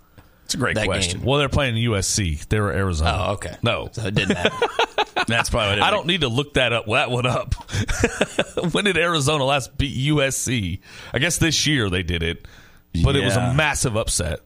It's 0.50 0.54
a 0.56 0.58
great 0.58 0.74
That 0.74 0.86
question. 0.86 1.20
game. 1.20 1.26
well 1.28 1.38
they're 1.38 1.48
playing 1.48 1.76
usc 1.76 2.48
they 2.48 2.58
were 2.58 2.72
arizona 2.72 3.16
Oh, 3.28 3.32
okay. 3.34 3.56
no 3.62 3.88
So 3.92 4.02
it 4.06 4.14
didn't 4.16 4.34
matter. 4.34 4.50
That's 5.28 5.48
probably 5.48 5.68
what 5.70 5.78
it 5.78 5.84
I 5.84 5.90
don't 5.92 6.06
need 6.08 6.22
to 6.22 6.28
look 6.28 6.54
that 6.54 6.72
up. 6.72 6.86
That 6.86 7.08
one 7.10 7.24
up. 7.26 7.54
when 8.72 8.84
did 8.84 8.96
Arizona 8.96 9.44
last 9.44 9.78
beat 9.78 9.96
USC? 10.12 10.80
I 11.14 11.18
guess 11.20 11.38
this 11.38 11.66
year 11.68 11.88
they 11.88 12.02
did 12.02 12.24
it, 12.24 12.48
but 13.04 13.14
it 13.14 13.24
was 13.24 13.36
a 13.36 13.54
massive 13.54 13.96
upset. 13.96 14.40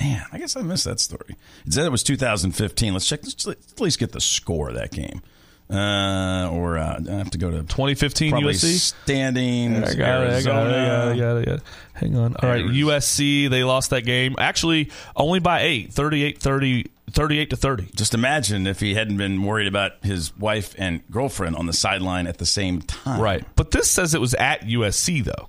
Man, 0.00 0.24
I 0.32 0.38
guess 0.38 0.56
I 0.56 0.62
missed 0.62 0.86
that 0.86 0.98
story. 0.98 1.36
It 1.66 1.72
said 1.72 1.84
it 1.86 1.90
was 1.92 2.02
2015. 2.02 2.92
Let's 2.92 3.06
check. 3.06 3.20
Let's 3.22 3.46
at 3.46 3.80
least 3.80 3.98
get 4.00 4.10
the 4.12 4.20
score 4.20 4.68
of 4.70 4.74
that 4.76 4.90
game. 4.90 5.22
Uh, 5.70 6.48
or 6.50 6.78
uh, 6.78 6.98
I 7.08 7.12
have 7.12 7.30
to 7.30 7.38
go 7.38 7.50
to 7.50 7.58
2015 7.58 8.30
probably 8.30 8.54
USC. 8.54 8.78
standings. 8.78 9.90
I 9.90 9.94
got 9.94 10.24
it. 10.24 10.32
I 10.32 10.42
got 10.42 10.42
it. 10.42 10.42
I 10.42 10.42
got 10.42 10.66
it. 10.66 10.72
I 10.72 11.06
Arizona. 11.08 11.16
got 11.18 11.36
it. 11.36 11.40
I 11.40 11.44
got 11.44 11.54
it. 11.56 11.62
Hang 11.92 12.16
on. 12.16 12.36
All 12.36 12.48
right. 12.48 12.60
Arizona. 12.64 12.92
USC, 12.98 13.50
they 13.50 13.64
lost 13.64 13.90
that 13.90 14.02
game. 14.02 14.34
Actually, 14.38 14.90
only 15.14 15.40
by 15.40 15.60
eight. 15.62 15.92
38 15.92 16.38
30. 16.38 16.86
38 17.10 17.50
to 17.50 17.56
30. 17.56 17.88
Just 17.96 18.12
imagine 18.12 18.66
if 18.66 18.80
he 18.80 18.94
hadn't 18.94 19.16
been 19.16 19.42
worried 19.42 19.66
about 19.66 19.92
his 20.02 20.36
wife 20.36 20.74
and 20.78 21.00
girlfriend 21.10 21.56
on 21.56 21.64
the 21.66 21.72
sideline 21.72 22.26
at 22.26 22.36
the 22.36 22.44
same 22.46 22.82
time. 22.82 23.20
Right. 23.20 23.44
But 23.56 23.70
this 23.70 23.90
says 23.90 24.14
it 24.14 24.20
was 24.20 24.34
at 24.34 24.60
USC, 24.62 25.24
though. 25.24 25.48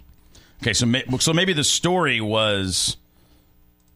Okay, 0.62 0.74
so 0.74 0.86
so 1.20 1.34
maybe 1.34 1.54
the 1.54 1.64
story 1.64 2.22
was 2.22 2.98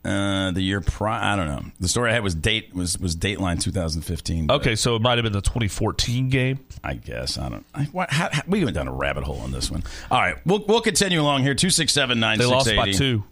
uh, 0.05 0.51
the 0.51 0.61
year 0.61 0.81
prior. 0.81 1.21
I 1.23 1.35
don't 1.35 1.47
know. 1.47 1.63
The 1.79 1.87
story 1.87 2.11
I 2.11 2.13
had 2.13 2.23
was 2.23 2.35
date 2.35 2.73
was 2.75 2.97
was 2.99 3.15
Dateline 3.15 3.59
2015. 3.61 4.47
but 4.47 4.55
Okay, 4.55 4.75
so 4.75 4.95
it 4.95 5.01
might 5.01 5.17
have 5.17 5.23
been 5.23 5.33
the 5.33 5.41
2014 5.41 6.29
game. 6.29 6.59
I 6.83 6.95
guess 6.95 7.37
I 7.37 7.49
don't. 7.49 7.65
I, 7.73 7.83
what, 7.85 8.09
how, 8.11 8.29
how, 8.31 8.41
we 8.47 8.63
went 8.63 8.75
down 8.75 8.87
a 8.87 8.93
rabbit 8.93 9.23
hole 9.23 9.39
on 9.39 9.51
this 9.51 9.71
one. 9.71 9.83
All 10.11 10.19
right, 10.19 10.35
we'll 10.45 10.63
we'll 10.67 10.81
continue 10.81 11.21
along 11.21 11.43
here. 11.43 11.55
Two 11.55 11.69
six 11.69 11.93
seven 11.93 12.19
nine 12.19 12.37
They 12.39 12.45
lost 12.45 12.75
by 12.75 12.91
two. 12.91 13.23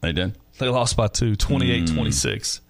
They 0.00 0.12
did. 0.12 0.36
They 0.58 0.68
lost 0.68 0.96
by 0.96 1.08
two, 1.08 1.36
28 1.36 1.88
26. 1.88 2.60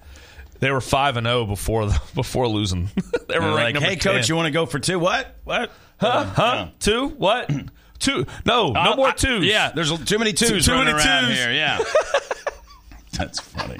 They 0.58 0.70
were 0.70 0.80
5 0.80 1.18
and 1.18 1.26
0 1.26 1.44
before 1.46 1.86
the, 1.86 2.00
before 2.14 2.48
losing. 2.48 2.88
they 3.28 3.38
were 3.38 3.50
like, 3.52 3.76
hey, 3.76 3.96
coach, 3.96 4.28
you 4.28 4.34
want 4.36 4.46
to 4.46 4.50
go 4.52 4.64
for 4.66 4.78
two? 4.78 4.98
What? 4.98 5.36
What? 5.44 5.70
Huh? 6.00 6.24
Huh? 6.24 6.68
Two? 6.80 7.08
What? 7.08 7.50
Two? 7.98 8.26
No, 8.44 8.72
no 8.72 8.80
Uh, 8.92 8.96
more 8.96 9.08
I- 9.08 9.12
twos. 9.12 9.44
yeah, 9.44 9.70
there's 9.74 9.90
too 10.04 10.18
many 10.18 10.32
twos 10.34 10.66
Too 10.66 10.72
running 10.72 10.94
many 10.96 10.98
around 11.08 11.28
twos. 11.28 11.38
here. 11.38 11.52
Yeah, 11.52 11.78
that's 13.18 13.40
funny. 13.40 13.78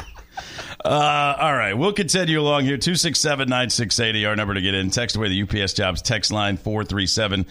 Uh, 0.84 1.36
all 1.40 1.54
right, 1.54 1.74
we'll 1.74 1.92
continue 1.92 2.40
along 2.40 2.64
here. 2.64 2.76
Two 2.76 2.94
six 2.94 3.18
seven 3.18 3.48
nine 3.48 3.70
six 3.70 3.98
eighty. 3.98 4.26
Our 4.26 4.36
number 4.36 4.54
to 4.54 4.60
get 4.60 4.74
in. 4.74 4.90
Text 4.90 5.16
away 5.16 5.28
the 5.28 5.42
UPS 5.42 5.72
Jobs 5.72 6.02
text 6.02 6.30
line 6.30 6.56
four 6.56 6.84
three 6.84 7.06
seven 7.06 7.46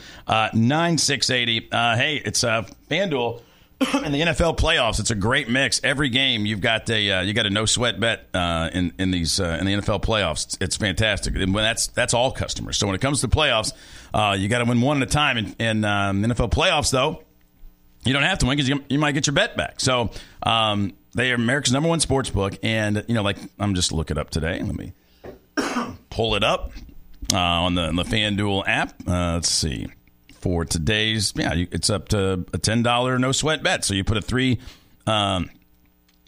nine 0.53 0.97
six 0.97 1.29
eighty. 1.29 1.67
Uh, 1.71 1.95
hey, 1.95 2.21
it's 2.23 2.43
uh, 2.43 2.63
FanDuel. 2.89 3.41
in 4.05 4.13
the 4.13 4.21
NFL 4.21 4.57
playoffs, 4.57 5.01
it's 5.01 5.11
a 5.11 5.15
great 5.15 5.49
mix. 5.49 5.81
Every 5.83 6.07
game, 6.07 6.45
you've 6.45 6.61
got 6.61 6.89
a 6.89 7.11
uh, 7.11 7.21
you 7.21 7.33
got 7.33 7.45
a 7.45 7.49
no 7.49 7.65
sweat 7.65 7.99
bet 7.99 8.27
uh, 8.33 8.69
in 8.73 8.93
in 8.97 9.11
these 9.11 9.37
uh, 9.39 9.57
in 9.59 9.65
the 9.65 9.73
NFL 9.73 10.01
playoffs. 10.01 10.45
It's, 10.45 10.57
it's 10.61 10.77
fantastic, 10.77 11.35
and 11.35 11.53
that's 11.53 11.87
that's 11.87 12.13
all 12.13 12.31
customers. 12.31 12.77
So 12.77 12.87
when 12.87 12.95
it 12.95 13.01
comes 13.01 13.19
to 13.21 13.27
playoffs, 13.27 13.73
uh, 14.13 14.37
you 14.39 14.47
got 14.47 14.59
to 14.59 14.65
win 14.65 14.79
one 14.79 15.01
at 15.01 15.09
a 15.09 15.11
time. 15.11 15.37
In, 15.37 15.55
in 15.59 15.83
um, 15.83 16.23
NFL 16.23 16.51
playoffs, 16.51 16.89
though, 16.89 17.21
you 18.05 18.13
don't 18.13 18.23
have 18.23 18.39
to 18.39 18.45
win 18.45 18.55
because 18.55 18.69
you, 18.69 18.81
you 18.87 18.97
might 18.97 19.11
get 19.11 19.27
your 19.27 19.33
bet 19.33 19.57
back. 19.57 19.81
So 19.81 20.09
um, 20.43 20.93
they 21.15 21.31
are 21.31 21.35
America's 21.35 21.71
number 21.71 21.89
one 21.89 22.01
sports 22.01 22.29
book, 22.29 22.59
and 22.61 23.03
you 23.07 23.15
know, 23.15 23.23
like 23.23 23.37
I'm 23.57 23.73
just 23.73 23.91
looking 23.91 24.17
up 24.17 24.29
today. 24.29 24.61
Let 24.61 24.75
me 24.75 24.93
pull 26.09 26.35
it 26.35 26.43
up 26.43 26.71
uh, 27.33 27.37
on 27.37 27.73
the 27.73 27.87
the 27.87 28.03
FanDuel 28.03 28.63
app. 28.67 28.93
Uh, 29.07 29.33
let's 29.35 29.49
see. 29.49 29.87
For 30.33 30.63
today's, 30.63 31.33
yeah, 31.35 31.53
you, 31.53 31.67
it's 31.71 31.89
up 31.89 32.09
to 32.09 32.45
a 32.53 32.57
ten 32.59 32.83
dollar 32.83 33.17
no 33.17 33.31
sweat 33.31 33.63
bet. 33.63 33.83
So 33.83 33.95
you 33.95 34.03
put 34.03 34.17
a 34.17 34.21
three, 34.21 34.59
um, 35.07 35.49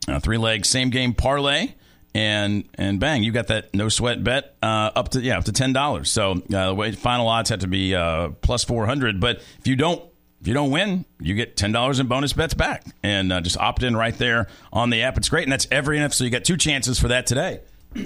a 0.07 0.19
three 0.19 0.39
leg 0.39 0.65
same 0.65 0.89
game 0.89 1.13
parlay, 1.13 1.73
and 2.15 2.63
and 2.75 2.99
bang, 2.99 3.21
you 3.21 3.31
got 3.31 3.47
that 3.47 3.75
no 3.75 3.89
sweat 3.89 4.23
bet 4.23 4.55
uh, 4.63 4.89
up 4.95 5.09
to 5.09 5.21
yeah 5.21 5.37
up 5.37 5.43
to 5.43 5.51
ten 5.51 5.73
dollars. 5.73 6.09
So 6.09 6.41
uh, 6.51 6.91
final 6.93 7.27
odds 7.27 7.49
have 7.49 7.59
to 7.59 7.67
be 7.67 7.93
uh, 7.93 8.29
plus 8.41 8.63
four 8.63 8.87
hundred. 8.87 9.19
But 9.19 9.43
if 9.59 9.67
you 9.67 9.75
don't 9.75 10.01
if 10.41 10.47
you 10.47 10.53
don't 10.53 10.71
win, 10.71 11.05
you 11.19 11.33
get 11.35 11.57
ten 11.57 11.71
dollars 11.71 11.99
in 11.99 12.07
bonus 12.07 12.33
bets 12.33 12.53
back, 12.53 12.85
and 13.03 13.33
uh, 13.33 13.41
just 13.41 13.57
opt 13.57 13.83
in 13.83 13.95
right 13.95 14.17
there 14.17 14.47
on 14.71 14.89
the 14.89 15.03
app. 15.03 15.17
It's 15.17 15.29
great, 15.29 15.43
and 15.43 15.51
that's 15.51 15.67
every 15.71 15.97
NFL. 15.97 16.13
So 16.13 16.23
you 16.23 16.29
got 16.29 16.43
two 16.45 16.57
chances 16.57 16.99
for 16.99 17.07
that 17.09 17.25
today. 17.27 17.61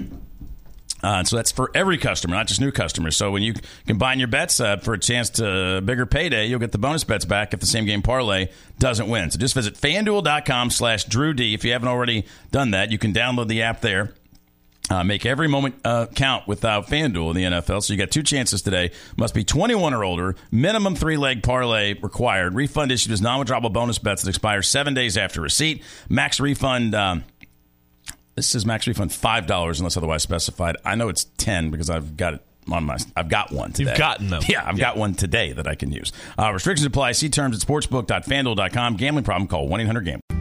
Uh, 1.04 1.24
so 1.24 1.36
that's 1.36 1.52
for 1.52 1.72
every 1.74 1.98
customer, 1.98 2.36
not 2.36 2.48
just 2.48 2.62
new 2.62 2.72
customers. 2.72 3.18
So 3.18 3.32
when 3.32 3.42
you 3.42 3.56
combine 3.88 4.20
your 4.20 4.28
bets 4.28 4.60
uh, 4.60 4.78
for 4.78 4.94
a 4.94 5.00
chance 5.00 5.32
to 5.32 5.82
bigger 5.84 6.06
payday, 6.06 6.46
you'll 6.46 6.60
get 6.60 6.72
the 6.72 6.78
bonus 6.78 7.04
bets 7.04 7.26
back 7.26 7.54
if 7.54 7.60
the 7.60 7.66
same 7.66 7.86
game 7.86 8.02
parlay 8.02 8.50
doesn't 8.78 9.08
win. 9.08 9.32
So 9.32 9.40
just 9.40 9.56
visit 9.56 9.74
fanduel.com 9.74 10.70
slash 10.70 11.06
Drew 11.06 11.34
D. 11.34 11.54
If 11.54 11.66
you 11.66 11.72
haven't 11.72 11.88
already 11.88 12.26
done 12.52 12.72
that, 12.72 12.92
you 12.92 13.00
can 13.00 13.14
download 13.14 13.48
the 13.48 13.64
app 13.64 13.82
there. 13.82 14.14
Uh, 14.92 15.06
make 15.06 15.26
every 15.26 15.48
moment 15.48 15.74
uh, 15.86 16.06
count 16.08 16.46
without 16.50 16.88
FanDuel 16.88 17.30
in 17.30 17.36
the 17.38 17.44
NFL. 17.44 17.82
So 17.82 17.94
you 17.94 17.98
got 17.98 18.12
two 18.12 18.24
chances 18.24 18.62
today. 18.62 18.92
Must 19.16 19.34
be 19.34 19.46
21 19.46 19.94
or 19.94 20.04
older. 20.04 20.36
Minimum 20.52 20.98
three 20.98 21.16
leg 21.16 21.44
parlay 21.44 21.94
required. 21.94 22.56
Refund 22.56 22.92
issued 22.92 23.14
as 23.14 23.22
non-withdrawable 23.22 23.72
bonus 23.72 24.00
bets 24.00 24.24
that 24.24 24.30
expire 24.30 24.62
seven 24.62 24.94
days 24.94 25.16
after 25.16 25.40
receipt. 25.40 25.82
Max 26.10 26.42
refund. 26.42 26.94
Um, 26.94 27.24
this 28.36 28.54
is 28.54 28.66
max 28.66 28.86
refund 28.86 29.14
five 29.14 29.48
dollars 29.48 29.80
unless 29.80 29.96
otherwise 29.96 30.24
specified. 30.24 30.76
I 30.84 30.96
know 30.96 31.08
it's 31.08 31.24
ten 31.38 31.72
because 31.72 31.90
I've 31.90 32.18
got 32.18 32.34
it 32.34 32.42
on 32.70 32.84
my. 32.84 32.98
I've 33.16 33.30
got 33.30 33.50
one 33.54 33.72
today. 33.72 33.92
You've 33.92 33.98
gotten 33.98 34.30
them. 34.30 34.44
Yeah, 34.50 34.68
I've 34.68 34.78
got 34.78 34.98
one 34.98 35.14
today 35.16 35.54
that 35.54 35.68
I 35.68 35.76
can 35.76 35.94
use. 35.94 36.12
Uh, 36.38 36.52
restrictions 36.52 36.86
apply. 36.86 37.14
See 37.14 37.30
terms 37.30 37.56
at 37.56 37.66
sportsbook.fanduel.com. 37.66 38.98
Gambling 38.98 39.24
problem? 39.24 39.48
Call 39.48 39.70
one 39.70 39.80
eight 39.80 39.88
hundred 39.88 40.02
game. 40.04 40.41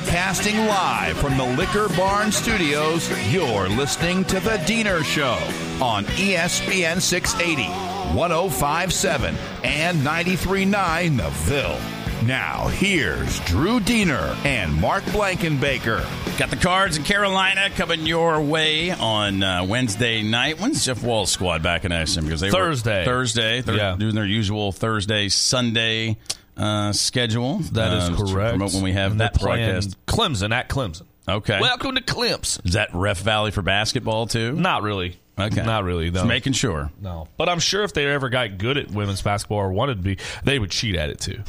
Broadcasting 0.00 0.58
live 0.66 1.16
from 1.16 1.38
the 1.38 1.44
Liquor 1.56 1.88
Barn 1.96 2.30
Studios, 2.30 3.08
you're 3.32 3.66
listening 3.66 4.24
to 4.26 4.38
The 4.40 4.58
Deener 4.66 5.02
Show 5.02 5.38
on 5.82 6.04
ESPN 6.04 7.00
680, 7.00 7.62
1057, 8.14 9.34
and 9.64 10.04
939 10.04 11.16
The 11.16 11.30
Ville. 11.30 11.78
Now, 12.26 12.68
here's 12.68 13.40
Drew 13.46 13.80
Deener 13.80 14.36
and 14.44 14.74
Mark 14.74 15.02
Blankenbaker. 15.04 16.04
Got 16.38 16.50
the 16.50 16.56
cards 16.56 16.98
in 16.98 17.04
Carolina 17.04 17.70
coming 17.74 18.04
your 18.04 18.38
way 18.42 18.90
on 18.90 19.42
uh, 19.42 19.64
Wednesday 19.64 20.20
night. 20.20 20.60
When's 20.60 20.84
Jeff 20.84 21.02
Walz's 21.02 21.32
squad 21.32 21.62
back 21.62 21.86
in 21.86 21.92
action? 21.92 22.24
Because 22.24 22.40
they 22.42 22.50
Thursday. 22.50 22.98
were 22.98 23.04
Thursday. 23.06 23.62
They're 23.62 23.76
Yeah. 23.76 23.96
doing 23.98 24.14
their 24.14 24.26
usual 24.26 24.72
Thursday 24.72 25.30
Sunday 25.30 26.18
uh, 26.56 26.92
schedule. 26.92 27.58
That 27.72 27.92
is 27.92 28.08
correct. 28.16 28.50
Promote 28.50 28.74
when 28.74 28.82
we 28.82 28.92
have 28.92 29.12
And 29.12 29.20
that 29.20 29.38
broadcast. 29.38 30.04
Clemson 30.06 30.52
at 30.52 30.68
Clemson. 30.68 31.04
Okay. 31.28 31.60
Welcome 31.60 31.96
to 31.96 32.02
Clemson. 32.02 32.64
Is 32.66 32.74
that 32.74 32.90
Ref 32.94 33.20
Valley 33.20 33.50
for 33.50 33.62
basketball 33.62 34.26
too? 34.26 34.52
Not 34.52 34.82
really. 34.82 35.18
Okay. 35.38 35.64
Not 35.64 35.84
really. 35.84 36.06
No. 36.06 36.14
Just 36.20 36.26
making 36.26 36.54
sure. 36.54 36.90
No. 37.00 37.28
But 37.36 37.48
I'm 37.48 37.58
sure 37.58 37.82
if 37.82 37.92
they 37.92 38.06
ever 38.06 38.28
got 38.28 38.58
good 38.58 38.78
at 38.78 38.90
women's 38.90 39.20
basketball 39.22 39.58
or 39.58 39.72
wanted 39.72 39.96
to 39.96 40.02
be, 40.02 40.18
they 40.44 40.58
would 40.58 40.70
cheat 40.70 40.94
at 40.96 41.10
it 41.10 41.20
too. 41.20 41.42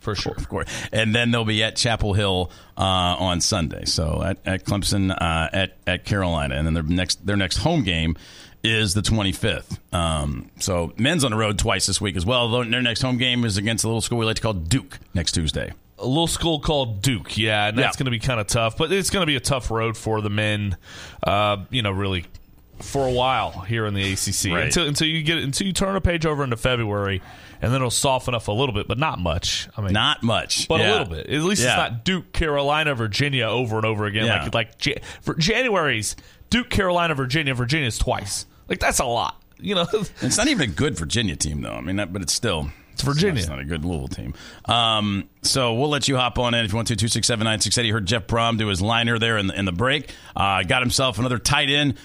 For 0.00 0.14
sure. 0.14 0.34
Of 0.36 0.48
course. 0.48 0.68
And 0.92 1.14
then 1.14 1.30
they'll 1.30 1.44
be 1.44 1.62
at 1.64 1.76
Chapel 1.76 2.14
Hill 2.14 2.50
uh, 2.76 2.80
on 2.80 3.40
Sunday. 3.40 3.84
So 3.86 4.22
at, 4.24 4.38
at 4.46 4.64
Clemson, 4.64 5.10
uh, 5.10 5.48
at 5.52 5.76
at 5.86 6.04
Carolina, 6.04 6.54
and 6.54 6.66
then 6.66 6.74
their 6.74 6.82
next 6.84 7.26
their 7.26 7.36
next 7.36 7.56
home 7.58 7.82
game 7.82 8.16
is 8.66 8.94
the 8.94 9.00
25th. 9.02 9.78
Um, 9.94 10.50
so 10.58 10.92
men's 10.96 11.24
on 11.24 11.30
the 11.30 11.36
road 11.36 11.58
twice 11.58 11.86
this 11.86 12.00
week 12.00 12.16
as 12.16 12.26
well. 12.26 12.48
Their 12.62 12.82
next 12.82 13.02
home 13.02 13.18
game 13.18 13.44
is 13.44 13.56
against 13.56 13.84
a 13.84 13.88
little 13.88 14.00
school 14.00 14.18
we 14.18 14.26
like 14.26 14.36
to 14.36 14.42
call 14.42 14.52
Duke 14.54 14.98
next 15.14 15.32
Tuesday. 15.32 15.72
A 15.98 16.06
little 16.06 16.26
school 16.26 16.60
called 16.60 17.00
Duke, 17.00 17.38
yeah, 17.38 17.68
and 17.68 17.78
that's 17.78 17.96
Yeah. 17.96 17.98
going 17.98 18.04
to 18.06 18.10
be 18.10 18.18
kind 18.18 18.38
of 18.40 18.46
tough. 18.46 18.76
But 18.76 18.92
it's 18.92 19.08
going 19.10 19.22
to 19.22 19.26
be 19.26 19.36
a 19.36 19.40
tough 19.40 19.70
road 19.70 19.96
for 19.96 20.20
the 20.20 20.28
men. 20.28 20.76
Uh, 21.22 21.58
you 21.70 21.80
know, 21.82 21.90
really 21.92 22.26
for 22.80 23.08
a 23.08 23.10
while 23.12 23.60
here 23.60 23.86
in 23.86 23.94
the 23.94 24.12
ACC 24.12 24.50
Right. 24.52 24.64
until 24.66 24.86
until 24.86 25.08
you 25.08 25.22
get 25.22 25.38
until 25.38 25.66
you 25.66 25.72
turn 25.72 25.96
a 25.96 26.00
page 26.02 26.26
over 26.26 26.44
into 26.44 26.58
February, 26.58 27.22
and 27.62 27.72
then 27.72 27.76
it'll 27.76 27.90
soften 27.90 28.34
up 28.34 28.46
a 28.48 28.52
little 28.52 28.74
bit, 28.74 28.86
but 28.86 28.98
not 28.98 29.18
much. 29.18 29.66
I 29.78 29.80
mean, 29.80 29.94
Not 29.94 30.22
much, 30.22 30.68
but 30.68 30.80
Yeah. 30.80 30.88
a 30.88 30.92
little 30.92 31.06
bit. 31.14 31.30
At 31.30 31.40
least 31.42 31.62
Yeah. 31.62 31.68
it's 31.70 31.76
not 31.92 32.04
Duke, 32.04 32.30
Carolina, 32.34 32.94
Virginia 32.94 33.46
over 33.46 33.76
and 33.76 33.86
over 33.86 34.04
again. 34.04 34.26
Like 34.28 34.52
like 34.54 34.98
for 35.22 35.34
January's 35.34 36.14
Duke, 36.50 36.68
Carolina, 36.68 37.14
Virginia. 37.14 37.54
Virginia's 37.54 37.96
twice. 37.96 38.44
Like 38.68 38.78
that's 38.78 38.98
a 38.98 39.04
lot. 39.04 39.42
You 39.58 39.74
know, 39.74 39.86
It's 40.20 40.36
not 40.36 40.48
even 40.48 40.70
a 40.70 40.72
good 40.72 40.96
Virginia 40.98 41.36
team, 41.36 41.62
though. 41.62 41.72
I 41.72 41.80
mean, 41.80 41.96
that, 41.96 42.12
but 42.12 42.22
it's 42.22 42.32
still 42.34 42.70
it's 42.92 43.02
Virginia. 43.02 43.38
It's 43.38 43.48
not 43.48 43.58
a 43.58 43.64
good 43.64 43.84
Louisville 43.84 44.08
team. 44.08 44.34
Um, 44.64 45.28
so 45.42 45.74
we'll 45.74 45.90
let 45.90 46.08
you 46.08 46.16
hop 46.16 46.38
on 46.38 46.54
in 46.54 46.64
if 46.64 46.72
you 46.72 46.76
want 46.76 46.88
to. 46.88 46.96
Two 46.96 47.08
six 47.08 47.26
seven 47.26 47.44
nine 47.44 47.60
six 47.60 47.76
eighty. 47.76 47.90
Heard 47.90 48.06
Jeff 48.06 48.26
Brohm 48.26 48.58
do 48.58 48.68
his 48.68 48.80
liner 48.80 49.18
there 49.18 49.36
in 49.36 49.48
the, 49.48 49.58
in 49.58 49.64
the 49.66 49.72
break. 49.72 50.10
Uh, 50.34 50.62
got 50.62 50.80
himself 50.82 51.18
another 51.18 51.38
tight 51.38 51.68
end. 51.68 51.96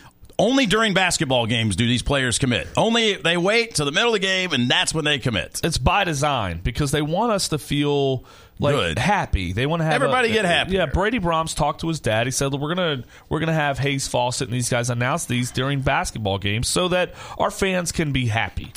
Only 0.42 0.66
during 0.66 0.94
basketball 0.96 1.46
games 1.46 1.76
do 1.76 1.86
these 1.86 2.02
players 2.02 2.40
commit. 2.40 2.68
Only 2.76 3.14
they 3.14 3.38
wait 3.38 3.76
till 3.76 3.86
the 3.86 3.92
middle 3.92 4.10
of 4.10 4.14
the 4.14 4.20
game, 4.26 4.54
and 4.54 4.70
that's 4.70 4.94
when 4.94 5.06
they 5.06 5.20
commit. 5.20 5.62
it's 5.64 5.78
by 5.78 6.04
design 6.04 6.62
because 6.64 6.90
they 6.92 7.02
want 7.04 7.32
us 7.32 7.50
to 7.50 7.60
feel 7.60 8.26
like 8.60 8.74
Good. 8.76 8.98
happy. 9.00 9.54
They 9.54 9.66
want 9.68 9.82
to 9.82 9.86
have 9.86 9.94
Everybody 9.94 10.30
a- 10.30 10.34
get 10.34 10.46
happy. 10.46 10.74
Yeah, 10.74 10.86
Brady 10.88 11.20
Brahms 11.20 11.54
talked 11.54 11.82
to 11.82 11.88
his 11.88 12.00
dad. 12.00 12.26
He 12.28 12.32
said, 12.32 12.54
"We're 12.54 12.74
gonna 12.74 13.04
we're 13.30 13.40
gonna 13.40 13.54
have 13.54 13.78
Hayes 13.80 14.08
Fawcett 14.08 14.48
and 14.48 14.56
these 14.56 14.70
guys 14.70 14.90
announce 14.90 15.26
these 15.26 15.52
during 15.52 15.82
basketball 15.82 16.38
games 16.40 16.68
so 16.68 16.88
that 16.90 17.14
our 17.38 17.52
fans 17.52 17.92
can 17.92 18.12
be 18.12 18.26
happy." 18.28 18.72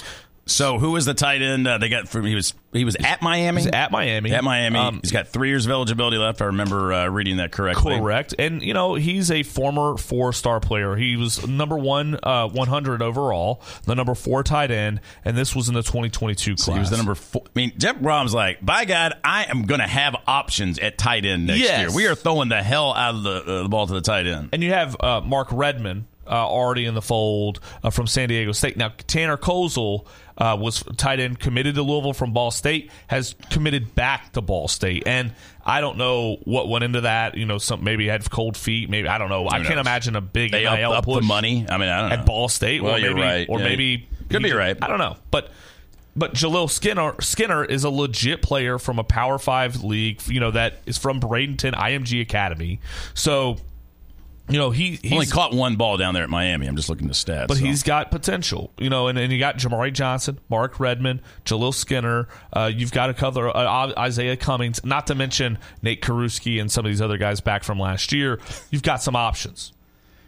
So 0.46 0.78
who 0.78 0.94
is 0.96 1.06
the 1.06 1.14
tight 1.14 1.40
end 1.40 1.66
uh, 1.66 1.78
they 1.78 1.88
got 1.88 2.06
from? 2.08 2.26
He 2.26 2.34
was 2.34 2.52
he 2.72 2.84
was 2.84 2.96
at 2.96 3.22
Miami. 3.22 3.62
He's 3.62 3.70
at 3.70 3.90
Miami. 3.90 4.32
At 4.32 4.42
Miami, 4.44 4.78
Um, 4.78 5.00
he's 5.00 5.12
got 5.12 5.28
three 5.28 5.48
years 5.48 5.64
of 5.64 5.70
eligibility 5.72 6.16
left. 6.18 6.42
I 6.42 6.46
remember 6.46 6.92
uh, 6.92 7.06
reading 7.06 7.36
that 7.38 7.52
correctly. 7.52 7.96
Correct. 7.98 8.34
And, 8.38 8.62
you 8.62 8.74
know, 8.74 8.94
he's 8.96 9.30
a 9.30 9.44
former 9.44 9.96
four 9.96 10.32
star 10.32 10.58
player. 10.60 10.96
He 10.96 11.16
was 11.16 11.46
number 11.46 11.78
one, 11.78 12.18
uh, 12.22 12.48
100 12.48 13.00
overall, 13.00 13.62
the 13.86 13.94
number 13.94 14.14
four 14.16 14.42
tight 14.42 14.70
end, 14.72 15.00
and 15.24 15.36
this 15.36 15.54
was 15.54 15.68
in 15.68 15.74
the 15.74 15.82
2022 15.84 16.56
class. 16.56 16.64
So 16.66 16.72
he 16.72 16.78
was 16.80 16.90
the 16.90 16.96
number 16.96 17.14
four. 17.14 17.42
I 17.46 17.50
mean, 17.54 17.72
Jeff 17.78 17.96
Brohm's 17.96 18.34
like, 18.34 18.64
by 18.64 18.84
God, 18.86 19.14
I 19.22 19.44
am 19.44 19.66
going 19.66 19.80
to 19.80 19.86
have 19.86 20.16
options 20.26 20.78
at 20.80 20.98
tight 20.98 21.24
end 21.24 21.46
next 21.46 21.60
Yes. 21.60 21.78
year. 21.80 21.92
We 21.94 22.08
are 22.08 22.16
throwing 22.16 22.48
the 22.48 22.62
hell 22.62 22.92
out 22.92 23.14
of 23.14 23.22
the, 23.22 23.30
uh, 23.44 23.62
the 23.62 23.68
ball 23.68 23.86
to 23.86 23.92
the 23.94 24.00
tight 24.02 24.26
end. 24.26 24.48
And 24.52 24.62
you 24.64 24.72
have 24.72 24.96
uh, 24.98 25.20
Mark 25.20 25.46
Redman 25.52 26.06
uh, 26.26 26.30
already 26.30 26.86
in 26.86 26.94
the 26.94 27.02
fold 27.02 27.60
uh, 27.84 27.90
from 27.90 28.08
San 28.08 28.28
Diego 28.30 28.50
State. 28.52 28.76
Now, 28.76 28.92
Tanner 29.06 29.36
Kozel 29.36 30.06
uh, 30.36 30.56
was 30.60 30.82
tight 30.96 31.20
end 31.20 31.38
committed 31.38 31.74
to 31.76 31.82
Louisville 31.82 32.12
from 32.12 32.32
Ball 32.32 32.50
State, 32.50 32.90
has 33.06 33.34
committed 33.50 33.94
back 33.94 34.32
to 34.32 34.40
Ball 34.40 34.68
State. 34.68 35.04
And 35.06 35.32
I 35.64 35.80
don't 35.80 35.96
know 35.96 36.36
what 36.44 36.68
went 36.68 36.84
into 36.84 37.02
that. 37.02 37.36
You 37.36 37.46
know, 37.46 37.58
some 37.58 37.84
maybe 37.84 38.08
had 38.08 38.28
cold 38.30 38.56
feet. 38.56 38.90
Maybe 38.90 39.08
I 39.08 39.18
don't 39.18 39.28
know. 39.28 39.48
I 39.48 39.62
can't 39.62 39.78
imagine 39.80 40.16
a 40.16 40.20
big 40.20 40.52
They 40.52 40.64
NIL 40.64 40.92
up, 40.92 41.06
up 41.08 41.14
the 41.14 41.20
money. 41.22 41.66
I 41.68 41.78
mean, 41.78 41.88
I 41.88 42.00
don't 42.00 42.10
know. 42.10 42.16
at 42.16 42.26
Ball 42.26 42.48
State. 42.48 42.82
Well, 42.82 42.94
or 42.94 42.98
you're 42.98 43.14
maybe, 43.14 43.22
right. 43.22 43.46
Or 43.48 43.58
Yeah. 43.58 43.64
maybe 43.64 44.08
Could 44.28 44.42
be 44.42 44.52
right. 44.52 44.76
I 44.80 44.88
don't 44.88 44.98
know, 44.98 45.16
but. 45.30 45.50
But 46.16 46.34
Jaleel 46.34 46.70
Skinner 46.70 47.20
Skinner 47.20 47.64
is 47.64 47.82
a 47.82 47.90
legit 47.90 48.40
player 48.40 48.78
from 48.78 49.00
a 49.00 49.02
Power 49.02 49.36
Five 49.36 49.82
league, 49.82 50.22
you 50.28 50.38
know 50.38 50.52
that 50.52 50.74
is 50.86 50.96
from 50.96 51.18
Bradenton 51.20 51.72
IMG 51.74 52.20
Academy. 52.20 52.78
So 53.14 53.56
you 54.48 54.58
know, 54.58 54.70
he 54.70 54.98
he's 55.02 55.12
Only 55.12 55.26
caught 55.26 55.54
one 55.54 55.76
ball 55.76 55.96
down 55.96 56.12
there 56.12 56.22
at 56.22 56.28
Miami. 56.28 56.66
I'm 56.66 56.76
just 56.76 56.88
looking 56.90 57.06
at 57.08 57.14
the 57.14 57.32
stats. 57.32 57.48
but 57.48 57.56
so. 57.56 57.64
he's 57.64 57.82
got 57.82 58.10
potential, 58.10 58.72
you 58.78 58.90
know, 58.90 59.08
and, 59.08 59.18
and 59.18 59.32
you 59.32 59.38
got 59.38 59.56
Jamari 59.56 59.92
Johnson, 59.92 60.38
Mark 60.50 60.78
Redman, 60.78 61.22
Jaleel 61.46 61.72
Skinner. 61.72 62.28
Uh, 62.52 62.70
you've 62.74 62.92
got 62.92 63.08
a 63.08 63.14
couple 63.14 63.50
uh, 63.54 63.92
Isaiah 63.98 64.36
Cummings, 64.36 64.84
not 64.84 65.06
to 65.06 65.14
mention 65.14 65.58
Nate 65.80 66.02
Kurisky 66.02 66.60
and 66.60 66.70
some 66.70 66.84
of 66.84 66.90
these 66.90 67.00
other 67.00 67.16
guys 67.16 67.40
back 67.40 67.64
from 67.64 67.78
last 67.78 68.12
year. 68.12 68.38
You've 68.70 68.82
got 68.82 69.02
some 69.02 69.16
options. 69.16 69.72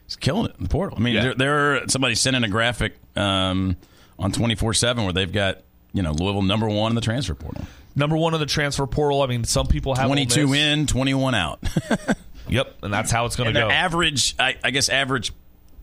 He's 0.06 0.16
killing 0.16 0.46
it 0.46 0.54
in 0.56 0.62
the 0.64 0.68
portal. 0.70 0.96
I 0.98 1.02
mean, 1.02 1.14
Yeah. 1.14 1.22
there, 1.22 1.34
there 1.34 1.88
somebody 1.88 2.14
sent 2.14 2.36
in 2.36 2.44
a 2.44 2.48
graphic 2.48 2.94
um, 3.16 3.76
on 4.18 4.32
24 4.32 4.72
seven 4.74 5.04
where 5.04 5.12
they've 5.12 5.32
got 5.32 5.62
you 5.92 6.02
know 6.02 6.12
Louisville 6.12 6.42
number 6.42 6.68
one 6.68 6.90
in 6.92 6.94
the 6.96 7.00
transfer 7.02 7.34
portal. 7.34 7.64
Number 7.94 8.16
one 8.16 8.34
in 8.34 8.40
the 8.40 8.46
transfer 8.46 8.86
portal. 8.86 9.22
I 9.22 9.26
mean, 9.26 9.44
some 9.44 9.66
people 9.66 9.94
have 9.94 10.04
Ole 10.06 10.14
22 10.14 10.48
Miss. 10.48 10.58
in, 10.58 10.86
21 10.86 11.34
out. 11.34 11.60
Yep, 12.48 12.76
and 12.82 12.92
that's 12.92 13.10
how 13.10 13.26
it's 13.26 13.36
going 13.36 13.52
to 13.54 13.60
go. 13.60 13.68
average, 13.70 14.34
I, 14.38 14.56
I 14.62 14.70
guess, 14.70 14.88
average 14.88 15.32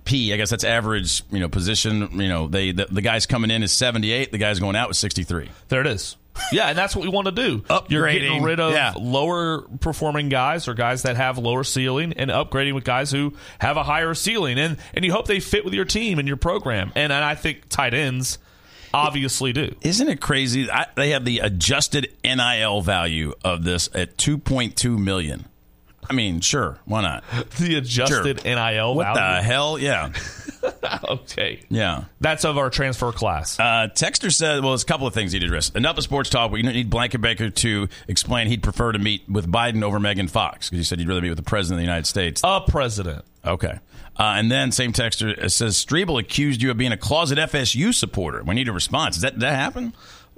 P. 0.05 0.33
I 0.33 0.37
guess 0.37 0.49
that's 0.49 0.63
average. 0.63 1.23
You 1.31 1.39
know, 1.39 1.49
position. 1.49 2.19
You 2.19 2.27
know, 2.27 2.47
they 2.47 2.71
the, 2.71 2.85
the 2.89 3.01
guys 3.01 3.25
coming 3.25 3.51
in 3.51 3.63
is 3.63 3.71
78. 3.71 4.31
The 4.31 4.37
guys 4.37 4.59
going 4.59 4.75
out 4.75 4.87
was 4.89 4.97
63. 4.99 5.49
There 5.69 5.81
it 5.81 5.87
is. 5.87 6.17
Yeah, 6.51 6.69
and 6.69 6.77
that's 6.77 6.95
what 6.95 7.03
we 7.05 7.09
want 7.11 7.25
to 7.27 7.31
do. 7.31 7.63
You're 7.89 8.11
getting 8.11 8.31
Upgrading. 8.41 8.43
rid 8.43 8.59
of 8.59 8.73
Yeah. 8.73 8.93
lower 8.99 9.61
performing 9.79 10.29
guys 10.29 10.67
or 10.67 10.73
guys 10.73 11.03
that 11.03 11.15
have 11.15 11.37
lower 11.37 11.63
ceiling 11.63 12.13
and 12.13 12.31
upgrading 12.31 12.73
with 12.73 12.83
guys 12.83 13.11
who 13.11 13.33
have 13.59 13.77
a 13.77 13.83
higher 13.83 14.15
ceiling. 14.15 14.57
And 14.57 14.77
and 14.95 15.05
you 15.05 15.11
hope 15.11 15.27
they 15.27 15.39
fit 15.39 15.63
with 15.63 15.75
your 15.75 15.85
team 15.85 16.17
and 16.17 16.27
your 16.27 16.37
program. 16.37 16.91
And, 16.95 17.13
and 17.13 17.23
I 17.23 17.35
think 17.35 17.69
tight 17.69 17.93
ends 17.93 18.39
obviously 18.95 19.53
do. 19.53 19.75
Isn't 19.81 20.07
it 20.09 20.21
crazy? 20.21 20.69
I, 20.71 20.87
they 20.95 21.11
have 21.11 21.23
the 21.23 21.39
adjusted 21.39 22.11
NIL 22.23 22.81
value 22.81 23.33
of 23.43 23.63
this 23.63 23.89
at 23.93 24.17
2.2 24.17 24.97
million. 24.97 25.45
I 26.09 26.13
mean, 26.13 26.39
sure, 26.41 26.77
why 26.85 27.01
not? 27.01 27.23
The 27.59 27.75
adjusted 27.75 28.41
Sure. 28.41 28.55
NIL 28.55 28.95
What 28.95 29.13
the 29.13 29.41
hell? 29.41 29.77
Yeah, 29.77 30.11
okay. 31.09 31.61
yeah. 31.69 32.05
That's 32.19 32.45
of 32.45 32.57
our 32.57 32.69
transfer 32.69 33.11
class. 33.11 33.59
Uh, 33.59 33.87
Texter 33.93 34.31
said, 34.31 34.61
well, 34.61 34.71
there's 34.71 34.83
a 34.83 34.87
couple 34.87 35.07
of 35.07 35.13
things 35.13 35.31
he'd 35.31 35.43
address. 35.43 35.69
Enough 35.69 35.97
of 35.97 36.03
sports 36.03 36.29
talk. 36.29 36.51
We 36.51 36.61
need 36.61 36.89
Blankenbaker 36.89 37.53
to 37.55 37.87
explain 38.07 38.47
he'd 38.47 38.63
prefer 38.63 38.91
to 38.91 38.99
meet 38.99 39.27
with 39.29 39.51
Biden 39.51 39.83
over 39.83 39.99
Megan 39.99 40.27
Fox 40.27 40.69
because 40.69 40.79
he 40.79 40.83
said 40.83 40.99
he'd 40.99 41.07
rather 41.07 41.21
meet 41.21 41.29
with 41.29 41.37
the 41.37 41.43
president 41.43 41.79
of 41.79 41.81
the 41.81 41.85
United 41.87 42.07
States. 42.07 42.41
A 42.43 42.61
president. 42.67 43.23
Okay. 43.45 43.79
Uh, 44.17 44.35
and 44.37 44.51
then 44.51 44.71
same 44.71 44.93
texter 44.93 45.49
says 45.51 45.75
Strebel 45.83 46.19
accused 46.19 46.61
you 46.61 46.69
of 46.71 46.77
being 46.77 46.91
a 46.91 46.97
closet 46.97 47.37
FSU 47.39 47.93
supporter. 47.93 48.43
We 48.43 48.53
need 48.53 48.67
a 48.67 48.71
response. 48.73 49.15
Does 49.15 49.23
that, 49.23 49.33
did 49.33 49.41
that 49.41 49.55
happen? 49.55 49.93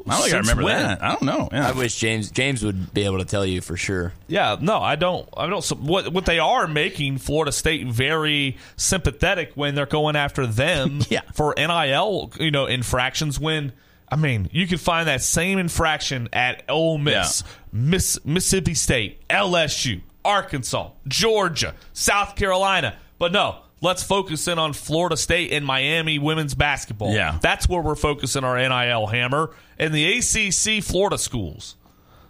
I 0.07 0.11
don't 0.13 0.21
think 0.23 0.33
I 0.35 0.37
remember 0.39 0.63
when? 0.63 0.77
that. 0.81 1.03
I 1.03 1.09
don't 1.09 1.23
know. 1.23 1.49
Yeah. 1.51 1.67
I 1.69 1.71
wish 1.71 1.95
James 1.95 2.29
James 2.31 2.63
would 2.63 2.93
be 2.93 3.03
able 3.05 3.17
to 3.19 3.25
tell 3.25 3.45
you 3.45 3.61
for 3.61 3.75
sure. 3.75 4.13
Yeah, 4.27 4.57
no, 4.59 4.77
I 4.79 4.95
don't. 4.95 5.27
I 5.35 5.47
don't. 5.47 5.63
So 5.63 5.75
what 5.75 6.09
what 6.13 6.25
they 6.25 6.39
are 6.39 6.67
making 6.67 7.17
Florida 7.17 7.51
State 7.51 7.87
very 7.87 8.57
sympathetic 8.77 9.51
when 9.55 9.75
they're 9.75 9.85
going 9.85 10.15
after 10.15 10.45
them 10.45 11.01
Yeah. 11.09 11.21
for 11.33 11.53
NIL, 11.57 12.31
you 12.39 12.51
know, 12.51 12.65
infractions. 12.67 13.39
When 13.39 13.73
I 14.09 14.15
mean, 14.15 14.49
you 14.51 14.67
can 14.67 14.77
find 14.77 15.07
that 15.07 15.21
same 15.23 15.57
infraction 15.57 16.29
at 16.31 16.63
Ole 16.69 16.97
Miss, 16.99 17.43
Miss 17.71 18.23
Mississippi 18.23 18.75
State, 18.75 19.27
LSU, 19.27 20.01
Arkansas, 20.23 20.91
Georgia, 21.07 21.73
South 21.93 22.35
Carolina, 22.35 22.95
but 23.17 23.31
no. 23.31 23.57
Let's 23.81 24.01
focus 24.03 24.47
in 24.47 24.57
on 24.57 24.73
Florida 24.73 25.17
State 25.17 25.51
and 25.51 25.65
Miami 25.65 26.17
women's 26.17 26.55
basketball. 26.55 27.13
Yeah. 27.13 27.37
That's 27.41 27.67
where 27.69 27.81
we're 27.81 27.95
focusing 27.95 28.43
our 28.43 28.57
NIL 28.57 29.07
hammer 29.07 29.51
and 29.77 29.93
the 29.93 30.05
ACC 30.17 30.83
Florida 30.83 31.17
schools. 31.17 31.75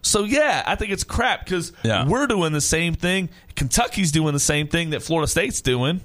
So 0.01 0.23
yeah, 0.23 0.63
I 0.65 0.75
think 0.75 0.91
it's 0.91 1.03
crap 1.03 1.45
because 1.45 1.71
Yeah. 1.83 2.07
we're 2.07 2.27
doing 2.27 2.51
the 2.51 2.61
same 2.61 2.93
thing. 2.95 3.29
Kentucky's 3.55 4.11
doing 4.11 4.33
the 4.33 4.39
same 4.39 4.67
thing 4.67 4.89
that 4.91 5.01
Florida 5.01 5.27
State's 5.27 5.61
doing. 5.61 6.01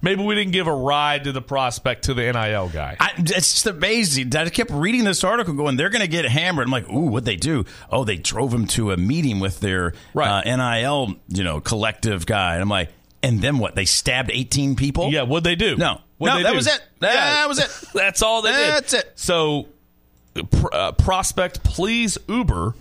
Maybe 0.00 0.22
we 0.24 0.34
didn't 0.34 0.52
give 0.52 0.66
a 0.66 0.74
ride 0.74 1.24
to 1.24 1.32
the 1.32 1.42
prospect 1.42 2.04
to 2.04 2.14
the 2.14 2.22
NIL 2.32 2.68
guy. 2.70 2.96
I, 2.98 3.10
it's 3.18 3.52
just 3.52 3.66
amazing. 3.66 4.34
I 4.34 4.48
kept 4.48 4.70
reading 4.70 5.04
this 5.04 5.22
article 5.22 5.54
going, 5.54 5.76
they're 5.76 5.90
going 5.90 6.02
to 6.02 6.08
get 6.08 6.24
hammered. 6.24 6.66
I'm 6.66 6.72
like, 6.72 6.88
ooh, 6.88 7.06
what'd 7.06 7.24
they 7.26 7.36
do? 7.36 7.64
Oh, 7.90 8.04
they 8.04 8.16
drove 8.16 8.52
him 8.54 8.66
to 8.68 8.90
a 8.92 8.96
meeting 8.96 9.38
with 9.38 9.60
their 9.60 9.92
Right. 10.14 10.44
uh, 10.46 10.56
NIL, 10.56 11.14
you 11.28 11.44
know, 11.44 11.60
collective 11.60 12.26
guy. 12.26 12.54
And 12.54 12.62
I'm 12.62 12.68
like, 12.68 12.90
and 13.22 13.40
then 13.40 13.58
what? 13.58 13.74
They 13.74 13.84
stabbed 13.84 14.30
18 14.32 14.76
people? 14.76 15.10
yeah, 15.10 15.22
what'd 15.22 15.44
they 15.44 15.54
do? 15.56 15.76
No. 15.76 16.00
What'd 16.18 16.34
No, 16.34 16.36
they 16.38 16.42
that 16.44 16.50
do? 16.50 16.56
was 16.56 16.66
it. 16.66 16.82
That 17.00 17.48
was 17.48 17.58
it. 17.58 17.88
That's 17.94 18.22
all 18.22 18.42
they 18.42 18.52
did. 18.52 18.68
That's 18.70 18.94
it. 18.94 19.12
So, 19.16 19.68
pr- 20.50 20.66
uh, 20.72 20.92
prospect, 20.92 21.64
please 21.64 22.16
Uber 22.28 22.74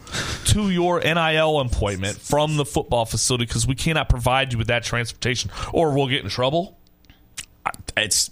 to 0.46 0.70
your 0.70 1.00
NIL 1.00 1.60
appointment 1.60 2.18
from 2.18 2.58
the 2.58 2.66
football 2.66 3.06
facility 3.06 3.46
because 3.46 3.66
we 3.66 3.76
cannot 3.76 4.10
provide 4.10 4.52
you 4.52 4.58
with 4.58 4.68
that 4.68 4.84
transportation, 4.84 5.50
or 5.74 5.94
we'll 5.94 6.08
get 6.08 6.24
in 6.24 6.30
trouble. 6.30 6.78
It's, 7.98 8.32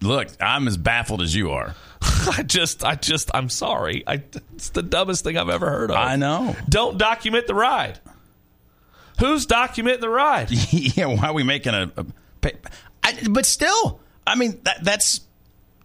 look, 0.00 0.28
I'm 0.40 0.66
as 0.68 0.76
baffled 0.76 1.22
as 1.22 1.34
you 1.34 1.50
are. 1.50 1.74
I 2.02 2.42
just, 2.42 2.84
I 2.84 2.94
just, 2.94 3.30
I'm 3.34 3.48
sorry. 3.48 4.04
I, 4.06 4.22
it's 4.54 4.70
the 4.70 4.82
dumbest 4.82 5.24
thing 5.24 5.36
I've 5.36 5.48
ever 5.48 5.68
heard 5.68 5.90
of. 5.90 5.96
I 5.96 6.16
know. 6.16 6.54
Don't 6.68 6.98
document 6.98 7.46
the 7.46 7.54
ride. 7.54 7.98
Who's 9.18 9.46
documenting 9.46 10.00
the 10.00 10.08
ride? 10.08 10.50
yeah, 10.70 11.06
why 11.06 11.28
are 11.28 11.32
we 11.32 11.42
making 11.42 11.74
a? 11.74 11.90
a 11.96 12.06
pay- 12.40 12.56
I, 13.02 13.16
but 13.30 13.46
still, 13.46 14.00
I 14.26 14.34
mean, 14.34 14.60
that, 14.64 14.82
that's 14.84 15.20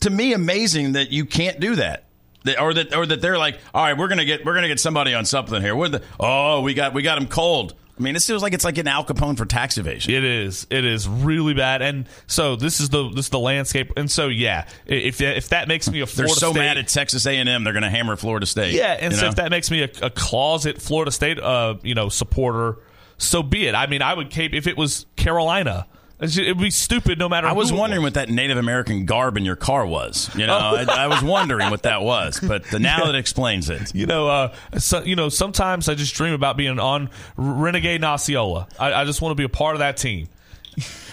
to 0.01 0.09
me 0.09 0.33
amazing 0.33 0.93
that 0.93 1.11
you 1.11 1.25
can't 1.25 1.59
do 1.59 1.75
that. 1.75 2.05
That- 2.43 2.59
or 2.59 2.73
that, 2.73 2.95
or 2.95 3.05
that 3.05 3.21
they're 3.21 3.37
like, 3.37 3.59
all 3.73 3.83
right, 3.83 3.97
we're 3.97 4.07
gonna 4.07 4.25
get, 4.25 4.43
we're 4.45 4.55
gonna 4.55 4.67
get 4.67 4.79
somebody 4.79 5.13
on 5.13 5.25
something 5.25 5.61
here. 5.61 5.75
We're 5.75 5.89
the, 5.89 6.03
oh, 6.19 6.61
we 6.61 6.73
got, 6.73 6.93
we 6.93 7.03
got 7.03 7.17
him 7.17 7.27
cold. 7.27 7.75
I 7.99 8.03
mean, 8.03 8.15
it 8.15 8.23
feels 8.23 8.41
like 8.41 8.53
it's 8.53 8.65
like 8.65 8.79
an 8.79 8.87
Al 8.87 9.05
Capone 9.05 9.37
for 9.37 9.45
tax 9.45 9.77
evasion. 9.77 10.11
It 10.11 10.23
is. 10.23 10.65
It 10.71 10.85
is 10.85 11.07
really 11.07 11.53
bad. 11.53 11.83
And 11.83 12.07
so 12.25 12.55
this 12.55 12.79
is 12.79 12.89
the 12.89 13.09
this 13.09 13.25
is 13.25 13.29
the 13.29 13.37
landscape. 13.37 13.93
And 13.95 14.09
so 14.09 14.27
yeah, 14.27 14.65
if 14.87 15.21
if 15.21 15.49
that 15.49 15.67
makes 15.67 15.87
me 15.87 15.99
a 16.01 16.07
Florida 16.07 16.31
They're 16.33 16.39
so 16.39 16.51
State, 16.51 16.59
mad 16.59 16.77
at 16.79 16.87
Texas 16.87 17.27
A 17.27 17.31
and 17.37 17.47
M, 17.47 17.63
they're 17.63 17.73
gonna 17.73 17.91
hammer 17.91 18.15
Florida 18.15 18.47
State. 18.47 18.73
yeah, 18.73 18.97
and 18.99 19.13
so 19.13 19.21
know? 19.23 19.27
if 19.27 19.35
that 19.35 19.51
makes 19.51 19.69
me 19.69 19.83
a, 19.83 19.89
a 20.01 20.09
closet 20.09 20.81
Florida 20.81 21.11
State 21.11 21.37
uh 21.37 21.75
you 21.83 21.93
know 21.93 22.09
supporter, 22.09 22.77
so 23.21 23.43
be 23.43 23.67
it. 23.67 23.75
I 23.75 23.87
mean, 23.87 24.01
I 24.01 24.13
would 24.13 24.29
cape 24.29 24.53
if 24.53 24.67
it 24.67 24.77
was 24.77 25.05
Carolina. 25.15 25.87
It'd 26.19 26.59
be 26.59 26.69
stupid 26.69 27.17
no 27.17 27.27
matter. 27.27 27.47
I 27.47 27.53
was 27.53 27.73
wondering 27.73 28.03
what 28.03 28.13
that 28.13 28.29
Native 28.29 28.57
American 28.57 29.05
garb 29.05 29.37
in 29.37 29.45
your 29.45 29.55
car 29.55 29.87
was. 29.87 30.29
You 30.35 30.45
know, 30.45 30.55
I, 30.55 30.85
I 30.87 31.07
was 31.07 31.23
wondering 31.23 31.71
what 31.71 31.81
that 31.83 32.03
was, 32.03 32.39
but 32.39 32.63
the, 32.65 32.77
now 32.77 33.05
that 33.05 33.15
explains 33.15 33.71
it. 33.71 33.95
You 33.95 34.05
know, 34.05 34.27
uh, 34.27 34.53
so, 34.77 35.01
you 35.01 35.15
know, 35.15 35.29
sometimes 35.29 35.89
I 35.89 35.95
just 35.95 36.13
dream 36.13 36.33
about 36.33 36.57
being 36.57 36.77
on 36.77 37.09
Renegade 37.37 38.03
Osceola. 38.03 38.67
I, 38.79 38.93
I 38.93 39.05
just 39.05 39.19
want 39.19 39.31
to 39.31 39.35
be 39.35 39.45
a 39.45 39.49
part 39.49 39.73
of 39.73 39.79
that 39.79 39.97
team. 39.97 40.27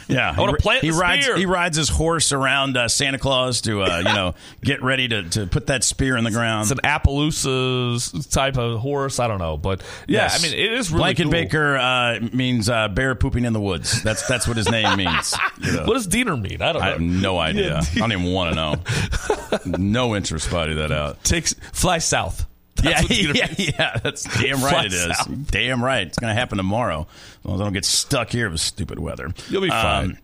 Yeah, 0.08 0.34
I 0.36 0.40
wanna 0.40 0.52
he, 0.52 0.58
plant 0.58 0.82
he 0.82 0.90
rides. 0.90 1.24
spear. 1.24 1.36
He 1.36 1.46
rides 1.46 1.76
his 1.76 1.88
horse 1.88 2.32
around 2.32 2.76
uh, 2.76 2.88
Santa 2.88 3.18
Claus 3.18 3.60
to, 3.62 3.82
uh, 3.82 3.98
you 3.98 4.04
know, 4.04 4.34
get 4.64 4.82
ready 4.82 5.06
to, 5.08 5.22
to 5.30 5.46
put 5.46 5.66
that 5.66 5.84
spear 5.84 6.16
in 6.16 6.24
the 6.24 6.30
ground. 6.30 6.62
It's 6.62 6.70
an 6.70 6.78
Appaloosa 6.82 8.30
type 8.32 8.56
of 8.56 8.80
horse. 8.80 9.18
I 9.18 9.28
don't 9.28 9.38
know, 9.38 9.56
but 9.56 9.80
yeah, 10.06 10.22
Yes. 10.22 10.40
I 10.40 10.48
mean, 10.48 10.58
it 10.58 10.72
is 10.72 10.90
really 10.90 11.00
Blanket 11.00 11.22
cool. 11.24 11.32
Baker 11.32 11.76
uh, 11.76 12.18
means 12.32 12.68
uh, 12.68 12.88
bear 12.88 13.14
pooping 13.14 13.44
in 13.44 13.52
the 13.52 13.60
woods. 13.60 14.02
That's 14.02 14.26
that's 14.26 14.48
what 14.48 14.56
his 14.56 14.70
name 14.70 14.96
means. 14.96 15.34
you 15.60 15.72
know. 15.72 15.84
What 15.86 15.94
does 15.94 16.08
Deener 16.08 16.40
mean? 16.40 16.60
I 16.62 16.72
don't 16.72 16.80
know. 16.82 16.86
I 16.88 16.90
have 16.90 17.00
no 17.00 17.38
idea. 17.78 17.78
I 17.78 17.98
don't 17.98 18.12
even 18.12 18.32
want 18.32 18.50
to 18.50 18.56
know. 18.56 19.78
no 19.78 20.16
interest 20.16 20.48
finding 20.48 20.76
that 20.78 20.92
out. 20.92 21.22
Takes 21.24 21.54
fly 21.72 21.98
south. 21.98 22.46
Yeah, 22.82 23.00
yeah, 23.08 23.54
yeah. 23.58 24.00
That's 24.02 24.24
damn 24.40 24.62
right 24.62 24.86
it 24.86 24.92
is. 24.92 25.16
Damn 25.50 25.82
right. 25.82 26.06
It's 26.06 26.18
going 26.18 26.34
to 26.34 26.38
happen 26.38 26.58
tomorrow. 26.58 27.06
As 27.40 27.44
long 27.44 27.54
as 27.56 27.60
I 27.60 27.64
don't 27.64 27.72
get 27.72 27.84
stuck 27.84 28.30
here 28.30 28.48
with 28.50 28.60
stupid 28.60 28.98
weather. 28.98 29.32
You'll 29.48 29.62
be 29.62 29.70
um, 29.70 29.82
fine. 29.82 30.18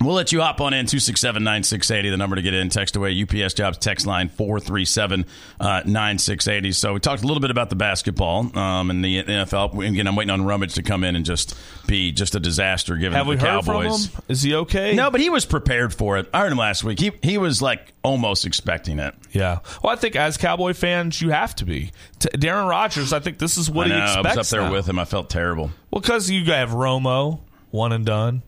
We'll 0.00 0.14
let 0.14 0.32
you 0.32 0.40
hop 0.40 0.60
on 0.60 0.74
in 0.74 0.86
267 0.86 1.42
9680, 1.44 2.10
the 2.10 2.16
number 2.16 2.36
to 2.36 2.42
get 2.42 2.52
in. 2.52 2.68
Text 2.68 2.96
away 2.96 3.22
UPS 3.22 3.54
Jobs 3.54 3.78
text 3.78 4.06
line 4.06 4.28
437 4.28 5.24
9680. 5.60 6.72
So 6.72 6.94
we 6.94 7.00
talked 7.00 7.22
a 7.22 7.26
little 7.26 7.40
bit 7.40 7.50
about 7.50 7.70
the 7.70 7.76
basketball 7.76 8.56
um, 8.58 8.90
and 8.90 9.04
the 9.04 9.22
NFL. 9.22 9.86
Again, 9.88 10.06
I'm 10.06 10.16
waiting 10.16 10.30
on 10.30 10.44
Rummage 10.44 10.74
to 10.74 10.82
come 10.82 11.04
in 11.04 11.16
and 11.16 11.24
just 11.24 11.56
be 11.86 12.12
just 12.12 12.34
a 12.34 12.40
disaster 12.40 12.96
given 12.96 13.16
Have 13.16 13.26
the 13.26 13.30
we 13.30 13.36
heard 13.36 13.64
Cowboys. 13.64 14.06
from 14.08 14.16
him? 14.16 14.24
Is 14.28 14.42
he 14.42 14.54
okay? 14.56 14.94
No, 14.94 15.10
but 15.10 15.20
he 15.20 15.30
was 15.30 15.44
prepared 15.46 15.94
for 15.94 16.18
it. 16.18 16.28
I 16.34 16.40
heard 16.40 16.52
him 16.52 16.58
last 16.58 16.84
week. 16.84 16.98
He 16.98 17.12
he 17.22 17.38
was 17.38 17.62
like 17.62 17.94
almost 18.02 18.44
expecting 18.46 18.98
it. 18.98 19.14
Yeah. 19.32 19.60
Well, 19.82 19.92
I 19.92 19.96
think 19.96 20.16
as 20.16 20.36
Cowboy 20.36 20.74
fans, 20.74 21.22
you 21.22 21.30
have 21.30 21.54
to 21.56 21.64
be. 21.64 21.92
T- 22.18 22.28
Darren 22.36 22.68
Rodgers, 22.68 23.12
I 23.12 23.20
think 23.20 23.38
this 23.38 23.56
is 23.56 23.70
what 23.70 23.86
I 23.86 23.90
know. 23.90 23.96
he 23.96 24.02
expects. 24.02 24.26
I 24.36 24.38
was 24.38 24.52
up 24.52 24.56
there 24.58 24.66
now. 24.68 24.72
with 24.72 24.88
him. 24.88 24.98
I 24.98 25.04
felt 25.04 25.30
terrible. 25.30 25.70
Well, 25.90 26.00
because 26.00 26.30
you 26.30 26.44
have 26.52 26.70
Romo, 26.70 27.40
one 27.70 27.92
and 27.92 28.04
done. 28.04 28.42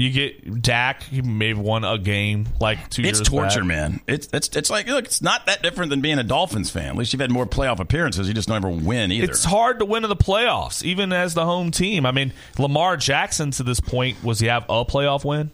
You 0.00 0.10
get 0.10 0.62
Dak, 0.62 1.02
he 1.04 1.22
may 1.22 1.48
have 1.48 1.58
won 1.58 1.84
a 1.84 1.98
game 1.98 2.48
like 2.60 2.88
two 2.90 3.02
It's 3.02 3.20
torture, 3.20 3.60
back. 3.60 3.66
man. 3.68 4.00
It's 4.06 4.28
it's 4.32 4.48
it's 4.56 4.70
like 4.70 4.86
look, 4.88 5.04
it's 5.04 5.20
not 5.22 5.46
that 5.46 5.62
different 5.62 5.90
than 5.90 6.00
being 6.00 6.18
a 6.18 6.24
Dolphins 6.24 6.70
fan. 6.70 6.86
At 6.90 6.96
least 6.96 7.12
you've 7.12 7.20
had 7.20 7.30
more 7.30 7.46
playoff 7.46 7.78
appearances. 7.80 8.26
You 8.28 8.34
just 8.34 8.48
don't 8.48 8.56
ever 8.56 8.70
win 8.70 9.12
either. 9.12 9.30
It's 9.30 9.44
hard 9.44 9.78
to 9.80 9.84
win 9.84 10.04
in 10.04 10.08
the 10.10 10.16
playoffs, 10.16 10.82
even 10.82 11.12
as 11.12 11.34
the 11.34 11.44
home 11.44 11.70
team. 11.70 12.06
I 12.06 12.12
mean, 12.12 12.32
Lamar 12.58 12.96
Jackson 12.96 13.50
to 13.52 13.62
this 13.62 13.80
point 13.80 14.22
was 14.24 14.40
he 14.40 14.46
have 14.46 14.64
a 14.68 14.84
playoff 14.84 15.24
win? 15.24 15.50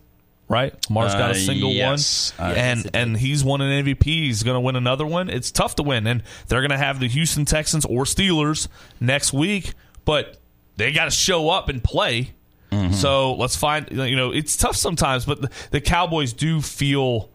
Right, 0.48 0.72
Lamar's 0.88 1.12
got 1.14 1.30
Uh, 1.30 1.32
a 1.32 1.34
single 1.34 1.72
yes. 1.72 2.32
one, 2.38 2.50
Uh, 2.50 2.54
and 2.54 2.90
and 2.94 3.16
he's 3.16 3.42
won 3.42 3.60
an 3.62 3.84
MVP. 3.84 4.04
He's 4.04 4.44
going 4.44 4.54
to 4.54 4.60
win 4.60 4.76
another 4.76 5.04
one. 5.04 5.28
It's 5.28 5.50
tough 5.50 5.74
to 5.74 5.82
win, 5.82 6.06
and 6.06 6.22
they're 6.46 6.60
going 6.60 6.70
to 6.70 6.78
have 6.78 7.00
the 7.00 7.08
Houston 7.08 7.46
Texans 7.46 7.84
or 7.84 8.04
Steelers 8.04 8.68
next 9.00 9.32
week, 9.32 9.72
but 10.04 10.36
they 10.76 10.92
got 10.92 11.06
to 11.06 11.10
show 11.10 11.48
up 11.50 11.68
and 11.68 11.82
play. 11.82 12.34
Mm-hmm. 12.76 12.92
So 12.94 13.34
let's 13.34 13.56
find. 13.56 13.88
You 13.90 14.16
know, 14.16 14.32
it's 14.32 14.56
tough 14.56 14.76
sometimes, 14.76 15.24
but 15.24 15.40
the, 15.42 15.50
the 15.70 15.80
Cowboys 15.80 16.32
do 16.32 16.60
feel 16.60 17.30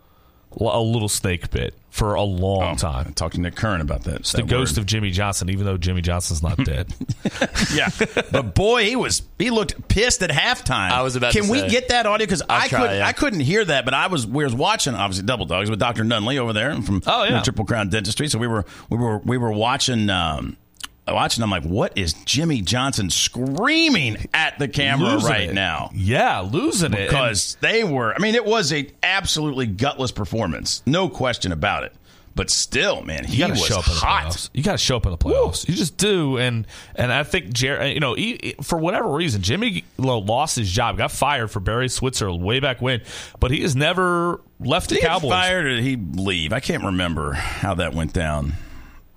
a 0.59 0.81
little 0.81 1.07
snake 1.07 1.49
bit 1.49 1.73
for 1.89 2.13
a 2.15 2.23
long 2.23 2.75
time. 2.75 3.13
Talk 3.13 3.31
to 3.33 3.39
Nick 3.39 3.55
Curran 3.55 3.79
about 3.79 4.03
that. 4.03 4.15
It's 4.17 4.31
the 4.33 4.39
that 4.39 4.47
ghost 4.47 4.73
word. 4.73 4.79
of 4.79 4.85
Jimmy 4.85 5.09
Johnson, 5.11 5.49
even 5.49 5.65
though 5.65 5.77
Jimmy 5.77 6.01
Johnson's 6.01 6.43
not 6.43 6.57
dead. 6.57 6.93
yeah, 7.73 7.87
but 8.31 8.53
boy, 8.53 8.83
he 8.85 8.97
was 8.97 9.23
he 9.39 9.49
looked 9.49 9.87
pissed 9.87 10.21
at 10.23 10.29
halftime. 10.29 10.91
I 10.91 11.03
was 11.03 11.15
about 11.15 11.31
to 11.31 11.33
say, 11.33 11.39
Can 11.39 11.47
to 11.47 11.51
we 11.53 11.59
say. 11.61 11.69
get 11.69 11.87
that 11.87 12.05
audio? 12.05 12.25
Because 12.25 12.43
I 12.49 12.67
couldn't 12.67 12.97
yeah. 12.97 13.07
I 13.07 13.13
couldn't 13.13 13.39
hear 13.39 13.63
that, 13.63 13.85
but 13.85 13.93
I 13.93 14.07
was 14.07 14.27
we 14.27 14.43
was 14.43 14.53
watching 14.53 14.93
obviously 14.93 15.25
Double 15.25 15.45
Dogs 15.45 15.69
with 15.69 15.79
Doctor 15.79 16.03
Nunley 16.03 16.37
over 16.37 16.51
there 16.53 16.81
from 16.81 17.01
Oh, 17.07 17.23
yeah. 17.23 17.41
Triple 17.41 17.63
Crown 17.65 17.87
Dentistry. 17.89 18.27
So 18.27 18.37
we 18.37 18.47
were 18.47 18.65
we 18.89 18.97
were 18.97 19.19
we 19.19 19.37
were 19.37 19.51
watching. 19.51 20.09
Um, 20.09 20.57
Watching, 21.07 21.43
I'm 21.43 21.49
like, 21.51 21.63
what 21.63 21.97
is 21.97 22.13
Jimmy 22.25 22.61
Johnson 22.61 23.09
screaming 23.09 24.17
at 24.33 24.57
the 24.59 24.67
camera 24.67 25.09
Losing 25.13 25.29
right 25.29 25.49
it. 25.49 25.53
now? 25.53 25.89
Yeah, 25.93 26.39
losing 26.41 26.93
it. 26.93 27.07
because 27.09 27.57
they 27.59 27.83
were. 27.83 28.13
I 28.13 28.19
mean, 28.19 28.35
it 28.35 28.45
was 28.45 28.71
a 28.71 28.87
absolutely 29.03 29.65
gutless 29.67 30.11
performance, 30.11 30.81
no 30.85 31.09
question 31.09 31.51
about 31.51 31.83
it. 31.83 31.93
But 32.33 32.49
still, 32.49 33.01
man, 33.01 33.25
he 33.25 33.33
you 33.33 33.39
got 33.39 33.47
to 33.47 33.53
was 33.53 33.65
show 33.65 33.79
up 33.79 33.87
in 33.87 33.93
the 33.93 33.99
hot. 33.99 34.23
playoffs. 34.27 34.49
You 34.53 34.63
got 34.63 34.71
to 34.73 34.77
show 34.77 34.95
up 34.95 35.05
in 35.05 35.11
the 35.11 35.17
playoffs. 35.17 35.67
You 35.67 35.75
just 35.75 35.97
do, 35.97 36.37
and 36.37 36.65
and 36.95 37.11
I 37.11 37.23
think 37.23 37.51
Jer- 37.51 37.85
you 37.87 37.99
know, 37.99 38.13
he, 38.13 38.55
for 38.61 38.77
whatever 38.79 39.09
reason, 39.09 39.41
Jimmy 39.41 39.83
lost 39.97 40.55
his 40.55 40.71
job, 40.71 40.97
got 40.97 41.11
fired 41.11 41.51
for 41.51 41.59
Barry 41.59 41.89
Switzer 41.89 42.31
way 42.31 42.61
back 42.61 42.81
when, 42.81 43.01
but 43.41 43.51
he 43.51 43.63
has 43.63 43.75
never 43.75 44.39
left 44.61 44.87
Did 44.89 44.99
the 44.99 45.07
Cowboys. 45.07 45.29
fired 45.29 45.65
or 45.65 45.75
did 45.75 45.83
he 45.83 45.97
leave? 45.97 46.53
I 46.53 46.61
can't 46.61 46.85
remember 46.85 47.33
how 47.33 47.73
that 47.73 47.93
went 47.93 48.13
down. 48.13 48.53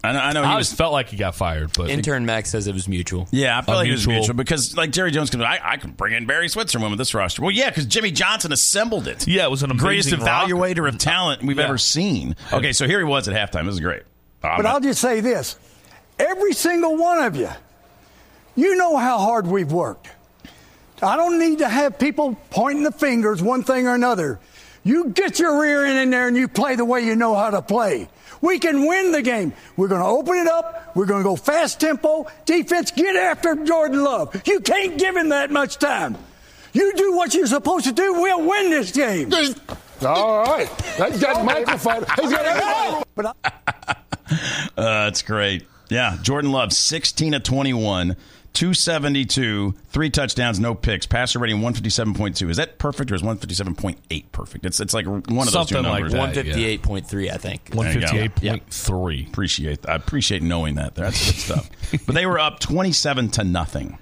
I 0.04 0.12
know, 0.12 0.18
I 0.18 0.32
know 0.32 0.42
he 0.42 0.48
I 0.48 0.56
was. 0.56 0.72
felt 0.72 0.92
like 0.92 1.08
he 1.08 1.16
got 1.16 1.34
fired, 1.34 1.70
but 1.76 1.88
Intern 1.90 2.26
Max 2.26 2.50
says 2.50 2.66
it 2.66 2.74
was 2.74 2.86
mutual. 2.88 3.26
Yeah, 3.30 3.58
I 3.58 3.62
felt 3.62 3.76
A 3.76 3.78
like 3.80 3.88
it 3.88 3.92
was 3.92 4.06
mutual- 4.06 4.20
mutual 4.20 4.34
because, 4.36 4.76
like 4.76 4.90
Jerry 4.90 5.10
Jones 5.10 5.30
comes, 5.30 5.42
I, 5.44 5.58
I 5.62 5.76
can 5.78 5.92
bring 5.92 6.12
in 6.14 6.26
Barry 6.26 6.48
Switzer 6.48 6.78
with 6.78 6.98
this 6.98 7.14
roster. 7.14 7.40
Well, 7.42 7.50
yeah, 7.50 7.70
because 7.70 7.86
Jimmy 7.86 8.10
Johnson 8.10 8.52
assembled 8.52 9.08
it. 9.08 9.26
yeah, 9.26 9.44
it 9.44 9.50
was 9.50 9.62
an 9.62 9.70
amazing 9.70 9.86
greatest 9.86 10.12
rock. 10.12 10.48
evaluator 10.48 10.86
of 10.88 10.98
talent 10.98 11.42
we've 11.42 11.56
Yeah. 11.58 11.64
ever 11.64 11.78
seen. 11.78 12.36
Okay, 12.52 12.72
so 12.72 12.86
here 12.86 12.98
he 12.98 13.04
was 13.04 13.28
at 13.28 13.34
halftime. 13.34 13.64
This 13.64 13.74
is 13.74 13.80
great. 13.80 14.02
Uh, 14.42 14.56
But 14.58 14.66
I'll 14.66 14.80
just 14.80 15.00
say 15.00 15.20
this 15.20 15.56
every 16.18 16.52
single 16.52 16.96
one 16.96 17.18
of 17.24 17.34
you, 17.36 17.48
you 18.56 18.76
know 18.76 18.96
how 18.96 19.18
hard 19.18 19.46
we've 19.46 19.72
worked. 19.72 20.08
I 21.02 21.16
don't 21.16 21.38
need 21.38 21.58
to 21.58 21.68
have 21.68 21.98
people 21.98 22.36
pointing 22.50 22.82
the 22.84 22.92
fingers 22.92 23.42
one 23.42 23.62
thing 23.62 23.86
or 23.86 23.94
another. 23.94 24.38
You 24.84 25.08
get 25.08 25.38
your 25.38 25.60
rear 25.60 25.84
end 25.86 25.98
in 25.98 26.10
there 26.10 26.28
and 26.28 26.36
you 26.36 26.46
play 26.46 26.76
the 26.76 26.84
way 26.84 27.00
you 27.04 27.16
know 27.16 27.34
how 27.34 27.50
to 27.50 27.62
play. 27.62 28.08
We 28.44 28.58
can 28.58 28.86
win 28.86 29.10
the 29.12 29.22
game. 29.22 29.54
We're 29.74 29.88
going 29.88 30.02
to 30.02 30.06
open 30.06 30.36
it 30.36 30.46
up. 30.46 30.94
We're 30.94 31.06
going 31.06 31.22
to 31.22 31.28
go 31.28 31.34
fast 31.34 31.80
tempo. 31.80 32.26
Defense, 32.44 32.90
get 32.90 33.16
after 33.16 33.54
Jordan 33.54 34.04
Love. 34.04 34.38
You 34.46 34.60
can't 34.60 34.98
give 34.98 35.16
him 35.16 35.30
that 35.30 35.50
much 35.50 35.78
time. 35.78 36.18
You 36.74 36.94
do 36.94 37.16
what 37.16 37.32
you're 37.32 37.46
supposed 37.46 37.86
to 37.86 37.92
do, 37.92 38.12
we'll 38.12 38.46
win 38.46 38.68
this 38.70 38.92
game. 38.92 39.32
All 40.04 40.44
right. 40.44 40.68
He's 41.10 41.22
got 41.22 41.42
microphone. 41.42 42.04
He's 42.20 42.30
got 42.30 42.44
everybody. 42.44 43.04
But 43.14 43.36
Uh, 44.76 45.04
that's 45.04 45.22
great. 45.22 45.66
Yeah, 45.88 46.18
Jordan 46.22 46.50
Love, 46.50 46.72
16 46.72 47.34
of 47.34 47.42
21, 47.44 48.16
272, 48.54 49.74
three 49.88 50.10
touchdowns, 50.10 50.60
no 50.60 50.74
picks, 50.74 51.06
passer 51.06 51.38
rating 51.40 51.60
157.2. 51.60 52.50
Is 52.50 52.56
that 52.56 52.78
perfect 52.78 53.10
or 53.10 53.16
is 53.16 53.22
157.8 53.22 54.24
perfect? 54.32 54.64
It's 54.64 54.80
it's 54.80 54.94
like 54.94 55.06
one 55.06 55.18
of 55.18 55.26
those 55.26 55.52
two 55.52 55.74
Something 55.74 55.82
like 55.82 55.92
numbers. 56.04 56.12
that. 56.12 56.18
One 56.18 56.32
fifty 56.34 56.64
eight 56.64 56.82
point 56.82 57.06
three, 57.06 57.30
I 57.30 57.36
think. 57.36 57.70
There 57.70 57.92
you 57.92 58.00
158.3. 58.00 59.28
Appreciate 59.28 59.88
I 59.88 59.96
appreciate 59.96 60.42
knowing 60.42 60.76
that. 60.76 60.94
That's 60.94 61.24
good 61.26 61.40
stuff. 61.40 61.70
but 62.06 62.14
they 62.14 62.26
were 62.26 62.38
up 62.38 62.60
27 62.60 63.30
to 63.32 63.44
nothing. 63.44 63.98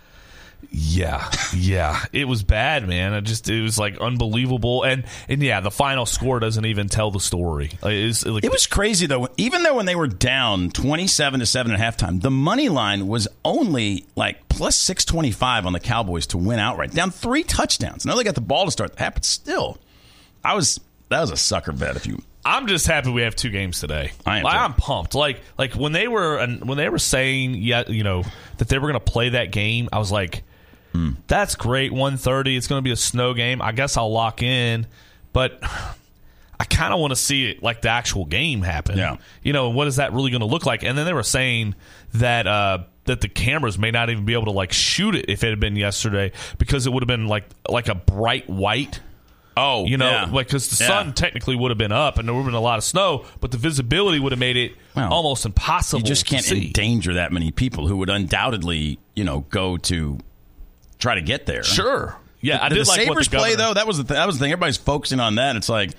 Yeah, 0.75 1.31
yeah, 1.55 2.03
it 2.15 2.27
was 2.27 2.43
bad, 2.43 2.89
man. 2.89 3.13
It 3.13 3.23
just 3.23 3.49
it 3.51 3.61
was 3.61 3.79
like 3.79 4.01
unbelievable, 4.01 4.85
and 4.85 5.05
and 5.29 5.43
yeah, 5.43 5.61
the 5.61 5.71
final 5.71 6.07
score 6.07 6.41
doesn't 6.41 6.65
even 6.65 6.89
tell 6.89 7.11
the 7.11 7.21
story. 7.21 7.73
Like, 7.83 7.93
It's, 7.93 8.25
like, 8.25 8.43
It 8.43 8.51
was 8.51 8.67
crazy 8.67 9.05
though. 9.05 9.29
Even 9.37 9.65
though 9.65 9.77
when 9.77 9.85
they 9.85 9.95
were 9.95 10.07
down 10.07 10.71
27 10.71 11.41
to 11.41 11.47
7 11.47 11.73
at 11.73 11.79
halftime, 11.79 12.23
the 12.23 12.31
money 12.31 12.71
line 12.71 13.07
was 13.07 13.29
only 13.45 14.07
like 14.17 14.49
plus 14.49 14.75
625 14.77 15.67
on 15.67 15.75
the 15.75 15.81
Cowboys 15.81 16.27
to 16.29 16.39
win 16.39 16.59
outright. 16.59 16.93
Down 16.93 17.11
3 17.11 17.43
touchdowns. 17.43 18.07
Now 18.07 18.15
they 18.15 18.25
got 18.25 18.35
the 18.35 18.41
ball 18.41 18.65
to 18.65 18.71
start 18.71 18.95
the 18.95 19.01
half, 19.01 19.15
but 19.15 19.27
still. 19.27 19.79
I 20.43 20.55
was 20.55 20.81
that 21.11 21.21
was 21.21 21.31
a 21.31 21.37
sucker 21.37 21.73
bet 21.73 21.97
if 21.97 22.07
you 22.07 22.23
I'm 22.45 22.67
just 22.67 22.87
happy 22.87 23.11
we 23.11 23.23
have 23.23 23.37
two 23.37 23.51
games 23.51 23.79
today. 23.79 24.13
I 24.27 24.39
am 24.39 24.45
Like. 24.45 24.57
I'm 24.57 24.73
pumped. 24.73 25.15
Like 25.15 25.41
like 25.59 25.75
when 25.75 25.93
they 25.93 26.09
were 26.09 26.39
and 26.39 26.67
when 26.67 26.79
they 26.79 26.89
were 26.89 26.99
saying 26.99 27.55
yeah, 27.57 27.85
you 27.89 28.05
know 28.05 28.25
that 28.57 28.69
they 28.69 28.79
were 28.79 28.89
going 28.91 29.01
to 29.01 29.13
play 29.13 29.31
that 29.31 29.53
game, 29.53 29.89
I 29.93 29.99
was 29.99 30.11
like, 30.11 30.43
Hmm. 30.93 31.11
that's 31.27 31.55
great. 31.55 31.91
1:30. 31.93 32.57
It's 32.57 32.67
going 32.67 32.79
to 32.79 32.83
be 32.83 32.91
a 32.93 32.97
snow 32.97 33.35
game. 33.35 33.61
I 33.63 33.73
guess 33.73 33.97
I'll 33.97 34.13
lock 34.13 34.43
in, 34.43 34.87
but. 35.33 35.61
I 36.61 36.65
kind 36.65 36.95
of 36.95 37.01
want 37.01 37.11
to 37.11 37.17
see 37.17 37.51
it 37.51 37.61
like 37.61 37.83
the 37.83 37.89
actual 37.89 38.25
game 38.25 38.63
happen. 38.63 38.97
Yeah. 38.97 39.17
You 39.43 39.53
know, 39.53 39.71
what 39.71 39.89
is 39.89 39.97
that 39.97 40.13
really 40.13 40.31
going 40.31 40.43
to 40.43 40.47
look 40.47 40.65
like? 40.65 40.85
And 40.85 40.97
then 40.97 41.07
they 41.07 41.13
were 41.13 41.25
saying 41.25 41.75
that 42.15 42.47
uh, 42.47 42.85
that 43.07 43.21
the 43.21 43.27
cameras 43.29 43.81
may 43.81 43.91
not 43.91 44.11
even 44.11 44.25
be 44.25 44.35
able 44.35 44.45
to 44.45 44.53
like 44.53 44.73
shoot 44.73 45.17
it 45.17 45.25
if 45.29 45.43
it 45.43 45.51
had 45.51 45.59
been 45.59 45.75
yesterday 45.75 46.31
because 46.59 46.87
it 46.87 46.93
would 46.93 47.03
have 47.03 47.09
been 47.09 47.27
like 47.27 47.47
like 47.69 47.89
a 47.89 47.97
bright 47.97 48.49
white. 48.49 49.01
Oh, 49.57 49.87
You 49.87 49.97
know, 49.97 50.09
yeah. 50.09 50.25
like 50.31 50.47
because 50.47 50.69
the 50.71 50.85
Yeah. 50.85 50.89
sun 50.89 51.15
technically 51.15 51.57
would 51.57 51.73
have 51.73 51.79
been 51.79 51.91
up 51.91 52.19
and 52.19 52.29
there 52.29 52.33
would 52.33 52.43
have 52.43 52.47
been 52.47 52.55
a 52.55 52.61
lot 52.61 52.79
of 52.79 52.85
snow, 52.85 53.25
but 53.41 53.51
the 53.51 53.59
visibility 53.59 54.21
would 54.21 54.31
have 54.31 54.39
made 54.39 54.57
it 54.57 54.73
Well, 54.95 55.13
almost 55.13 55.45
impossible. 55.45 55.99
You 55.99 56.07
just 56.07 56.27
can't 56.27 56.49
endanger 56.53 57.15
that 57.15 57.33
many 57.33 57.51
people 57.51 57.89
who 57.89 57.97
would 57.97 58.09
undoubtedly, 58.09 59.01
you 59.17 59.25
know, 59.25 59.41
go 59.51 59.79
to 59.79 60.19
try 61.03 61.17
to 61.17 61.23
get 61.23 61.45
there. 61.47 61.63
Sure. 61.65 62.17
Yeah, 62.41 62.63
I 62.65 62.69
did 62.69 62.85
the 62.85 62.89
like 62.89 63.01
Sabres 63.03 63.29
the 63.29 63.37
play 63.37 63.51
governor- 63.51 63.69
though? 63.69 63.75
That 63.75 63.87
was 63.87 63.99
the 63.99 64.05
th- 64.05 64.17
that 64.17 64.27
was 64.27 64.39
the 64.39 64.45
thing. 64.45 64.53
Everybody's 64.53 64.77
focusing 64.77 65.21
on 65.21 65.35
that. 65.37 65.55
It's 65.57 65.69
like, 65.69 65.91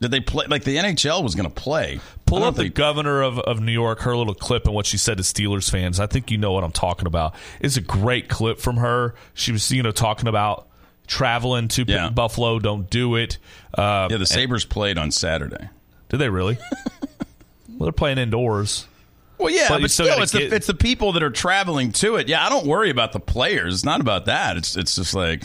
did 0.00 0.10
they 0.10 0.20
play? 0.20 0.46
Like 0.46 0.64
the 0.64 0.76
NHL 0.76 1.22
was 1.22 1.34
going 1.34 1.48
to 1.48 1.54
play. 1.54 2.00
Pull 2.26 2.42
up 2.44 2.54
the 2.56 2.68
governor 2.68 3.22
of, 3.22 3.38
of 3.38 3.60
New 3.60 3.72
York, 3.72 4.00
her 4.00 4.16
little 4.16 4.34
clip 4.34 4.64
and 4.66 4.74
what 4.74 4.84
she 4.84 4.98
said 4.98 5.16
to 5.18 5.22
Steelers 5.22 5.70
fans. 5.70 6.00
I 6.00 6.06
think 6.06 6.30
you 6.30 6.36
know 6.38 6.52
what 6.52 6.64
I'm 6.64 6.72
talking 6.72 7.06
about. 7.06 7.34
It's 7.60 7.76
a 7.76 7.80
great 7.80 8.28
clip 8.28 8.58
from 8.58 8.76
her. 8.78 9.14
She 9.32 9.52
was, 9.52 9.70
you 9.70 9.82
know, 9.82 9.92
talking 9.92 10.26
about 10.28 10.66
traveling 11.06 11.68
to 11.68 11.84
Yeah. 11.86 12.10
Buffalo. 12.10 12.58
Don't 12.58 12.90
do 12.90 13.14
it. 13.14 13.38
Uh, 13.72 14.08
Yeah, 14.10 14.16
the 14.18 14.26
Sabres 14.26 14.64
played 14.66 14.98
on 14.98 15.10
Saturday. 15.12 15.68
did 16.10 16.16
they 16.18 16.28
really? 16.28 16.58
well, 17.68 17.86
they're 17.86 17.92
playing 17.92 18.18
indoors. 18.18 18.86
Well, 19.38 19.50
yeah, 19.52 19.68
But 19.68 19.82
but, 19.82 19.90
still 19.90 20.06
still, 20.06 20.22
it's 20.22 20.32
get- 20.32 20.50
the 20.50 20.56
it's 20.56 20.66
the 20.66 20.74
people 20.74 21.12
that 21.12 21.22
are 21.22 21.30
traveling 21.30 21.92
to 21.92 22.16
it. 22.16 22.28
Yeah, 22.28 22.44
I 22.44 22.48
don't 22.48 22.66
worry 22.66 22.90
about 22.90 23.12
the 23.12 23.20
players. 23.20 23.74
It's 23.74 23.84
not 23.84 24.00
about 24.00 24.26
that. 24.26 24.56
It's 24.56 24.76
it's 24.76 24.94
just 24.96 25.14
like 25.14 25.42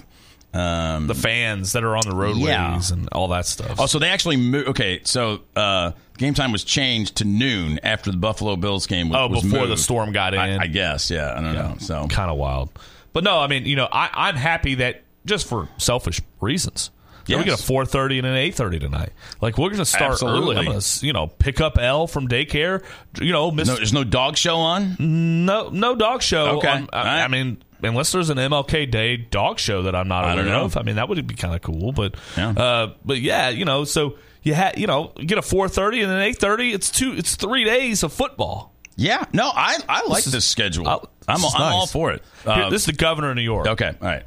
um, 0.53 1.07
The 1.07 1.15
fans 1.15 1.71
that 1.73 1.83
are 1.83 1.95
on 1.95 2.03
the 2.07 2.15
roadways 2.15 2.45
Yeah. 2.45 2.79
and 2.91 3.07
all 3.13 3.29
that 3.29 3.45
stuff. 3.45 3.75
Oh, 3.79 3.85
so 3.85 3.99
they 3.99 4.09
actually 4.09 4.37
moved. 4.37 4.67
Okay, 4.69 4.99
so 5.05 5.41
uh, 5.55 5.91
game 6.17 6.33
time 6.33 6.51
was 6.51 6.63
changed 6.65 7.17
to 7.17 7.25
noon 7.25 7.79
after 7.83 8.11
the 8.11 8.17
Buffalo 8.17 8.55
Bills 8.57 8.85
game. 8.87 9.09
Was, 9.09 9.17
Oh, 9.17 9.27
was 9.27 9.43
before 9.43 9.67
the 9.67 9.77
storm 9.77 10.11
got 10.11 10.33
in. 10.33 10.39
I, 10.41 10.63
I 10.63 10.67
guess. 10.67 11.09
Yeah, 11.09 11.31
I 11.37 11.41
don't 11.41 11.53
know. 11.53 11.75
So 11.79 12.05
kind 12.07 12.29
of 12.31 12.37
wild. 12.37 12.69
But 13.13 13.23
no, 13.23 13.39
I 13.39 13.47
mean, 13.47 13.65
you 13.65 13.75
know, 13.75 13.87
I, 13.91 14.09
I'm 14.13 14.35
happy 14.35 14.75
that 14.75 15.03
just 15.25 15.47
for 15.47 15.67
selfish 15.77 16.21
reasons. 16.41 16.91
Yeah, 17.31 17.37
we 17.37 17.43
get 17.45 17.51
Yes. 17.51 17.69
a 17.69 17.71
4:30 17.73 18.17
and 18.19 18.27
an 18.27 18.35
8:30 18.35 18.79
tonight. 18.79 19.09
Like 19.41 19.57
we're 19.57 19.69
going 19.69 19.79
to 19.79 19.85
start 19.85 20.11
Absolutely. 20.11 20.55
early. 20.55 20.57
I'm 20.57 20.65
going 20.65 20.79
to, 20.79 21.05
you 21.05 21.13
know, 21.13 21.27
pick 21.27 21.59
up 21.61 21.77
L 21.79 22.07
from 22.07 22.27
daycare. 22.27 22.83
You 23.19 23.31
know, 23.31 23.49
miss 23.51 23.67
no, 23.67 23.75
there's 23.75 23.93
no 23.93 24.03
dog 24.03 24.37
show 24.37 24.57
on. 24.57 24.95
no 24.99 25.69
no 25.69 25.95
dog 25.95 26.21
show. 26.21 26.57
Okay. 26.57 26.67
on- 26.67 26.89
I, 26.93 26.97
All 26.99 27.05
right. 27.05 27.23
I 27.23 27.27
mean, 27.27 27.63
unless 27.83 28.11
there's 28.11 28.29
an 28.29 28.37
MLK 28.37 28.85
Day 28.91 29.17
dog 29.17 29.57
show 29.59 29.83
that 29.83 29.95
I'm 29.95 30.07
not 30.07 30.25
I 30.25 30.33
aware 30.33 30.43
don't 30.45 30.53
know. 30.53 30.65
of. 30.65 30.77
I 30.77 30.83
mean, 30.83 30.95
that 30.97 31.09
would 31.09 31.25
be 31.25 31.35
kind 31.35 31.55
of 31.55 31.61
cool. 31.61 31.91
But 31.91 32.15
Yeah. 32.37 32.49
uh, 32.51 32.93
but 33.05 33.19
yeah, 33.19 33.49
you 33.49 33.65
know, 33.65 33.83
so 33.85 34.15
you 34.43 34.53
had 34.53 34.77
you 34.77 34.87
know 34.87 35.11
you 35.17 35.25
get 35.25 35.37
a 35.37 35.41
4:30 35.41 36.03
and 36.03 36.11
an 36.11 36.19
8:30. 36.21 36.73
It's 36.73 36.89
two. 36.91 37.13
It's 37.17 37.35
three 37.35 37.63
days 37.63 38.03
of 38.03 38.13
football. 38.13 38.73
Yeah, 38.97 39.23
no, 39.33 39.49
I 39.55 39.77
I 39.89 40.01
like 40.07 40.23
This 40.23 40.33
this, 40.33 40.43
is- 40.43 40.45
schedule. 40.45 40.87
I'm 40.87 40.99
this 41.27 41.45
is 41.45 41.53
I'm 41.55 41.61
nice. 41.61 41.73
all 41.73 41.87
for 41.87 42.11
it. 42.11 42.23
Here, 42.43 42.51
Uh, 42.53 42.69
this 42.69 42.81
is 42.81 42.85
the 42.87 42.93
governor 42.93 43.29
of 43.29 43.35
New 43.37 43.41
York. 43.41 43.65
okay, 43.67 43.93
all 44.01 44.07
right. 44.07 44.23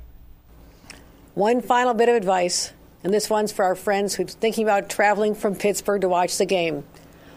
One 1.34 1.60
final 1.62 1.94
bit 1.94 2.08
of 2.08 2.14
advice, 2.14 2.72
and 3.04 3.12
this 3.12 3.30
one's 3.30 3.52
for 3.52 3.64
our 3.64 3.74
friends 3.74 4.14
who's 4.14 4.34
thinking 4.34 4.64
about 4.64 4.88
traveling 4.88 5.34
from 5.34 5.54
Pittsburgh 5.54 6.00
to 6.00 6.08
watch 6.08 6.38
the 6.38 6.46
game. 6.46 6.84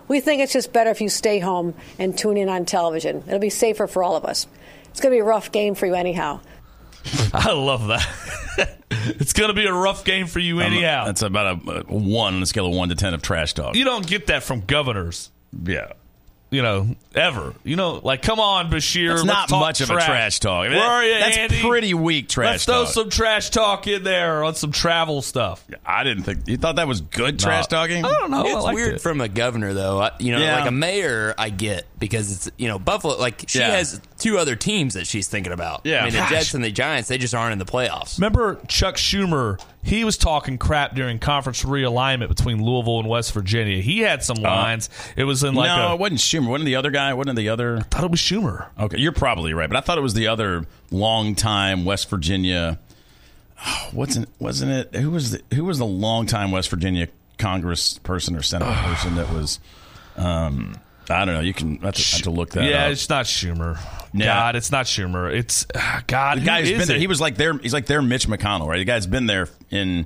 We 0.07 0.21
think 0.21 0.41
it's 0.41 0.53
just 0.53 0.71
better 0.71 0.89
if 0.89 1.01
you 1.01 1.09
stay 1.09 1.39
home 1.39 1.75
and 1.99 2.17
tune 2.17 2.37
in 2.37 2.47
on 2.47 2.65
television. 2.65 3.23
It'll 3.27 3.39
be 3.39 3.49
safer 3.49 3.87
for 3.87 4.01
all 4.01 4.15
of 4.15 4.23
us. 4.23 4.47
It's 4.89 5.01
going 5.01 5.11
to 5.11 5.17
be 5.17 5.19
a 5.19 5.25
rough 5.25 5.51
game 5.51 5.75
for 5.75 5.85
you 5.85 5.93
anyhow. 5.93 6.39
I 7.33 7.51
love 7.51 7.87
that. 7.87 8.77
it's 8.89 9.33
going 9.33 9.49
to 9.49 9.53
be 9.53 9.65
a 9.65 9.73
rough 9.73 10.05
game 10.05 10.27
for 10.27 10.39
you 10.39 10.61
anyhow. 10.61 11.05
That's 11.05 11.21
about 11.21 11.67
a, 11.67 11.85
a 11.89 11.93
one 11.93 12.35
on 12.35 12.41
a 12.41 12.45
scale 12.45 12.67
of 12.67 12.73
one 12.73 12.89
to 12.89 12.95
ten 12.95 13.13
of 13.13 13.21
trash 13.21 13.53
talk. 13.53 13.75
you 13.75 13.83
don't 13.83 14.07
get 14.07 14.27
that 14.27 14.43
from 14.43 14.61
governors, 14.61 15.31
yeah. 15.63 15.91
You 16.49 16.61
know, 16.61 16.95
ever. 17.13 17.53
You 17.65 17.75
know, 17.75 17.99
like, 18.01 18.21
come 18.21 18.39
on, 18.39 18.71
Beshear. 18.71 19.11
It's 19.15 19.25
not 19.25 19.49
talk 19.49 19.59
much 19.59 19.81
of 19.81 19.89
a 19.89 19.93
trash 19.95 20.39
talk. 20.39 20.65
I 20.65 20.69
mean, 20.69 20.77
Where 20.77 20.87
are 20.87 21.03
you, 21.03 21.19
that's 21.19 21.37
Andy? 21.37 21.61
pretty 21.61 21.93
weak 21.93 22.29
trash 22.29 22.51
Let's 22.51 22.65
throw 22.65 22.83
talk. 22.85 22.93
some 22.93 23.09
trash 23.09 23.49
talk 23.49 23.85
in 23.87 24.03
there 24.05 24.45
on 24.45 24.55
some 24.55 24.71
travel 24.71 25.21
stuff. 25.21 25.65
I 25.85 26.05
didn't 26.05 26.23
think 26.23 26.47
you 26.47 26.55
thought 26.55 26.77
that 26.77 26.87
was 26.87 27.01
good 27.01 27.37
trash 27.37 27.67
talking. 27.67 28.05
I 28.05 28.09
don't 28.11 28.31
know. 28.31 28.45
It's 28.45 28.73
weird 28.73 28.93
it. 28.95 29.01
from 29.01 29.19
a 29.19 29.27
governor 29.27 29.73
though. 29.73 29.99
I- 30.01 30.11
You 30.19 30.31
know, 30.31 30.39
Yeah. 30.39 30.59
like 30.59 30.69
a 30.69 30.71
mayor, 30.71 31.35
I 31.37 31.49
get 31.49 31.85
because 31.99 32.31
it's 32.31 32.49
you 32.57 32.69
know 32.69 32.79
Buffalo. 32.79 33.17
Like 33.17 33.43
she 33.49 33.59
Yeah. 33.59 33.71
has 33.75 33.99
two 34.17 34.37
other 34.37 34.55
teams 34.55 34.93
that 34.93 35.05
she's 35.05 35.27
thinking 35.27 35.51
about. 35.51 35.81
Yeah. 35.83 35.99
I 35.99 36.05
mean, 36.05 36.13
the 36.13 36.25
Jets 36.29 36.53
and 36.53 36.63
the 36.63 36.71
Giants, 36.71 37.09
they 37.09 37.17
just 37.17 37.35
aren't 37.35 37.51
in 37.51 37.59
the 37.59 37.65
playoffs. 37.65 38.17
Remember 38.19 38.57
Chuck 38.69 38.95
Schumer? 38.95 39.59
He 39.87 40.03
was 40.03 40.17
talking 40.17 40.57
crap 40.57 40.95
during 40.95 41.17
conference 41.17 41.63
realignment 41.63 42.27
between 42.27 42.61
Louisville 42.61 42.99
and 42.99 43.07
West 43.07 43.33
Virginia. 43.33 43.81
He 43.81 43.99
had 43.99 44.21
some 44.21 44.35
lines. 44.35 44.89
it 45.15 45.23
was 45.23 45.45
in 45.45 45.55
like 45.55 45.69
no, 45.69 45.87
a, 45.87 45.93
it 45.93 45.99
wasn't 45.99 46.19
Schumer. 46.19 46.49
Wasn't 46.49 46.65
the 46.65 46.75
other 46.75 46.91
guy? 46.91 47.13
Wasn't 47.13 47.37
the 47.37 47.47
other? 47.47 47.77
I 47.77 47.81
thought 47.83 48.03
it 48.03 48.11
was 48.11 48.19
Schumer. 48.19 48.67
Okay, 48.77 48.97
you're 48.97 49.13
probably 49.13 49.53
right, 49.53 49.69
but 49.69 49.77
I 49.77 49.79
thought 49.79 49.97
it 49.97 50.01
was 50.01 50.13
the 50.13 50.27
other 50.27 50.65
longtime 50.91 51.85
West 51.85 52.09
Virginia. 52.09 52.79
Oh, 53.65 53.89
wasn't 53.93 54.27
wasn't 54.39 54.71
it? 54.73 54.93
Who 54.99 55.09
was 55.09 55.31
the, 55.31 55.41
who 55.55 55.63
was 55.63 55.77
the 55.77 55.85
longtime 55.85 56.51
West 56.51 56.69
Virginia 56.69 57.07
Congress 57.37 57.97
person 57.99 58.35
or 58.35 58.41
Senate 58.41 58.67
person 58.67 59.15
that 59.15 59.31
was? 59.31 59.61
Um, 60.17 60.75
I 61.09 61.25
don't 61.25 61.35
know. 61.35 61.41
You 61.41 61.53
can 61.53 61.77
have 61.77 61.95
to, 61.95 62.15
have 62.15 62.21
to 62.23 62.31
look 62.31 62.51
that 62.51 62.63
yeah, 62.63 62.85
up. 62.85 62.91
it's 62.91 63.09
not 63.09 63.25
Schumer. 63.25 63.79
Yeah. 64.13 64.25
God, 64.25 64.55
it's 64.55 64.71
not 64.71 64.85
Schumer. 64.85 65.33
It's 65.33 65.65
ah, 65.75 66.03
God. 66.07 66.39
the 66.39 66.45
guy 66.45 66.57
who 66.57 66.63
who's 66.63 66.71
is 66.71 66.77
been 66.79 66.87
there. 66.87 66.99
He 66.99 67.07
was 67.07 67.21
like 67.21 67.35
there. 67.35 67.57
He's 67.57 67.73
like 67.73 67.85
their 67.85 68.01
Mitch 68.01 68.27
McConnell, 68.27 68.67
right? 68.67 68.77
The 68.77 68.85
guy's 68.85 69.07
been 69.07 69.25
there 69.25 69.47
in 69.69 70.05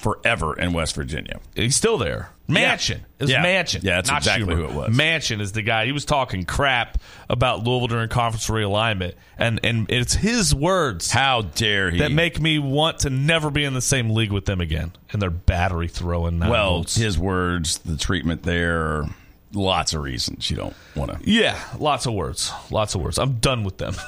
forever 0.00 0.58
in 0.58 0.72
West 0.72 0.94
Virginia. 0.94 1.40
He's 1.54 1.76
still 1.76 1.98
there. 1.98 2.30
Manchin. 2.48 3.00
It's 3.18 3.30
Yeah. 3.30 3.44
Manchin. 3.44 3.82
Yeah, 3.82 3.96
that's 3.96 4.10
not 4.10 4.18
exactly 4.18 4.54
Schumer. 4.54 4.56
who 4.56 4.64
it 4.64 4.72
was. 4.72 4.96
Manchin 4.96 5.40
is 5.40 5.52
the 5.52 5.62
guy. 5.62 5.86
He 5.86 5.92
was 5.92 6.04
talking 6.04 6.44
crap 6.44 6.98
about 7.28 7.62
Louisville 7.62 7.88
during 7.88 8.08
conference 8.08 8.48
realignment, 8.48 9.14
and 9.38 9.60
and 9.62 9.90
it's 9.90 10.14
his 10.14 10.54
words. 10.54 11.10
How 11.10 11.42
dare 11.42 11.90
he? 11.90 11.98
That 11.98 12.12
make 12.12 12.40
me 12.40 12.58
want 12.58 13.00
to 13.00 13.10
never 13.10 13.50
be 13.50 13.64
in 13.64 13.74
the 13.74 13.80
same 13.80 14.10
league 14.10 14.32
with 14.32 14.46
them 14.46 14.60
again. 14.60 14.92
And 15.12 15.20
their 15.20 15.30
battery 15.30 15.88
throwing. 15.88 16.38
well, 16.40 16.82
his 16.82 17.18
words, 17.18 17.78
the 17.78 17.96
treatment 17.96 18.42
there, 18.42 19.04
lots 19.52 19.94
of 19.94 20.02
reasons 20.02 20.50
you 20.50 20.56
don't 20.56 20.74
want 20.94 21.10
to. 21.12 21.30
yeah, 21.30 21.58
lots 21.78 22.06
of 22.06 22.14
words. 22.14 22.52
Lots 22.70 22.94
of 22.94 23.00
words. 23.02 23.18
I'm 23.18 23.34
done 23.40 23.64
with 23.64 23.78
them. 23.78 23.94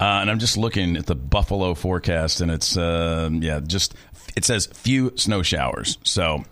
Uh, 0.00 0.20
and 0.22 0.30
I'm 0.30 0.38
just 0.38 0.56
looking 0.56 0.96
at 0.96 1.04
the 1.04 1.14
Buffalo 1.14 1.74
forecast, 1.74 2.40
and 2.40 2.50
it's 2.50 2.74
um, 2.78 3.42
yeah, 3.42 3.60
just 3.60 3.94
it 4.34 4.46
says 4.46 4.64
few 4.72 5.12
snow 5.18 5.42
showers. 5.42 5.98
So, 6.04 6.42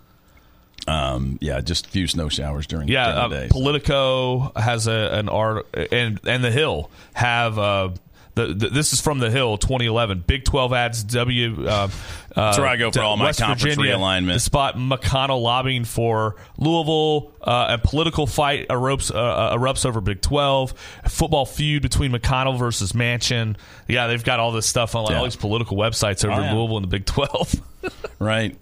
um, 0.86 1.38
yeah, 1.40 1.62
just 1.62 1.86
few 1.86 2.06
snow 2.06 2.28
showers 2.28 2.66
during, 2.66 2.88
Yeah, 2.88 3.06
during 3.14 3.30
the 3.30 3.36
uh, 3.36 3.40
day. 3.40 3.48
Politico 3.48 4.52
has 4.54 4.86
a, 4.86 4.92
an 5.14 5.30
art, 5.30 5.66
and 5.90 6.20
and 6.26 6.44
the 6.44 6.50
Hill 6.50 6.90
have. 7.14 7.98
Uh, 8.38 8.46
the, 8.46 8.54
the, 8.54 8.68
this 8.68 8.92
is 8.92 9.00
from 9.00 9.18
the 9.18 9.30
Hill, 9.30 9.58
2011. 9.58 10.24
Big 10.26 10.44
12 10.44 10.72
adds 10.72 11.02
W. 11.04 11.66
Uh, 11.66 11.70
uh, 11.70 11.88
That's 12.34 12.58
where 12.58 12.66
I 12.66 12.76
go 12.76 12.90
for 12.90 13.00
all 13.00 13.16
my 13.16 13.24
West 13.26 13.40
conference 13.40 13.76
Virginia, 13.76 13.96
realignment. 13.96 14.34
The 14.34 14.40
spot 14.40 14.76
McConnell 14.76 15.42
lobbying 15.42 15.84
for 15.84 16.36
Louisville. 16.56 17.32
Uh, 17.42 17.76
a 17.76 17.78
political 17.78 18.26
fight 18.26 18.68
erupts, 18.68 19.14
uh, 19.14 19.56
erupts 19.56 19.84
over 19.86 20.00
Big 20.00 20.20
12. 20.20 20.74
A 21.04 21.08
football 21.08 21.46
feud 21.46 21.82
between 21.82 22.12
McConnell 22.12 22.58
versus 22.58 22.92
Manchin. 22.92 23.56
Yeah, 23.88 24.06
they've 24.06 24.22
got 24.22 24.38
all 24.40 24.52
this 24.52 24.66
stuff 24.66 24.94
on 24.94 25.04
like, 25.04 25.12
Yeah. 25.12 25.18
all 25.18 25.24
these 25.24 25.36
political 25.36 25.76
websites 25.76 26.24
over 26.24 26.34
Oh, 26.34 26.38
in 26.38 26.44
yeah. 26.44 26.54
Louisville 26.54 26.76
and 26.78 26.84
the 26.84 26.88
Big 26.88 27.06
12. 27.06 27.54
right? 28.18 28.56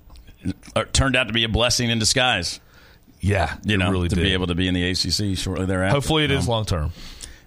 It 0.76 0.92
turned 0.92 1.16
out 1.16 1.26
to 1.26 1.32
be 1.32 1.44
a 1.44 1.48
blessing 1.48 1.90
in 1.90 1.98
disguise. 1.98 2.60
Yeah, 3.20 3.56
you 3.64 3.76
know, 3.76 3.90
really 3.90 4.08
to 4.08 4.14
did. 4.14 4.22
be 4.22 4.32
able 4.34 4.46
to 4.46 4.54
be 4.54 4.68
in 4.68 4.74
the 4.74 4.90
ACC 4.90 5.36
shortly 5.36 5.66
thereafter. 5.66 5.94
Hopefully, 5.94 6.24
it 6.24 6.30
is 6.30 6.44
Um, 6.44 6.50
long 6.50 6.64
term. 6.66 6.92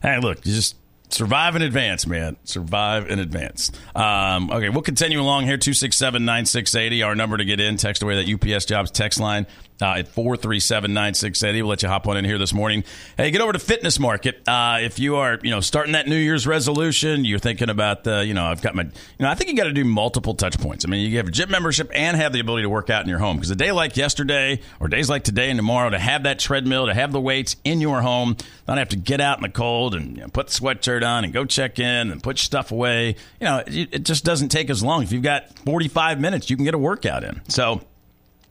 Hey, 0.02 0.20
look, 0.20 0.46
you 0.46 0.54
just 0.54 0.76
survive 1.10 1.56
in 1.56 1.62
advance, 1.62 2.08
man. 2.08 2.38
Survive 2.44 3.10
in 3.10 3.20
advance. 3.20 3.72
Um, 3.96 4.50
okay, 4.52 4.70
we'll 4.70 4.82
continue 4.82 5.22
along 5.22 5.44
here. 5.46 5.58
267 5.58 6.24
9680, 6.24 7.04
our 7.04 7.16
number 7.16 7.38
to 7.38 7.46
get 7.46 7.60
in. 7.60 7.78
Text 7.78 8.04
away 8.04 8.24
that 8.24 8.56
UPS 8.56 8.66
Jobs 8.66 8.92
text 8.92 9.20
line 9.20 9.46
uh, 9.82 9.96
at 10.00 10.08
437 10.10 10.94
9680. 10.94 11.62
We'll 11.62 11.70
let 11.70 11.84
you 11.84 11.90
hop 11.90 12.08
on 12.08 12.18
in 12.18 12.26
here 12.26 12.38
this 12.38 12.54
morning. 12.54 12.84
Hey, 13.18 13.32
get 13.32 13.42
over 13.42 13.54
to 13.54 13.60
Fitness 13.60 14.00
Market. 14.00 14.48
Uh, 14.48 14.80
if 14.82 15.00
you 15.00 15.18
are, 15.18 15.40
you 15.42 15.52
know, 15.52 15.62
starting 15.62 15.94
that 15.94 16.08
New 16.08 16.18
Year's 16.18 16.46
resolution, 16.46 17.26
you're 17.26 17.40
thinking 17.40 17.70
about, 17.70 18.04
the, 18.04 18.26
you 18.26 18.34
know, 18.34 18.46
I've 18.46 18.62
got 18.62 18.76
my, 18.76 18.84
you 18.84 18.92
know, 19.20 19.30
I 19.30 19.36
think 19.36 19.50
you 19.50 19.56
got 19.56 19.66
to 19.66 19.74
do 19.74 19.86
multiple 19.86 20.34
touch 20.34 20.60
points. 20.60 20.86
I 20.86 20.90
mean, 20.90 21.10
you 21.10 21.18
have 21.18 21.28
a 21.28 21.32
gym 21.32 21.50
membership 21.50 21.90
and 21.94 22.18
have 22.18 22.34
the 22.34 22.40
ability 22.40 22.64
to 22.64 22.70
work 22.70 22.90
out 22.90 23.04
in 23.04 23.10
your 23.10 23.20
home. 23.20 23.38
Because 23.38 23.52
a 23.52 23.56
day 23.56 23.72
like 23.72 23.98
yesterday 23.98 24.60
or 24.80 24.88
days 24.88 25.10
like 25.10 25.24
today 25.24 25.50
and 25.50 25.58
tomorrow, 25.58 25.90
to 25.90 26.00
have 26.00 26.24
that 26.24 26.40
treadmill, 26.40 26.88
to 26.88 26.94
have 26.94 27.12
the 27.12 27.22
weights 27.22 27.56
in 27.64 27.82
your 27.82 28.02
home, 28.02 28.38
not 28.68 28.78
have 28.78 28.90
to 28.90 28.98
get 28.98 29.22
out 29.22 29.38
in 29.38 29.44
the 29.44 29.50
cold 29.50 29.96
and 29.96 30.18
you 30.18 30.24
know, 30.24 30.30
put 30.30 30.48
the 30.48 30.54
sweatshirt 31.00 31.08
on 31.08 31.24
and 31.24 31.34
go 31.34 31.46
check 31.46 31.80
in 31.80 32.12
and 32.12 32.22
put 32.22 32.38
your 32.38 32.44
stuff 32.44 32.72
away. 32.72 33.10
You 33.40 33.46
know, 33.46 33.64
it, 33.66 33.90
it 33.94 34.04
just 34.06 34.24
doesn't 34.26 34.50
take 34.50 34.70
as 34.70 34.84
long. 34.84 35.04
If 35.04 35.12
you've 35.12 35.24
got 35.24 35.58
45 35.60 36.20
minutes, 36.20 36.50
you 36.50 36.56
can 36.56 36.66
get 36.66 36.74
a 36.74 36.80
workout 36.80 37.24
in. 37.24 37.42
So, 37.48 37.82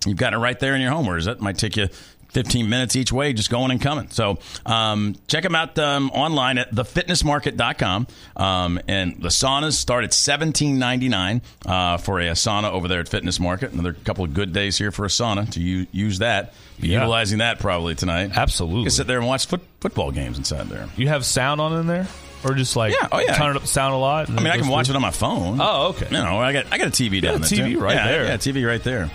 You've 0.07 0.17
got 0.17 0.33
it 0.33 0.37
right 0.39 0.57
there 0.61 0.77
in 0.77 0.81
your 0.81 0.93
home. 0.93 1.07
Whereas 1.07 1.25
that 1.25 1.41
might 1.41 1.59
take 1.59 1.77
you 1.77 1.89
15 2.31 2.69
minutes 2.69 2.95
each 2.95 3.13
way, 3.13 3.33
just 3.33 3.51
going 3.51 3.73
and 3.73 3.81
coming. 3.81 4.09
So 4.11 4.39
um, 4.65 5.17
check 5.27 5.43
them 5.43 5.57
out 5.57 5.77
um, 5.77 6.11
online 6.13 6.57
at 6.57 6.73
thefitnessmarket.com. 6.73 8.07
Um, 8.37 8.81
and 8.87 9.21
the 9.21 9.29
saunas 9.29 9.73
start 9.73 10.05
at 10.05 10.11
$17.99 10.13 11.41
uh, 11.67 11.97
for 11.97 12.21
a, 12.21 12.27
sauna 12.31 12.71
over 12.71 12.87
there 12.87 13.01
at 13.01 13.09
Fitness 13.09 13.41
Market. 13.41 13.73
Another 13.73 13.93
couple 13.93 14.25
of 14.25 14.35
good 14.35 14.53
days 14.53 14.79
here 14.79 14.93
for 14.93 15.05
a 15.05 15.09
sauna 15.09 15.51
to 15.55 15.61
u- 15.61 15.89
use 15.91 16.21
that. 16.21 16.55
Be 16.81 16.89
Yeah. 16.89 16.99
utilizing 17.01 17.39
that 17.39 17.59
probably 17.59 17.97
tonight. 17.97 18.31
Absolutely. 18.37 18.79
You 18.79 18.85
can 18.85 18.91
sit 18.93 19.09
there 19.09 19.19
and 19.19 19.27
watch 19.27 19.47
foot- 19.47 19.67
football 19.81 20.13
games 20.13 20.39
inside 20.39 20.69
there. 20.69 20.89
You 20.97 21.09
have 21.09 21.25
sound 21.25 21.61
on 21.61 21.73
in 21.77 21.89
there, 21.89 22.07
or 22.45 22.55
just 22.55 22.77
like 22.77 22.93
Yeah, 22.93 23.09
oh, 23.13 23.19
yeah. 23.21 23.35
turn 23.35 23.51
it 23.55 23.57
up 23.57 23.67
sound 23.67 23.95
a 23.95 23.99
lot? 23.99 24.29
I 24.31 24.33
mean, 24.35 24.47
I 24.47 24.59
can 24.59 24.69
watch 24.69 24.87
through? 24.87 24.95
it 24.95 24.97
on 24.97 25.03
my 25.03 25.11
phone. 25.11 25.59
Oh, 25.61 25.89
okay. 25.89 26.07
You 26.07 26.19
know, 26.23 26.39
I 26.39 26.53
got 26.53 26.67
I 26.73 26.79
got 26.79 26.89
a 26.89 26.91
TV 26.91 27.21
down 27.23 27.41
got 27.41 27.49
there. 27.49 27.59
TV 27.59 27.73
too. 27.73 27.81
right 27.81 27.95
Yeah, 27.95 28.07
there. 28.07 28.25
Yeah, 28.27 28.37
TV 28.37 28.67
right 28.67 28.83
there. 28.83 29.11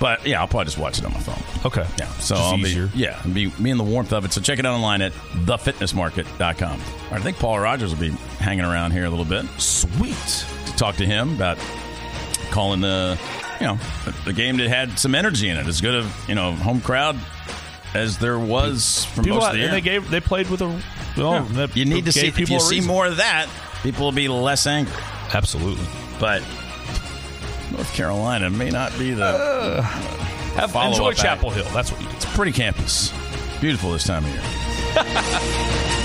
But 0.00 0.24
yeah, 0.28 0.40
I'll 0.40 0.46
probably 0.46 0.66
just 0.66 0.78
watch 0.78 0.98
it 1.00 1.04
on 1.04 1.12
my 1.12 1.18
phone. 1.18 1.42
Okay. 1.66 1.84
Yeah. 1.98 2.06
So 2.20 2.36
Just 2.36 2.46
I'll 2.52 2.56
easier. 2.58 2.86
be 2.86 2.98
yeah, 2.98 3.20
be 3.22 3.50
me 3.58 3.70
in 3.72 3.78
the 3.78 3.84
warmth 3.84 4.12
of 4.12 4.24
it. 4.24 4.32
So 4.32 4.40
check 4.40 4.60
it 4.60 4.64
out 4.66 4.74
online 4.74 5.02
at 5.02 5.12
thefitnessmarket.com. 5.12 6.70
All 6.72 6.76
right, 7.10 7.12
I 7.12 7.18
think 7.20 7.38
Paul 7.38 7.58
Rogers 7.58 7.92
will 7.92 8.00
be 8.00 8.10
hanging 8.38 8.64
around 8.64 8.92
here 8.92 9.04
a 9.04 9.10
little 9.10 9.24
bit. 9.24 9.44
Sweet. 9.60 10.46
To 10.66 10.72
talk 10.76 10.96
to 10.96 11.06
him 11.06 11.34
about 11.34 11.58
calling 12.50 12.80
the 12.80 13.18
you 13.60 13.66
know 13.66 13.78
the 14.24 14.32
game 14.32 14.56
that 14.58 14.68
had 14.68 14.98
some 14.98 15.14
energy 15.14 15.48
in 15.48 15.56
it, 15.56 15.66
as 15.66 15.80
good 15.80 15.94
of 15.94 16.28
you 16.28 16.34
know 16.34 16.52
home 16.52 16.80
crowd 16.80 17.18
as 17.94 18.18
there 18.18 18.38
was 18.38 19.04
from 19.06 19.24
People 19.24 19.40
most 19.40 19.48
of 19.48 19.54
the 19.56 19.64
and 19.64 19.72
they 19.72 19.80
gave 19.80 20.08
they 20.10 20.20
played 20.20 20.48
with 20.48 20.60
a. 20.62 20.82
Oh, 21.18 21.46
Yeah. 21.52 21.66
you 21.74 21.84
need 21.84 22.04
to 22.06 22.12
see 22.12 22.26
if 22.28 22.38
you 22.38 22.60
see 22.60 22.80
more 22.80 23.06
of 23.06 23.16
that, 23.18 23.46
people 23.82 24.04
will 24.04 24.12
be 24.12 24.28
less 24.28 24.66
angry. 24.66 24.92
Absolutely. 25.34 25.86
But 26.20 26.42
North 27.72 27.92
Carolina 27.94 28.50
may 28.50 28.70
not 28.70 28.96
be 28.98 29.12
the 29.12 29.24
Uh, 29.24 29.82
Have, 30.56 30.74
enjoy 30.74 31.10
act. 31.10 31.18
Chapel 31.20 31.50
Hill. 31.50 31.66
That's 31.72 31.90
what 31.92 32.00
you. 32.00 32.08
do. 32.08 32.14
It's 32.16 32.24
a 32.24 32.28
pretty 32.28 32.52
campus. 32.52 33.12
Beautiful 33.60 33.92
this 33.92 34.04
time 34.04 34.24
of 34.24 34.30
year. 34.30 36.04